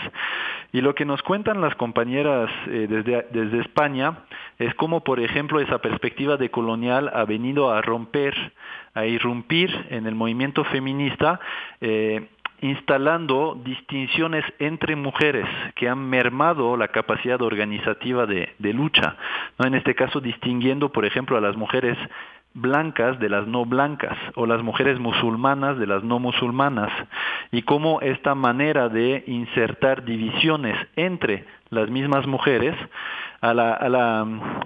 [0.72, 4.20] Y lo que nos cuentan las compañeras eh, desde, desde España
[4.60, 8.34] es cómo, por ejemplo, esa perspectiva de colonial ha venido a romper,
[8.94, 11.40] a irrumpir en el movimiento feminista.
[11.82, 12.28] Eh,
[12.66, 19.16] instalando distinciones entre mujeres que han mermado la capacidad organizativa de, lucha.
[19.60, 19.68] ¿no?
[19.68, 21.96] En este caso, distinguiendo, por ejemplo, a las mujeres
[22.56, 26.90] blancas de las no blancas o las mujeres musulmanas de las no musulmanas
[27.52, 32.74] y cómo esta manera de insertar divisiones entre las mismas mujeres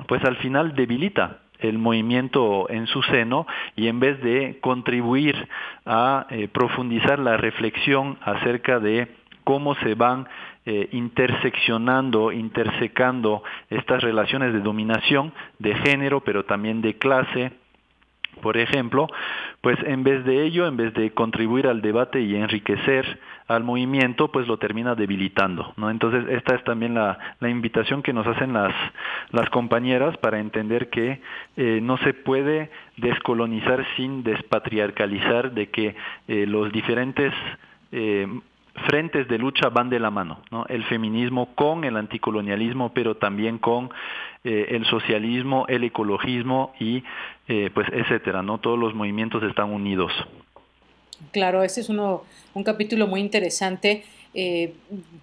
[0.08, 3.46] pues al final debilita el movimiento en su seno
[3.76, 5.48] y en vez de contribuir
[5.86, 9.08] a eh, profundizar la reflexión acerca de
[9.44, 10.28] cómo se van
[10.66, 17.52] eh, interseccionando, intersecando estas relaciones de dominación de género, pero también de clase,
[18.40, 19.08] por ejemplo,
[19.62, 24.32] pues en vez de ello, en vez de contribuir al debate y enriquecer al movimiento,
[24.32, 25.90] pues lo termina debilitando, ¿no?
[25.90, 28.74] Entonces, esta es también la, invitación que nos hacen las,
[29.32, 31.20] las compañeras para entender que
[31.58, 35.96] eh, no se puede descolonizar sin despatriarcalizar, de que
[36.28, 37.34] eh, los diferentes
[37.92, 38.28] eh,
[38.88, 40.66] frentes de lucha van de la mano, ¿no?
[40.68, 43.90] El feminismo con el anticolonialismo, pero también con
[44.44, 47.04] eh, el socialismo, el ecologismo y
[47.48, 48.60] eh, pues etcétera, ¿no?
[48.60, 50.12] Todos los movimientos están unidos.
[51.32, 52.24] Claro, ese es uno,
[52.54, 54.04] un capítulo muy interesante
[54.36, 54.74] eh,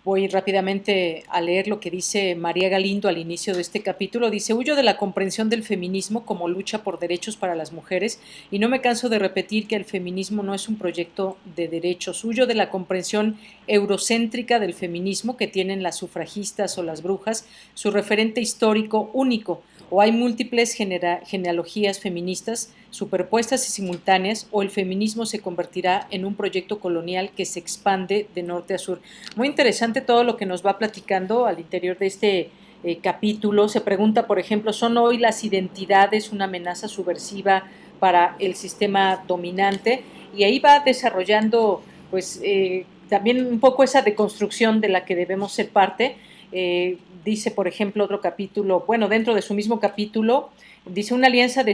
[0.05, 4.31] voy rápidamente a leer lo que dice María Galindo al inicio de este capítulo.
[4.31, 8.21] Dice, huyo de la comprensión del feminismo como lucha por derechos para las mujeres
[8.51, 12.25] y no me canso de repetir que el feminismo no es un proyecto de derechos.
[12.25, 13.39] Huyo de la comprensión
[13.69, 20.01] eurocéntrica del feminismo que tienen las sufragistas o las brujas, su referente histórico único o
[20.01, 26.81] hay múltiples genealogías feministas superpuestas y simultáneas, o el feminismo se convertirá en un proyecto
[26.81, 29.01] colonial que se expande de norte a sur.
[29.37, 32.51] Muy interesante todo lo que nos va platicando al interior de este
[32.85, 33.69] eh, capítulo.
[33.69, 37.65] Se pregunta, por ejemplo, ¿son hoy las identidades una amenaza subversiva
[38.01, 40.03] para el sistema dominante?
[40.35, 45.53] Y ahí va desarrollando, pues, eh, también un poco esa deconstrucción de la que debemos
[45.53, 46.17] ser parte.
[46.53, 50.51] Eh, dice, por ejemplo, otro capítulo, bueno, dentro de su mismo capítulo,
[50.85, 51.65] dice una alianza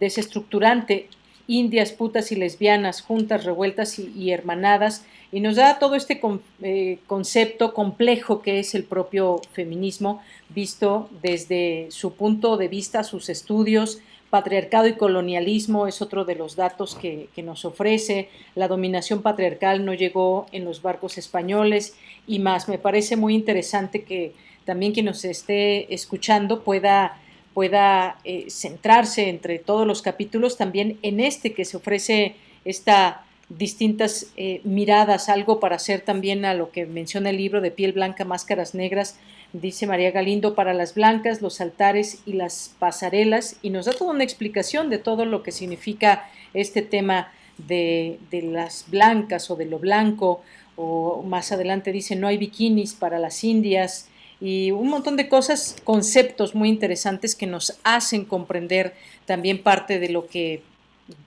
[0.00, 1.08] desestructurante,
[1.46, 6.20] indias, putas y lesbianas, juntas, revueltas y, hermanadas, y nos da todo este
[6.62, 13.28] eh, concepto complejo que es el propio feminismo, visto desde su punto de vista, sus
[13.28, 14.00] estudios,
[14.32, 18.30] Patriarcado y colonialismo es otro de los datos que, nos ofrece.
[18.54, 21.96] La dominación patriarcal no llegó en los barcos españoles
[22.26, 22.66] y más.
[22.66, 24.32] Me parece muy interesante que
[24.64, 27.20] también quien nos esté escuchando pueda,
[27.52, 32.34] pueda eh, centrarse entre todos los capítulos también en este que se ofrece
[32.64, 33.26] esta
[33.58, 37.92] distintas eh, miradas, algo para hacer también a lo que menciona el libro de piel
[37.92, 39.18] blanca, máscaras negras,
[39.52, 44.12] dice María Galindo, para las blancas, los altares y las pasarelas, y nos da toda
[44.12, 49.78] una explicación de todo lo que significa este tema de, las blancas o de lo
[49.78, 50.42] blanco,
[50.76, 54.08] o más adelante dice, no hay bikinis para las indias,
[54.40, 60.08] y un montón de cosas, conceptos muy interesantes que nos hacen comprender también parte de
[60.08, 60.62] lo que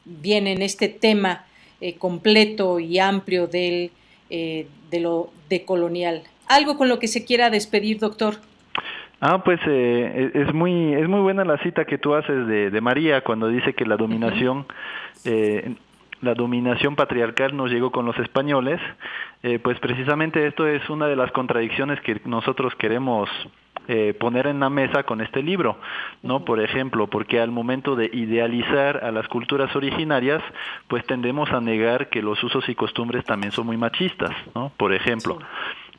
[0.04, 1.46] viene en este tema
[1.80, 3.92] eh, completo y amplio del,
[4.30, 6.24] eh, de lo decolonial.
[6.48, 8.36] ¿Algo con lo que se quiera despedir, doctor?
[9.22, 12.82] Ah, pues eh, es muy es muy buena la cita que tú haces de, de
[12.82, 14.66] María cuando dice que la dominación
[15.24, 15.76] eh,
[16.22, 18.80] la dominación patriarcal nos llegó con los españoles.
[19.44, 23.30] Eh, pues precisamente esto es una de las contradicciones que nosotros queremos
[23.88, 25.78] eh, poner en la mesa con este libro,
[26.24, 26.44] ¿no?
[26.44, 30.42] Por ejemplo, porque al momento de idealizar a las culturas originarias,
[30.88, 34.72] pues tendemos a negar que los usos y costumbres también son muy machistas, ¿no?
[34.78, 35.38] Por ejemplo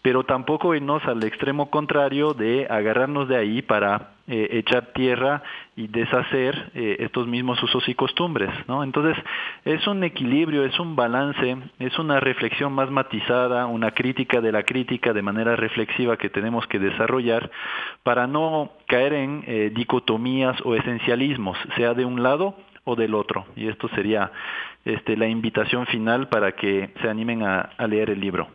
[0.03, 5.41] pero tampoco irnos al extremo contrario de agarrarnos de ahí para eh, echar tierra
[5.77, 8.83] y deshacer eh, estos mismos usos y costumbres, ¿no?
[8.83, 9.17] Entonces,
[9.65, 14.65] es un equilibrio, es un balance, es una reflexión más matizada, una crítica de la
[14.65, 17.53] crítica de manera reflexiva que tenemos que desarrollar
[18.03, 23.47] para no caer en eh, dicotomías o esencialismos, sea de un lado o del otro.
[23.55, 24.33] Y esto sería
[24.85, 28.49] este, la invitación final para que se animen a leer el libro.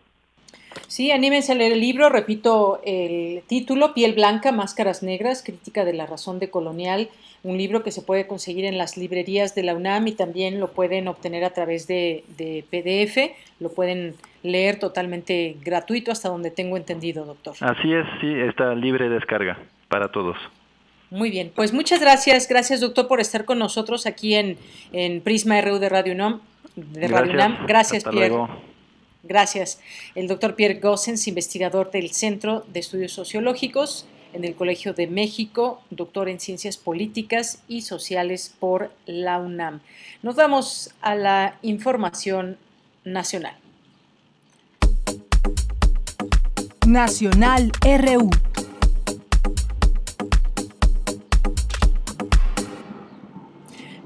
[0.88, 5.93] Sí, anímense a leer el libro, repito el título, Piel Blanca, Máscaras Negras, Crítica de
[5.93, 7.10] la Razón de Colonial,
[7.43, 10.72] un libro que se puede conseguir en las librerías de la UNAM y también lo
[10.72, 12.23] pueden obtener a través de,
[12.69, 17.56] PDF, lo pueden leer totalmente gratuito hasta donde tengo entendido, doctor.
[17.61, 19.57] Así es, sí, está libre descarga
[19.88, 20.38] para todos.
[21.10, 25.80] Muy bien, pues muchas gracias, gracias doctor por estar con nosotros aquí en, Prisma RU
[25.80, 26.41] de Radio UNAM.
[26.76, 27.65] De Radio UNAM.
[27.65, 28.35] Gracias, Pierre.
[29.23, 29.80] Gracias.
[30.15, 35.81] El doctor Pierre Gossens, investigador del Centro de Estudios Sociológicos en el Colegio de México,
[35.89, 39.81] doctor en Ciencias Políticas y Sociales por la UNAM.
[40.22, 42.57] Nos vamos a la información
[43.03, 43.57] nacional.
[46.88, 48.30] Nacional RU.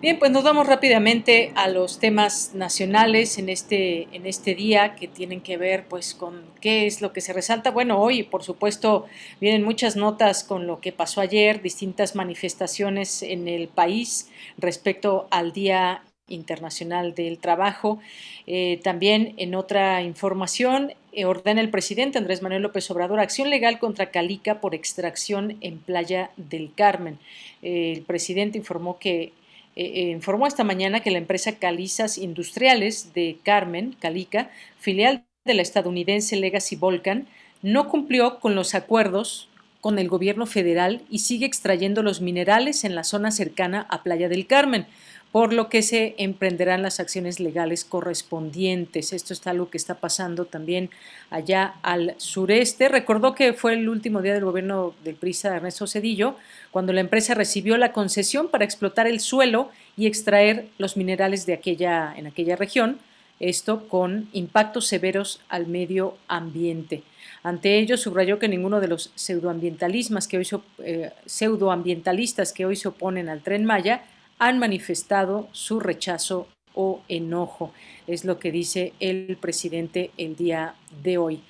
[0.05, 5.07] Bien, pues nos vamos rápidamente a los temas nacionales en este, en este día que
[5.07, 7.71] tienen que ver pues con qué es lo que se resalta.
[7.71, 9.07] Bueno, hoy por supuesto
[9.41, 14.29] vienen muchas notas con lo que pasó ayer, distintas manifestaciones en el país
[14.59, 17.97] respecto al Día Internacional del Trabajo.
[18.45, 23.79] Eh, también en otra información, eh, ordena el presidente Andrés Manuel López Obrador acción legal
[23.79, 27.17] contra Calica por extracción en Playa del Carmen.
[27.63, 29.33] Eh, el presidente informó que
[29.75, 34.49] eh, informó esta mañana que la empresa Calizas Industriales de Carmen, Calica,
[34.79, 37.27] filial de la estadounidense Legacy Volcan,
[37.61, 39.49] no cumplió con los acuerdos
[39.81, 44.29] con el gobierno federal y sigue extrayendo los minerales en la zona cercana a Playa
[44.29, 44.87] del Carmen
[45.35, 49.11] por lo que se emprenderán las acciones legales correspondientes.
[49.11, 50.89] Esto es algo que está pasando también
[51.29, 52.87] allá al sureste.
[52.87, 56.37] Recordó que fue el último día del gobierno del PRISA Ernesto Cedillo,
[56.71, 61.51] cuando la empresa recibió la concesión para explotar el suelo y extraer los minerales de
[61.51, 62.97] aquella, en aquella región,
[63.41, 67.03] esto con impactos severos al medio ambiente.
[67.43, 69.11] Ante ello, subrayó que ninguno de los
[70.29, 70.47] que hoy,
[70.77, 74.05] eh, pseudoambientalistas que hoy se oponen al tren Maya
[74.39, 77.73] han manifestado su rechazo o enojo,
[78.05, 81.41] es lo que dice el presidente el día de hoy.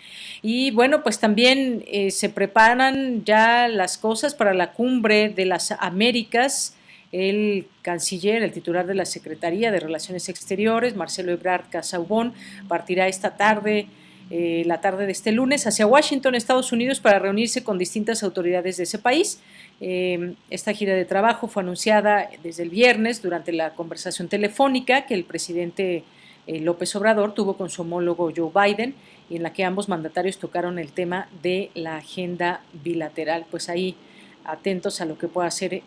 [0.42, 5.72] Y bueno, pues también eh, se preparan ya las cosas para la cumbre de las
[5.72, 6.76] Américas.
[7.12, 12.34] El canciller, el titular de la Secretaría de Relaciones Exteriores, Marcelo Ebrard Casaubón,
[12.68, 13.88] partirá esta tarde
[14.32, 18.78] eh, la tarde de este lunes hacia Washington, Estados Unidos, para reunirse con distintas autoridades
[18.78, 19.40] de ese país.
[19.82, 25.14] Eh, esta gira de trabajo fue anunciada desde el viernes durante la conversación telefónica que
[25.14, 26.04] el presidente
[26.48, 28.96] eh, López Obrador tuvo con su homólogo Joe Biden
[29.30, 33.46] y en la que ambos mandatarios tocaron el tema de la agenda bilateral.
[33.50, 33.96] Pues ahí
[34.46, 35.82] atentos a lo que pueda ser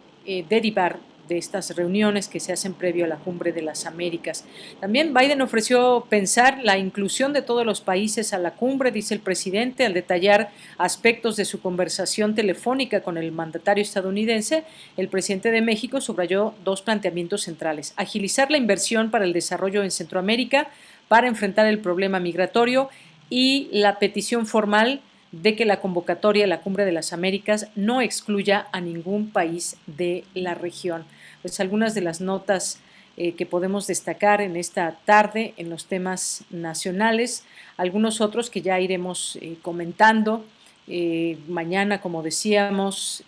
[0.51, 0.99] derivar
[1.29, 4.45] de estas reuniones que se hacen previo a la cumbre de las Américas.
[4.81, 9.21] También Biden ofreció pensar la inclusión de todos los países a la cumbre, dice el
[9.21, 14.65] presidente, al detallar aspectos de su conversación telefónica con el mandatario estadounidense.
[14.97, 17.93] El presidente de México subrayó dos planteamientos centrales.
[17.97, 20.69] Agilizar la inversión para el desarrollo en Centroamérica
[21.09, 22.89] para enfrentar el problema migratorio
[23.31, 25.01] y la petición formal
[25.33, 29.77] de que la convocatoria de la Cumbre de las Américas no excluya a ningún país
[29.87, 31.05] de la región.
[31.43, 32.81] Pues algunas de las notas
[33.21, 37.43] eh, que podemos destacar en esta tarde en los temas nacionales,
[37.77, 40.45] algunos otros que ya iremos eh, comentando.
[40.87, 43.25] Eh, mañana, como decíamos,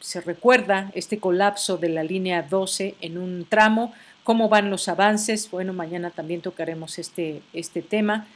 [0.00, 3.94] se recuerda este colapso de la línea 12 en un tramo.
[4.24, 5.48] ¿Cómo van los avances?
[5.48, 8.26] Bueno, mañana también tocaremos este, este tema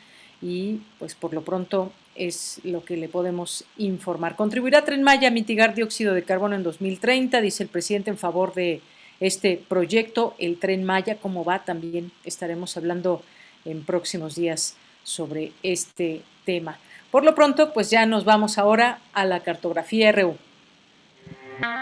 [0.41, 4.37] y pues por lo pronto es lo que le podemos informar.
[4.37, 7.41] ¿Contribuirá Tren Maya a mitigar dióxido de carbono en 2030?
[7.41, 8.81] Dice el presidente en favor de
[9.21, 11.19] este proyecto, el Tren Maya.
[11.19, 11.65] ¿Cómo va?
[11.65, 13.23] También estaremos hablando
[13.65, 16.79] en próximos días sobre este tema.
[17.11, 20.37] Por lo pronto, pues ya nos vamos ahora a la cartografía RU.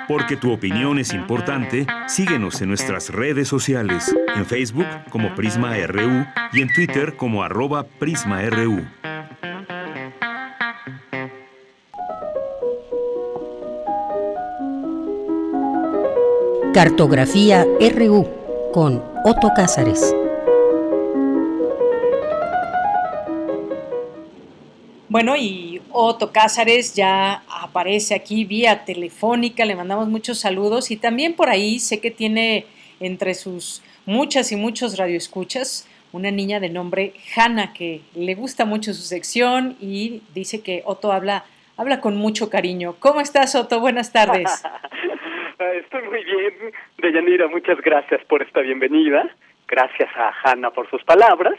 [0.08, 6.24] Porque tu opinión es importante, síguenos en nuestras redes sociales, en Facebook como Prisma RU
[6.52, 8.86] y en Twitter como arroba PrismaRU.
[16.76, 18.28] Cartografía RU
[18.70, 20.14] con Otto Cázares.
[25.08, 31.32] Bueno, y Otto Cázares ya aparece aquí vía telefónica, le mandamos muchos saludos y también
[31.32, 32.66] por ahí sé que tiene
[33.00, 38.92] entre sus muchas y muchos radioescuchas una niña de nombre Hanna que le gusta mucho
[38.92, 41.46] su sección y dice que Otto habla,
[41.78, 42.96] habla con mucho cariño.
[42.98, 43.80] ¿Cómo estás, Otto?
[43.80, 44.50] Buenas tardes.
[45.58, 46.54] Estoy muy bien,
[46.98, 49.26] Deyanira, muchas gracias por esta bienvenida.
[49.66, 51.58] Gracias a Hanna por sus palabras.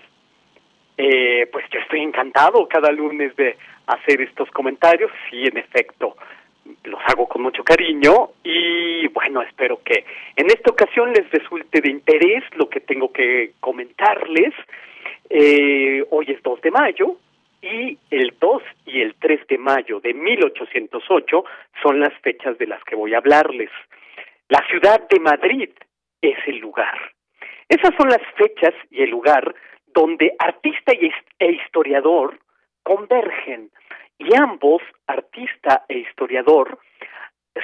[0.98, 3.58] Eh, pues yo estoy encantado cada lunes de
[3.88, 5.10] hacer estos comentarios.
[5.30, 6.16] Sí, en efecto,
[6.84, 10.06] los hago con mucho cariño y bueno, espero que
[10.36, 14.54] en esta ocasión les resulte de interés lo que tengo que comentarles.
[15.28, 17.16] Eh, hoy es 2 de mayo,
[17.62, 21.44] y el 2 y el 3 de mayo de 1808
[21.82, 23.70] son las fechas de las que voy a hablarles.
[24.50, 25.70] La ciudad de Madrid
[26.22, 27.12] es el lugar.
[27.68, 29.54] Esas son las fechas y el lugar
[29.88, 30.94] donde artista
[31.40, 32.40] e historiador
[32.84, 33.72] convergen
[34.20, 36.80] y ambos, artista e historiador,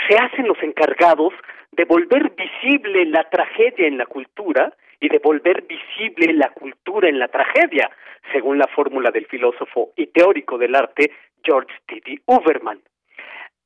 [0.08, 1.34] se hacen los encargados
[1.72, 7.20] de volver visible la tragedia en la cultura y de volver visible la cultura en
[7.20, 7.92] la tragedia,
[8.32, 11.12] según la fórmula del filósofo y teórico del arte
[11.44, 12.22] George T.D.
[12.26, 12.80] Uberman.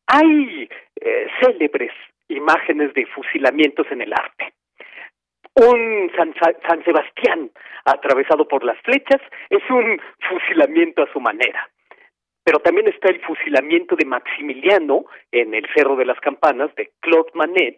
[0.08, 0.68] Hay
[1.00, 1.92] eh, célebres
[2.30, 4.54] imágenes de fusilamientos en el arte.
[5.54, 6.34] Un San,
[6.68, 7.52] San Sebastián
[7.86, 11.70] atravesado por las flechas es un fusilamiento a su manera
[12.48, 15.04] pero también está el fusilamiento de Maximiliano
[15.34, 17.78] en el Cerro de las Campanas de Claude Manet,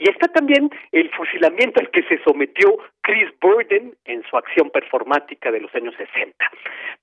[0.00, 5.52] y está también el fusilamiento al que se sometió Chris Burden en su acción performática
[5.52, 6.50] de los años 60.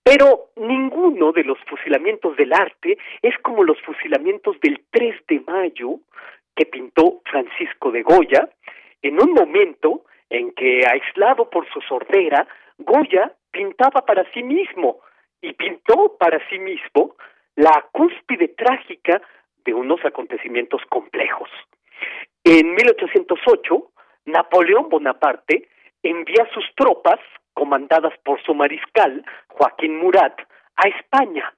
[0.03, 5.99] Pero ninguno de los fusilamientos del arte es como los fusilamientos del 3 de mayo
[6.55, 8.49] que pintó Francisco de Goya
[9.03, 12.47] en un momento en que, aislado por su sordera,
[12.79, 15.01] Goya pintaba para sí mismo
[15.39, 17.15] y pintó para sí mismo
[17.55, 19.21] la cúspide trágica
[19.65, 21.49] de unos acontecimientos complejos.
[22.49, 23.91] En 1808,
[24.27, 25.67] Napoleón Bonaparte
[26.01, 27.19] envía sus tropas,
[27.53, 30.39] comandadas por su mariscal, Joaquín Murat,
[30.77, 31.53] a España.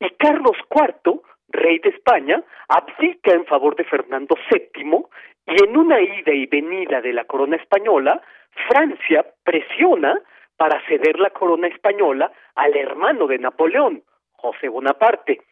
[0.00, 1.20] Y Carlos IV,
[1.50, 5.04] rey de España, abdica en favor de Fernando VII
[5.46, 8.20] y en una ida y venida de la corona española,
[8.68, 10.20] Francia presiona
[10.56, 15.42] para ceder la corona española al hermano de Napoleón, José Bonaparte.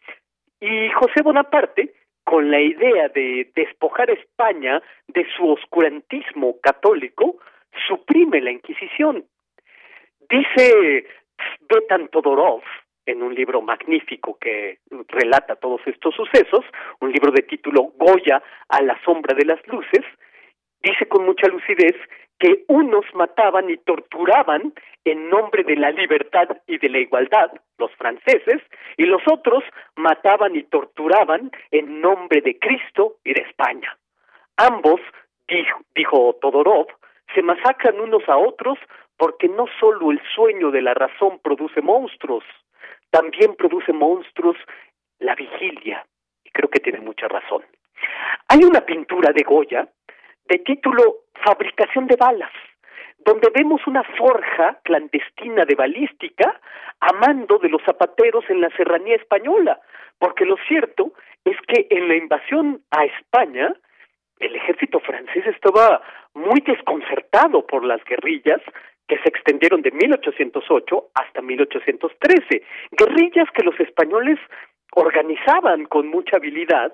[0.59, 1.93] Y José Bonaparte
[2.25, 7.37] con la idea de despojar a España de su oscurantismo católico,
[7.87, 9.23] suprime la Inquisición.
[10.27, 11.05] Dice
[11.69, 12.63] Betan Todorov,
[13.05, 16.65] en un libro magnífico que relata todos estos sucesos,
[16.99, 20.03] un libro de título Goya a la sombra de las luces,
[20.85, 21.95] dice con mucha lucidez
[22.39, 27.91] que unos mataban y torturaban en nombre de la libertad y de la igualdad, los
[27.95, 28.61] franceses,
[28.97, 29.63] y los otros
[29.95, 33.97] mataban y torturaban en nombre de Cristo y de España.
[34.57, 35.01] Ambos,
[35.47, 36.87] dijo, dijo Todorov,
[37.33, 38.77] se masacran unos a otros
[39.17, 42.43] porque no solo el sueño de la razón produce monstruos,
[43.09, 44.57] también produce monstruos
[45.19, 46.05] la vigilia,
[46.43, 47.63] y creo que tiene mucha razón.
[48.49, 49.87] Hay una pintura de Goya
[50.47, 52.51] de título Fabricación de balas,
[53.19, 56.59] donde vemos una forja clandestina de balística
[56.99, 59.79] a mando de los zapateros en la serranía española,
[60.17, 61.13] porque lo cierto
[61.43, 63.75] es que en la invasión a España,
[64.39, 66.01] el ejército francés estaba
[66.33, 68.61] muy desconcertado por las guerrillas
[69.07, 74.39] que se extendieron de 1808 hasta 1813, guerrillas que los españoles
[74.93, 76.93] organizaban con mucha habilidad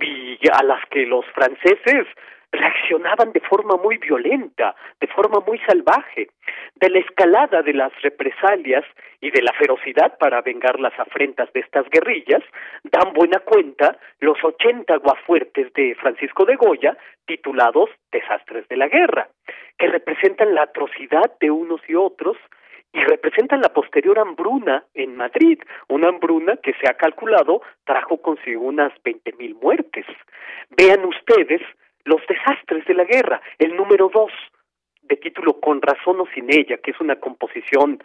[0.00, 2.06] y a las que los franceses
[2.50, 6.28] reaccionaban de forma muy violenta, de forma muy salvaje.
[6.74, 8.84] De la escalada de las represalias
[9.20, 12.42] y de la ferocidad para vengar las afrentas de estas guerrillas,
[12.84, 16.96] dan buena cuenta los ochenta guafuertes de Francisco de Goya,
[17.26, 19.28] titulados Desastres de la Guerra,
[19.76, 22.36] que representan la atrocidad de unos y otros,
[22.90, 28.62] y representan la posterior hambruna en Madrid, una hambruna que se ha calculado trajo consigo
[28.62, 30.06] unas veinte mil muertes.
[30.70, 31.60] Vean ustedes
[32.08, 34.32] los desastres de la guerra, el número dos,
[35.02, 38.02] de título Con razón o sin ella, que es una composición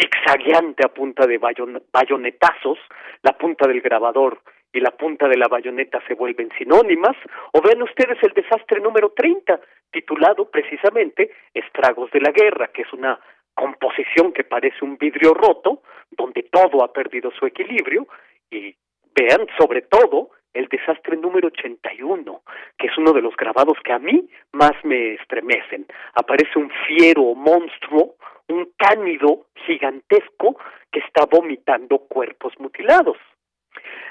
[0.00, 2.78] zigzagueante a punta de bayonetazos,
[3.22, 4.40] la punta del grabador
[4.72, 7.16] y la punta de la bayoneta se vuelven sinónimas,
[7.52, 9.60] o vean ustedes el desastre número 30,
[9.90, 13.20] titulado precisamente Estragos de la Guerra, que es una
[13.54, 18.06] composición que parece un vidrio roto, donde todo ha perdido su equilibrio,
[18.50, 18.74] y
[19.14, 22.42] vean sobre todo el desastre número 81,
[22.78, 25.86] que es uno de los grabados que a mí más me estremecen.
[26.14, 28.16] Aparece un fiero monstruo,
[28.48, 30.58] un cánido gigantesco
[30.90, 33.18] que está vomitando cuerpos mutilados.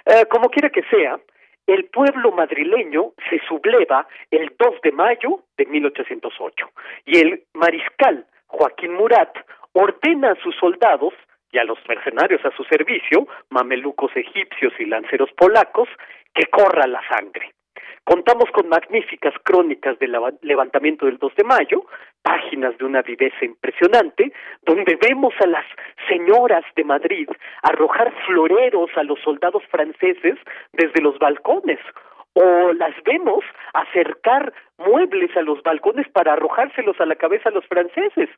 [0.05, 1.19] Eh, como quiera que sea,
[1.65, 6.69] el pueblo madrileño se subleva el 2 de mayo de 1808
[7.05, 9.35] y el mariscal Joaquín Murat
[9.73, 11.13] ordena a sus soldados
[11.55, 15.87] y a los mercenarios a su servicio, mamelucos egipcios y lanceros polacos,
[16.33, 17.53] que corra la sangre.
[18.03, 21.85] Contamos con magníficas crónicas del levantamiento del 2 de mayo,
[22.21, 24.33] páginas de una viveza impresionante,
[24.63, 25.65] donde vemos a las
[26.09, 27.29] señoras de Madrid
[27.63, 30.35] arrojar floreros a los soldados franceses
[30.73, 31.79] desde los balcones,
[32.35, 33.43] o las vemos
[33.73, 38.29] acercar muebles a los balcones para arrojárselos a la cabeza a los franceses.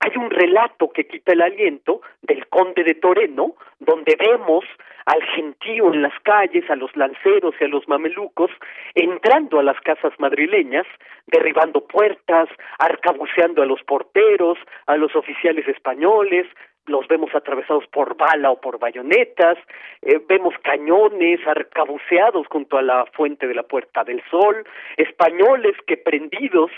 [0.00, 4.64] Hay un relato que quita el aliento del conde de Toreno, donde vemos
[5.06, 8.50] al gentío en las calles, a los lanceros y a los mamelucos,
[8.94, 10.86] entrando a las casas madrileñas,
[11.26, 12.48] derribando puertas,
[12.78, 16.46] arcabuceando a los porteros, a los oficiales españoles,
[16.88, 19.58] los vemos atravesados por bala o por bayonetas,
[20.02, 24.64] eh, vemos cañones arcabuceados junto a la fuente de la Puerta del Sol,
[24.96, 26.70] españoles que prendidos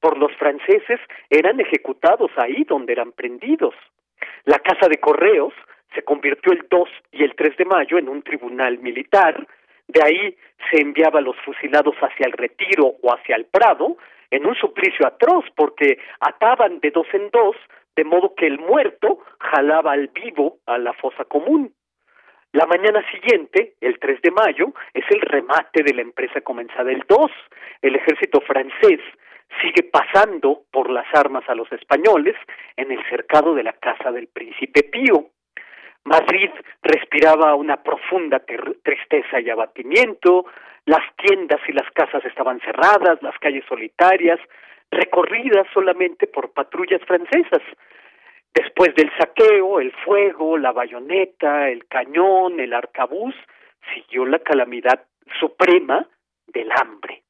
[0.00, 3.74] por los franceses eran ejecutados ahí donde eran prendidos.
[4.44, 5.52] La Casa de Correos
[5.94, 9.46] se convirtió el 2 y el 3 de mayo en un tribunal militar,
[9.88, 10.36] de ahí
[10.70, 13.96] se enviaba a los fusilados hacia el Retiro o hacia el Prado,
[14.30, 17.56] en un suplicio atroz porque ataban de dos en dos
[17.96, 21.72] de modo que el muerto jalaba al vivo a la fosa común.
[22.52, 27.04] La mañana siguiente, el 3 de mayo, es el remate de la empresa comenzada el
[27.08, 27.30] 2.
[27.82, 29.00] El ejército francés
[29.60, 32.36] sigue pasando por las armas a los españoles
[32.76, 35.30] en el cercado de la casa del príncipe Pío.
[36.04, 36.50] Madrid
[36.82, 38.40] respiraba una profunda
[38.82, 40.46] tristeza y abatimiento,
[40.84, 44.38] las tiendas y las casas estaban cerradas, las calles solitarias,
[44.90, 47.62] recorridas solamente por patrullas francesas.
[48.54, 53.34] Después del saqueo, el fuego, la bayoneta, el cañón, el arcabuz,
[53.94, 55.04] siguió la calamidad
[55.38, 56.06] suprema
[56.46, 57.22] del hambre.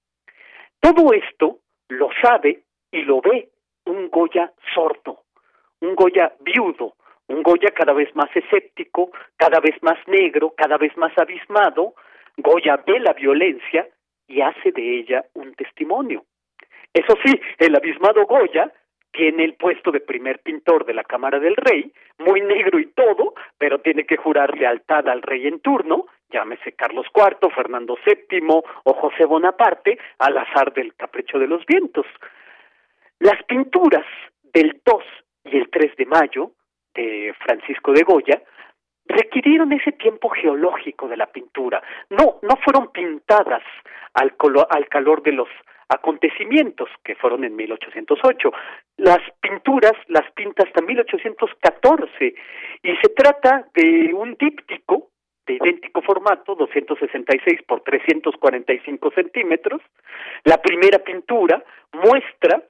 [0.80, 1.58] Todo esto
[1.88, 2.62] lo sabe
[2.92, 3.48] y lo ve
[3.86, 5.22] un Goya sordo,
[5.80, 6.94] un Goya viudo,
[7.28, 11.94] un Goya cada vez más escéptico, cada vez más negro, cada vez más abismado.
[12.36, 13.88] Goya ve la violencia
[14.28, 16.24] y hace de ella un testimonio.
[16.96, 18.72] Eso sí, el abismado Goya
[19.12, 23.34] tiene el puesto de primer pintor de la Cámara del Rey, muy negro y todo,
[23.58, 28.94] pero tiene que jurar lealtad al rey en turno, llámese Carlos IV, Fernando VII o
[28.94, 32.06] José Bonaparte, al azar del capricho de los vientos.
[33.18, 34.06] Las pinturas
[34.54, 35.04] del 2
[35.44, 36.52] y el 3 de mayo
[36.94, 38.42] de Francisco de Goya
[39.04, 41.82] requirieron ese tiempo geológico de la pintura.
[42.08, 43.62] No, no fueron pintadas
[44.14, 44.34] al,
[44.70, 45.48] al calor de los
[45.88, 48.52] acontecimientos que fueron en 1808.
[48.98, 52.34] Las pinturas las pinta hasta 1814
[52.82, 55.10] y se trata de un díptico
[55.46, 59.80] de idéntico formato, 266 por 345 centímetros.
[60.44, 62.62] La primera pintura muestra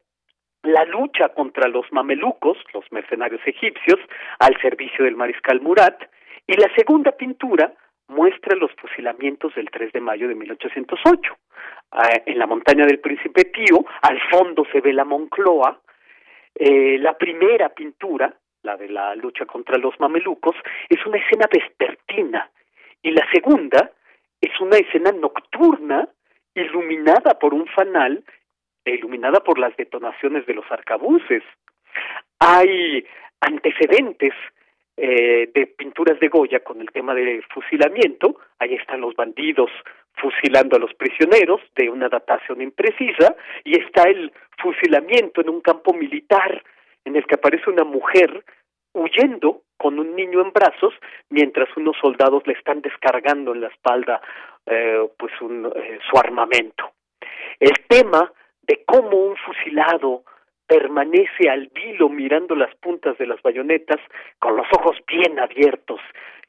[0.62, 3.98] la lucha contra los mamelucos, los mercenarios egipcios,
[4.40, 6.02] al servicio del mariscal Murat,
[6.46, 7.72] y la segunda pintura
[8.08, 11.36] muestra los fusilamientos del 3 de mayo de 1808.
[12.26, 15.80] en la montaña del Príncipe Tío, al fondo se ve la Moncloa,
[16.54, 20.56] eh, la primera pintura, la de la lucha contra los mamelucos,
[20.88, 22.50] es una escena vespertina
[23.02, 23.90] y la segunda
[24.40, 26.08] es una escena nocturna
[26.54, 28.24] iluminada por un fanal
[28.84, 31.42] e iluminada por las detonaciones de los arcabuces.
[32.38, 33.04] Hay
[33.40, 34.32] antecedentes
[34.96, 39.70] eh, de pinturas de Goya con el tema del fusilamiento, ahí están los bandidos
[40.14, 45.92] fusilando a los prisioneros de una datación imprecisa, y está el fusilamiento en un campo
[45.92, 46.62] militar
[47.04, 48.44] en el que aparece una mujer
[48.94, 50.94] huyendo con un niño en brazos
[51.28, 54.20] mientras unos soldados le están descargando en la espalda
[54.64, 56.92] eh, pues un, eh, su armamento.
[57.60, 58.32] El tema
[58.62, 60.24] de cómo un fusilado
[60.66, 64.00] permanece al vilo mirando las puntas de las bayonetas
[64.38, 66.00] con los ojos bien abiertos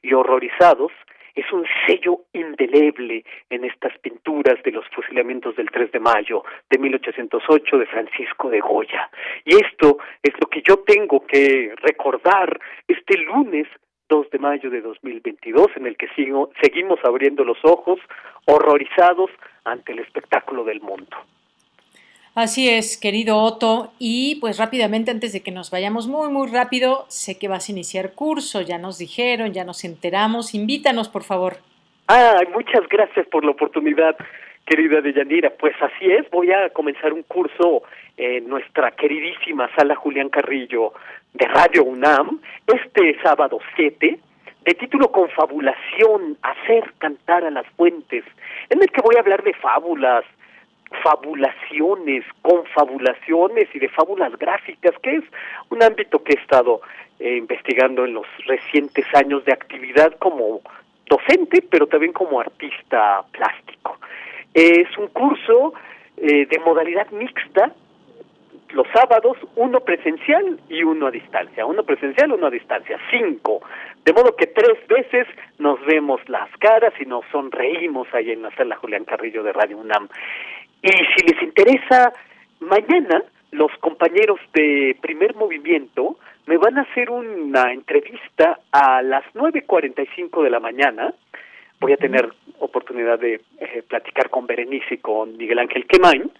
[0.02, 0.92] y horrorizados
[1.38, 6.78] es un sello indeleble en estas pinturas de los fusilamientos del 3 de mayo de
[6.78, 9.08] 1808 de Francisco de Goya.
[9.44, 12.58] Y esto es lo que yo tengo que recordar
[12.88, 13.68] este lunes
[14.08, 18.00] 2 de mayo de 2022, en el que sigo, seguimos abriendo los ojos,
[18.46, 19.30] horrorizados
[19.64, 21.16] ante el espectáculo del mundo.
[22.40, 23.90] Así es, querido Otto.
[23.98, 27.72] Y pues rápidamente, antes de que nos vayamos muy, muy rápido, sé que vas a
[27.72, 30.54] iniciar curso, ya nos dijeron, ya nos enteramos.
[30.54, 31.56] Invítanos, por favor.
[32.06, 34.16] Ah, muchas gracias por la oportunidad,
[34.64, 35.50] querida Deyanira.
[35.50, 37.82] Pues así es, voy a comenzar un curso
[38.16, 40.92] en nuestra queridísima sala Julián Carrillo
[41.34, 44.16] de Radio UNAM este sábado 7
[44.64, 48.22] de título Confabulación, hacer cantar a las fuentes,
[48.70, 50.24] en el que voy a hablar de fábulas,
[51.02, 55.24] fabulaciones, confabulaciones y de fábulas gráficas, que es
[55.70, 56.80] un ámbito que he estado
[57.20, 60.60] eh, investigando en los recientes años de actividad como
[61.06, 63.98] docente, pero también como artista plástico.
[64.54, 65.74] Es un curso
[66.16, 67.72] eh, de modalidad mixta,
[68.72, 73.62] los sábados, uno presencial y uno a distancia, uno presencial, uno a distancia, cinco.
[74.04, 75.26] De modo que tres veces
[75.58, 79.78] nos vemos las caras y nos sonreímos ahí en la sala Julián Carrillo de Radio
[79.78, 80.08] UNAM.
[80.82, 82.12] Y si les interesa,
[82.60, 90.42] mañana los compañeros de primer movimiento me van a hacer una entrevista a las 9.45
[90.42, 91.12] de la mañana.
[91.80, 92.28] Voy a tener
[92.58, 96.30] oportunidad de eh, platicar con Berenice y con Miguel Ángel Quemain,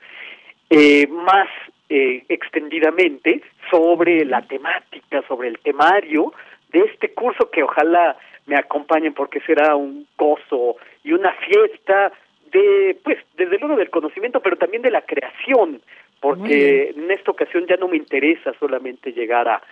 [0.71, 1.49] eh, más
[1.89, 6.33] eh, extendidamente sobre la temática, sobre el temario
[6.71, 8.17] de este curso que ojalá
[8.47, 12.13] me acompañen porque será un gozo y una fiesta
[12.53, 15.81] de, pues, desde luego del conocimiento, pero también de la creación,
[16.21, 19.63] porque en esta ocasión ya no me interesa solamente llegar a,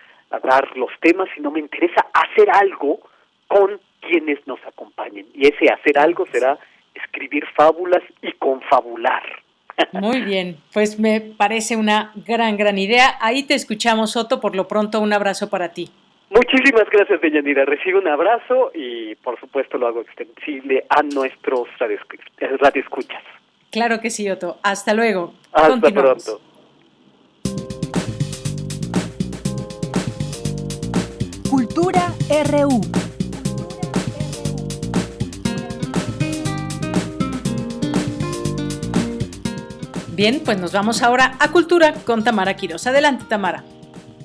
[0.43, 2.99] dar los temas, sino me interesa hacer algo
[3.47, 5.27] con quienes nos acompañen.
[5.33, 6.59] Y ese hacer algo será
[6.95, 9.23] escribir fábulas y confabular.
[9.93, 13.17] Muy bien, pues me parece una gran, gran idea.
[13.21, 14.41] Ahí te escuchamos, Otto.
[14.41, 15.91] Por lo pronto, un abrazo para ti.
[16.31, 17.65] Muchísimas gracias, Deyanira.
[17.65, 23.23] Recibe un abrazo y, por supuesto, lo hago extensible a nuestros radioescuchas.
[23.71, 24.59] Claro que sí, Otto.
[24.63, 25.35] Hasta luego.
[25.53, 26.41] Hasta pronto.
[31.49, 32.13] Cultura
[32.51, 32.81] RU.
[40.17, 42.87] Bien, pues nos vamos ahora a Cultura con Tamara Quiroz.
[42.87, 43.63] Adelante, Tamara.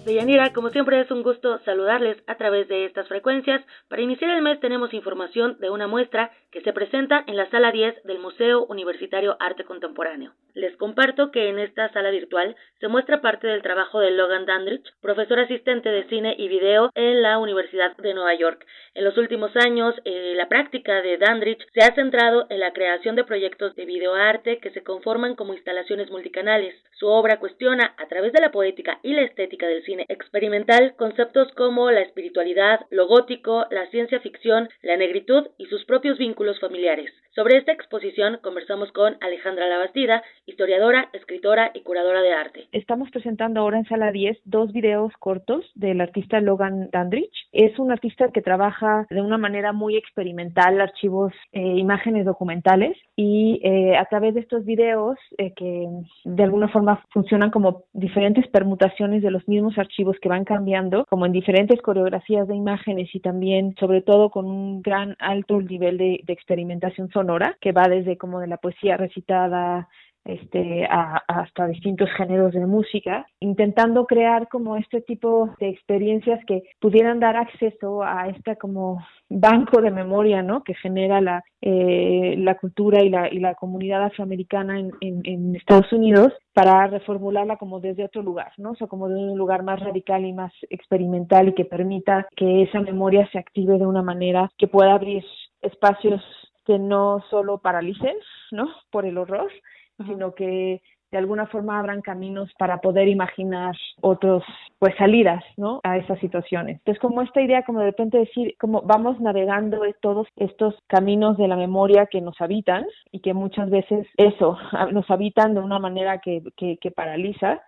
[0.06, 3.62] Deyanira, como siempre es un gusto saludarles a través de estas frecuencias.
[3.88, 7.72] Para iniciar el mes tenemos información de una muestra que se presenta en la sala
[7.72, 10.34] 10 del Museo Universitario Arte Contemporáneo.
[10.54, 14.92] Les comparto que en esta sala virtual se muestra parte del trabajo de Logan Dandridge,
[15.02, 18.66] profesor asistente de cine y video en la Universidad de Nueva York.
[18.94, 23.16] En los últimos años, eh, la práctica de Dandridge se ha centrado en la creación
[23.16, 26.76] de proyectos de videoarte que se conforman como instalaciones multicanales.
[26.92, 31.52] Su obra cuestiona, a través de la poética y la estética del cine experimental, conceptos
[31.54, 37.12] como la espiritualidad, lo gótico, la ciencia ficción, la negritud y sus propios vínculos familiares.
[37.34, 42.68] Sobre esta exposición conversamos con Alejandra Labastida, historiadora, escritora y curadora de arte.
[42.72, 47.48] Estamos presentando ahora en Sala 10 dos videos cortos del artista Logan Dandridge.
[47.52, 53.62] Es un artista que trabaja de una manera muy experimental archivos, eh, imágenes documentales y
[53.64, 55.88] eh, a través de estos videos eh, que
[56.26, 61.26] de alguna forma funcionan como diferentes permutaciones de los mismos archivos que van cambiando, como
[61.26, 66.22] en diferentes coreografías de imágenes y también sobre todo con un gran alto nivel de,
[66.24, 69.88] de experimentación sonora que va desde como de la poesía recitada
[70.24, 77.20] este, hasta distintos géneros de música, intentando crear como este tipo de experiencias que pudieran
[77.20, 80.64] dar acceso a esta como banco de memoria, ¿no?
[80.64, 85.92] Que genera la, eh, la cultura y la, y la comunidad afroamericana en, en, Estados
[85.94, 88.72] Unidos para reformularla como desde otro lugar, ¿no?
[88.72, 92.64] O sea, como de un lugar más radical y más experimental y que permita que
[92.64, 95.24] esa memoria se active de una manera que pueda abrir
[95.62, 96.22] espacios
[96.66, 98.16] que no solo paralicen,
[98.52, 98.70] ¿no?
[98.92, 99.52] Por el horror,
[99.98, 100.82] sino que
[101.12, 104.44] de alguna forma abran caminos para poder imaginar otros
[104.80, 106.78] pues salidas no a esas situaciones.
[106.78, 111.48] Entonces como esta idea como de repente decir como vamos navegando todos estos caminos de
[111.48, 114.58] la memoria que nos habitan y que muchas veces eso
[114.92, 117.62] nos habitan de una manera que, que, que paraliza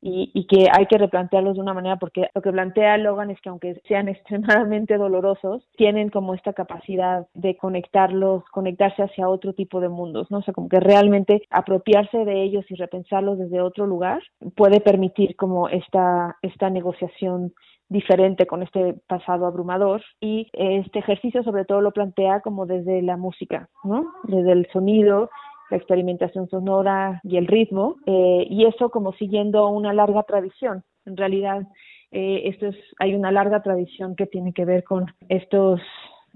[0.00, 3.40] y, y, que hay que replantearlos de una manera porque lo que plantea Logan es
[3.40, 9.80] que aunque sean extremadamente dolorosos, tienen como esta capacidad de conectarlos, conectarse hacia otro tipo
[9.80, 10.38] de mundos, ¿no?
[10.38, 14.22] O sea, como que realmente apropiarse de ellos y repensarlos desde otro lugar
[14.54, 17.52] puede permitir como esta, esta negociación
[17.88, 23.16] diferente con este pasado abrumador y este ejercicio sobre todo lo plantea como desde la
[23.16, 24.12] música, ¿no?
[24.24, 25.30] Desde el sonido,
[25.70, 30.84] la experimentación sonora y el ritmo, eh, y eso como siguiendo una larga tradición.
[31.04, 31.62] En realidad,
[32.10, 35.80] eh, esto es, hay una larga tradición que tiene que ver con estos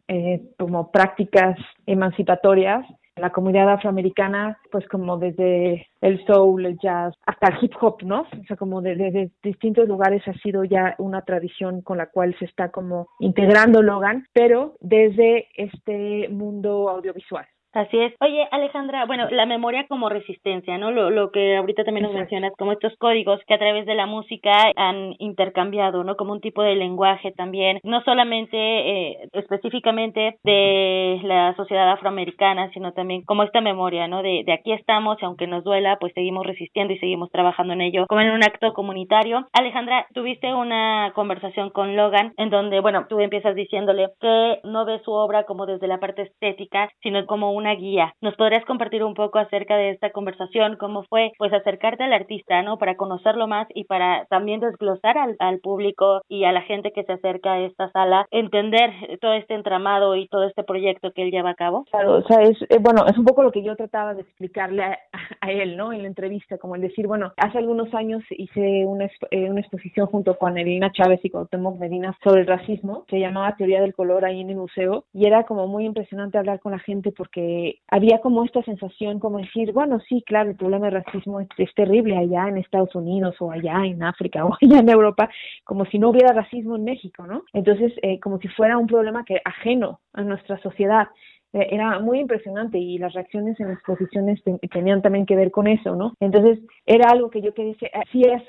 [0.09, 1.57] eh, como prácticas
[1.87, 2.85] emancipatorias
[3.17, 8.23] la comunidad afroamericana, pues como desde el soul, el jazz, hasta el hip hop, ¿no?
[8.23, 12.47] O sea, como desde distintos lugares ha sido ya una tradición con la cual se
[12.47, 17.47] está como integrando Logan, pero desde este mundo audiovisual.
[17.73, 18.13] Así es.
[18.21, 20.91] Oye, Alejandra, bueno, la memoria como resistencia, ¿no?
[20.91, 24.05] Lo, lo que ahorita también nos mencionas, como estos códigos que a través de la
[24.07, 26.17] música han intercambiado, ¿no?
[26.17, 32.93] Como un tipo de lenguaje también, no solamente eh, específicamente de la sociedad afroamericana, sino
[32.93, 34.23] también como esta memoria, ¿no?
[34.23, 37.81] De, de aquí estamos y aunque nos duela, pues seguimos resistiendo y seguimos trabajando en
[37.81, 39.49] ello, como en un acto comunitario.
[39.55, 45.01] Alejandra, tuviste una conversación con Logan en donde, bueno, tú empiezas diciéndole que no ves
[45.05, 48.15] su obra como desde la parte estética, sino como un una guía.
[48.21, 50.77] ¿Nos podrías compartir un poco acerca de esta conversación?
[50.77, 52.77] ¿Cómo fue pues acercarte al artista, ¿no?
[52.77, 57.05] Para conocerlo más y para también desglosar al, al público y a la gente que
[57.05, 58.91] se acerca a esta sala, entender
[59.21, 61.85] todo este entramado y todo este proyecto que él lleva a cabo.
[61.91, 64.83] Claro, o sea, es, eh, bueno, es un poco lo que yo trataba de explicarle
[64.83, 65.93] a, él, ¿no?
[65.93, 70.07] En la entrevista, como el decir, bueno, hace algunos años hice una, eh, una exposición
[70.07, 73.95] junto con Elina Chávez y con Temo Medina sobre el racismo, se llamaba Teoría del
[73.95, 77.52] Color ahí en el museo, y era como muy impresionante hablar con la gente porque
[77.89, 82.17] había como esta sensación como decir, bueno, sí, claro, el problema de racismo es, terrible
[82.17, 85.29] allá en Estados Unidos o allá en África o allá en Europa,
[85.65, 87.45] como si no hubiera racismo en México, ¿no?
[87.53, 91.09] Entonces, eh, como si fuera un problema que ajeno a nuestra sociedad.
[91.53, 95.95] Eh, era muy impresionante y las reacciones en exposiciones tenían también que ver con eso,
[95.95, 96.15] ¿no?
[96.21, 98.43] Entonces era algo que yo quería decir, si es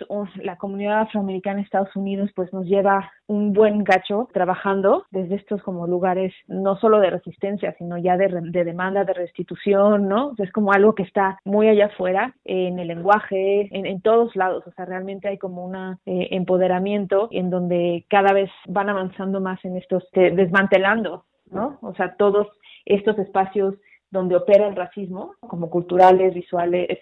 [0.43, 5.61] la comunidad afroamericana en Estados Unidos, pues nos lleva un buen gacho trabajando desde estos
[5.63, 8.27] como lugares no solo de resistencia, sino ya de,
[8.63, 10.33] demanda, de restitución, ¿no?
[10.37, 14.71] es como algo que está muy allá afuera, en el lenguaje, en, todos lados, o
[14.71, 19.77] sea, realmente hay como un eh, empoderamiento en donde cada vez van avanzando más en
[19.77, 21.23] estos, desmantelando
[21.53, 21.77] ¿no?
[21.81, 22.47] O sea, todos
[22.85, 23.75] estos espacios
[24.11, 26.99] donde opera el racismo, como culturales, visuales,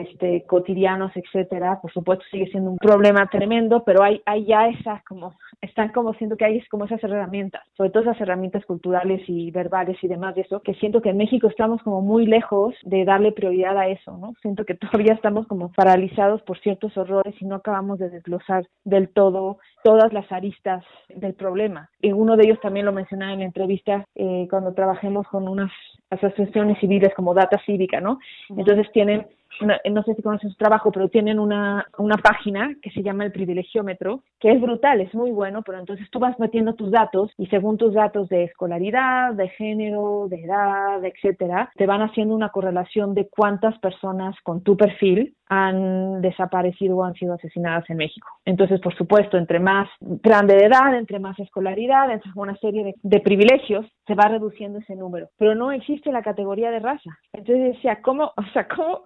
[0.00, 5.04] este, cotidianos, etcétera, por supuesto sigue siendo un problema tremendo, pero hay, hay ya esas
[5.04, 9.50] como, están como siendo que hay como esas herramientas, sobre todo esas herramientas culturales y
[9.50, 13.04] verbales y demás de eso, que siento que en México estamos como muy lejos de
[13.04, 14.34] darle prioridad a eso, ¿no?
[14.40, 19.08] Siento que todavía estamos como paralizados por ciertos horrores y no acabamos de desglosar del
[19.08, 21.90] todo todas las aristas del problema.
[22.00, 25.72] Y uno de ellos también lo mencionaba en la entrevista eh, cuando trabajemos con unas
[26.10, 28.18] asociaciones civiles como Data Cívica, ¿no?
[28.50, 29.26] Entonces tienen
[29.60, 33.32] no sé si conoces su trabajo, pero tienen una, una página que se llama el
[33.32, 37.46] privilegiómetro, que es brutal, es muy bueno, pero entonces tú vas metiendo tus datos y
[37.46, 43.14] según tus datos de escolaridad, de género, de edad, etcétera, te van haciendo una correlación
[43.14, 48.26] de cuántas personas con tu perfil han desaparecido o han sido asesinadas en México.
[48.46, 53.20] Entonces, por supuesto, entre más grande de edad, entre más escolaridad, entre una serie de,
[53.20, 55.28] privilegios, se va reduciendo ese número.
[55.36, 57.10] Pero no existe la categoría de raza.
[57.34, 59.02] Entonces decía, ¿cómo, o sea, cómo,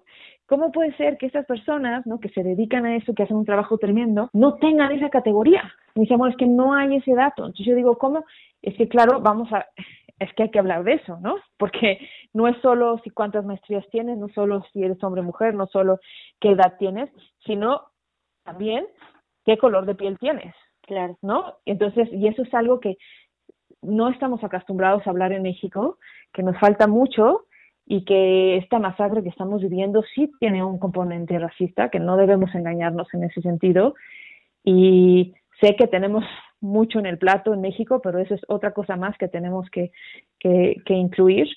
[0.47, 2.21] ¿Cómo puede ser que estas personas, ¿no?
[2.21, 5.61] que se dedican a eso, que hacen un trabajo tremendo, no tengan esa categoría?
[5.93, 7.43] Me dice, es que no hay ese dato.
[7.43, 8.23] Entonces yo digo, ¿cómo?
[8.61, 9.65] Es que claro, vamos a,
[10.19, 11.35] es que hay que hablar de eso, ¿no?
[11.57, 11.99] Porque
[12.33, 15.67] no es solo si cuántas maestrías tienes, no solo si eres hombre o mujer, no
[15.67, 15.99] solo
[16.39, 17.09] qué edad tienes,
[17.45, 17.81] sino
[18.43, 18.87] también
[19.45, 20.55] qué color de piel tienes.
[20.81, 21.17] Claro.
[21.21, 21.57] ¿No?
[21.65, 22.97] Entonces, y eso es algo que
[23.81, 25.97] no estamos acostumbrados a hablar en México,
[26.33, 27.45] que nos falta mucho
[27.85, 32.53] y que esta masacre que estamos viviendo sí tiene un componente racista, que no debemos
[32.55, 33.95] engañarnos en ese sentido.
[34.63, 36.25] Y sé que tenemos
[36.59, 39.91] mucho en el plato en México, pero eso es otra cosa más que tenemos que,
[40.39, 41.47] que, incluir.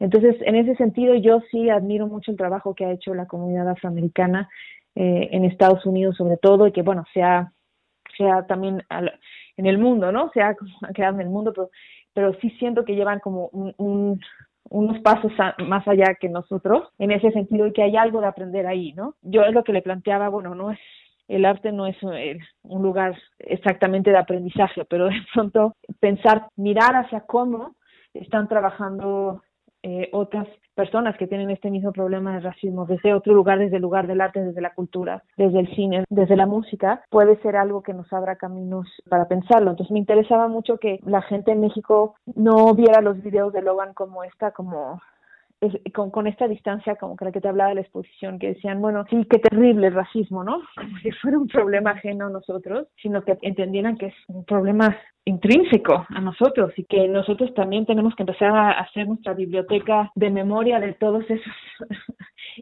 [0.00, 3.68] Entonces, en ese sentido, yo sí admiro mucho el trabajo que ha hecho la comunidad
[3.68, 4.48] afroamericana
[4.94, 7.52] eh, en Estados Unidos, sobre todo, y que, bueno, sea,
[8.16, 8.82] sea también
[9.56, 10.30] en el mundo, ¿no?
[10.32, 10.54] Se ha
[10.94, 11.70] creado en el mundo, pero,
[12.12, 14.20] pero sí siento que llevan como un,
[14.70, 15.32] unos pasos
[15.66, 19.14] más allá que nosotros en ese sentido y que hay algo de aprender ahí, ¿no?
[19.22, 20.78] Yo es lo que le planteaba, bueno, no es
[21.28, 26.96] el arte no es eh, un lugar exactamente de aprendizaje, pero de pronto pensar, mirar
[26.96, 27.76] hacia cómo
[28.14, 29.42] están trabajando
[29.82, 33.82] eh, otras personas que tienen este mismo problema de racismo desde otro lugar, desde el
[33.82, 37.82] lugar del arte, desde la cultura, desde el cine, desde la música, puede ser algo
[37.82, 39.70] que nos abra caminos para pensarlo.
[39.70, 43.94] Entonces me interesaba mucho que la gente en México no viera los videos de Logan
[43.94, 45.00] como esta, como
[45.92, 48.80] con, con, esta distancia como que la que te hablaba de la exposición, que decían,
[48.80, 50.60] bueno, sí, qué terrible el racismo, ¿no?
[50.76, 54.96] Como si fuera un problema ajeno a nosotros, sino que entendieran que es un problema
[55.24, 60.30] intrínseco a nosotros y que nosotros también tenemos que empezar a hacer nuestra biblioteca de
[60.30, 61.52] memoria de todos esos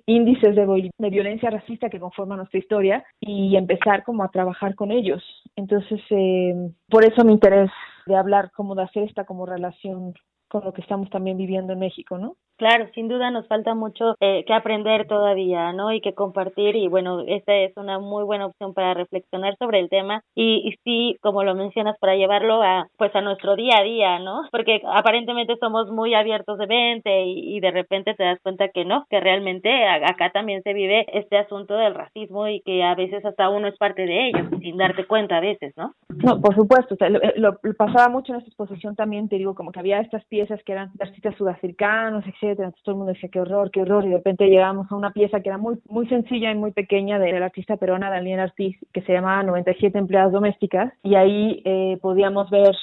[0.06, 4.90] índices de, de violencia racista que conforman nuestra historia y empezar como a trabajar con
[4.90, 5.22] ellos.
[5.54, 6.54] Entonces, eh,
[6.88, 7.70] por eso mi interés
[8.06, 10.14] de hablar, como de hacer esta como relación
[10.48, 12.36] con lo que estamos también viviendo en México, ¿no?
[12.56, 15.92] Claro, sin duda nos falta mucho eh, que aprender todavía, ¿no?
[15.92, 19.90] Y que compartir y bueno, esta es una muy buena opción para reflexionar sobre el
[19.90, 24.18] tema y, sí, como lo mencionas, para llevarlo a pues a nuestro día a día,
[24.20, 24.42] ¿no?
[24.50, 29.04] Porque aparentemente somos muy abiertos de mente y, de repente te das cuenta que no,
[29.10, 33.50] que realmente acá también se vive este asunto del racismo y que a veces hasta
[33.50, 35.92] uno es parte de ello, sin darte cuenta a veces, ¿no?
[36.24, 36.96] No, por supuesto,
[37.36, 40.72] lo, pasaba mucho en esta exposición también, te digo, como que había estas piezas que
[40.72, 44.46] eran artistas sudafricanos, etc todo el mundo decía qué horror, qué horror, y de repente
[44.46, 47.76] llegamos a una pieza que era muy, muy sencilla y muy pequeña de la artista
[47.76, 52.76] peruana Daniela Ortiz, que se llamaba 97 empleadas domésticas, y ahí eh, podíamos ver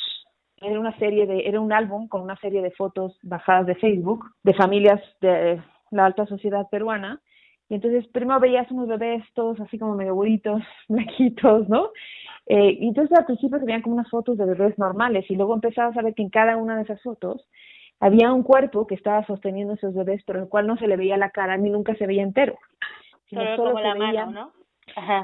[0.63, 4.25] era una serie de, era un álbum con una serie de fotos bajadas de Facebook
[4.43, 5.61] de familias de
[5.91, 7.21] la alta sociedad peruana.
[7.69, 11.89] Y entonces primero veías unos bebés todos así como medio bonitos, blanquitos, ¿no?
[12.45, 15.53] Eh, y entonces al principio se veían como unas fotos de bebés normales y luego
[15.53, 17.45] empezabas a ver que en cada una de esas fotos
[17.99, 21.17] había un cuerpo que estaba sosteniendo esos bebés, pero el cual no se le veía
[21.17, 22.57] la cara ni nunca se veía entero.
[23.29, 24.63] Sino solo como la mano, ¿no?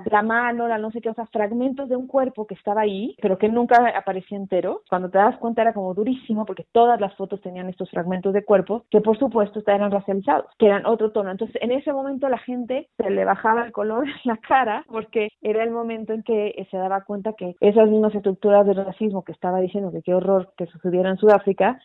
[0.05, 3.15] la mano, la no sé qué, o sea, fragmentos de un cuerpo que estaba ahí,
[3.21, 4.81] pero que nunca aparecía entero.
[4.89, 8.43] Cuando te das cuenta era como durísimo porque todas las fotos tenían estos fragmentos de
[8.43, 11.31] cuerpo que por supuesto eran racializados, que eran otro tono.
[11.31, 15.29] Entonces en ese momento la gente se le bajaba el color en la cara porque
[15.41, 19.31] era el momento en que se daba cuenta que esas mismas estructuras de racismo que
[19.31, 21.79] estaba diciendo que qué horror que sucediera en Sudáfrica,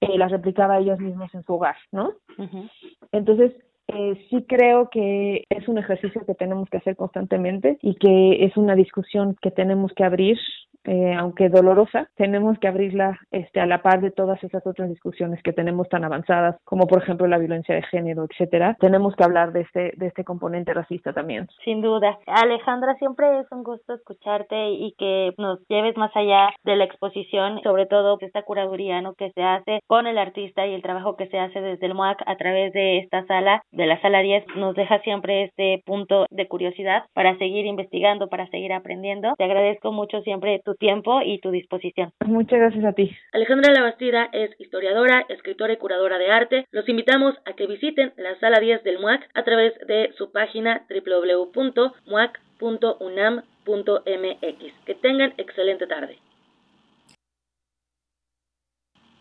[0.00, 2.12] eh, las replicaba ellos mismos en su hogar, ¿no?
[3.12, 3.52] Entonces,
[3.88, 8.56] eh, sí creo que es un ejercicio que tenemos que hacer constantemente y que es
[8.56, 10.38] una discusión que tenemos que abrir
[10.88, 15.42] eh, aunque dolorosa, tenemos que abrirla este, a la par de todas esas otras discusiones
[15.42, 18.74] que tenemos tan avanzadas, como por ejemplo la violencia de género, etcétera.
[18.80, 21.46] Tenemos que hablar de este, de este componente racista también.
[21.62, 22.18] Sin duda.
[22.26, 27.60] Alejandra, siempre es un gusto escucharte y que nos lleves más allá de la exposición,
[27.62, 29.14] sobre todo esta curaduría ¿no?
[29.14, 32.22] que se hace con el artista y el trabajo que se hace desde el MOAC
[32.26, 36.48] a través de esta sala, de la sala 10, nos deja siempre este punto de
[36.48, 39.34] curiosidad para seguir investigando, para seguir aprendiendo.
[39.36, 42.12] Te agradezco mucho siempre tu tiempo y tu disposición.
[42.24, 43.10] Muchas gracias a ti.
[43.32, 46.66] Alejandra Labastida es historiadora, escritora y curadora de arte.
[46.70, 50.86] Los invitamos a que visiten la sala 10 del MUAC a través de su página
[50.88, 51.94] www.muac.unam.mx.
[54.86, 56.18] Que tengan excelente tarde.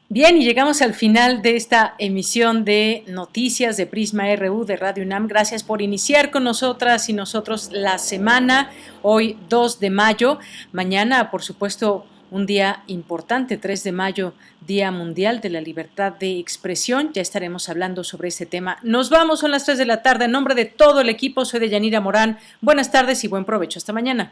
[0.10, 5.04] Bien, y llegamos al final de esta emisión de noticias de Prisma RU de Radio
[5.04, 5.28] UNAM.
[5.28, 8.72] Gracias por iniciar con nosotras y nosotros la semana,
[9.02, 10.40] hoy 2 de mayo.
[10.72, 14.34] Mañana, por supuesto, un día importante, 3 de mayo,
[14.66, 17.12] Día Mundial de la Libertad de Expresión.
[17.12, 18.78] Ya estaremos hablando sobre ese tema.
[18.84, 20.24] Nos vamos, son las 3 de la tarde.
[20.24, 22.38] En nombre de todo el equipo, soy de Yanira Morán.
[22.62, 23.78] Buenas tardes y buen provecho.
[23.78, 24.32] Hasta mañana.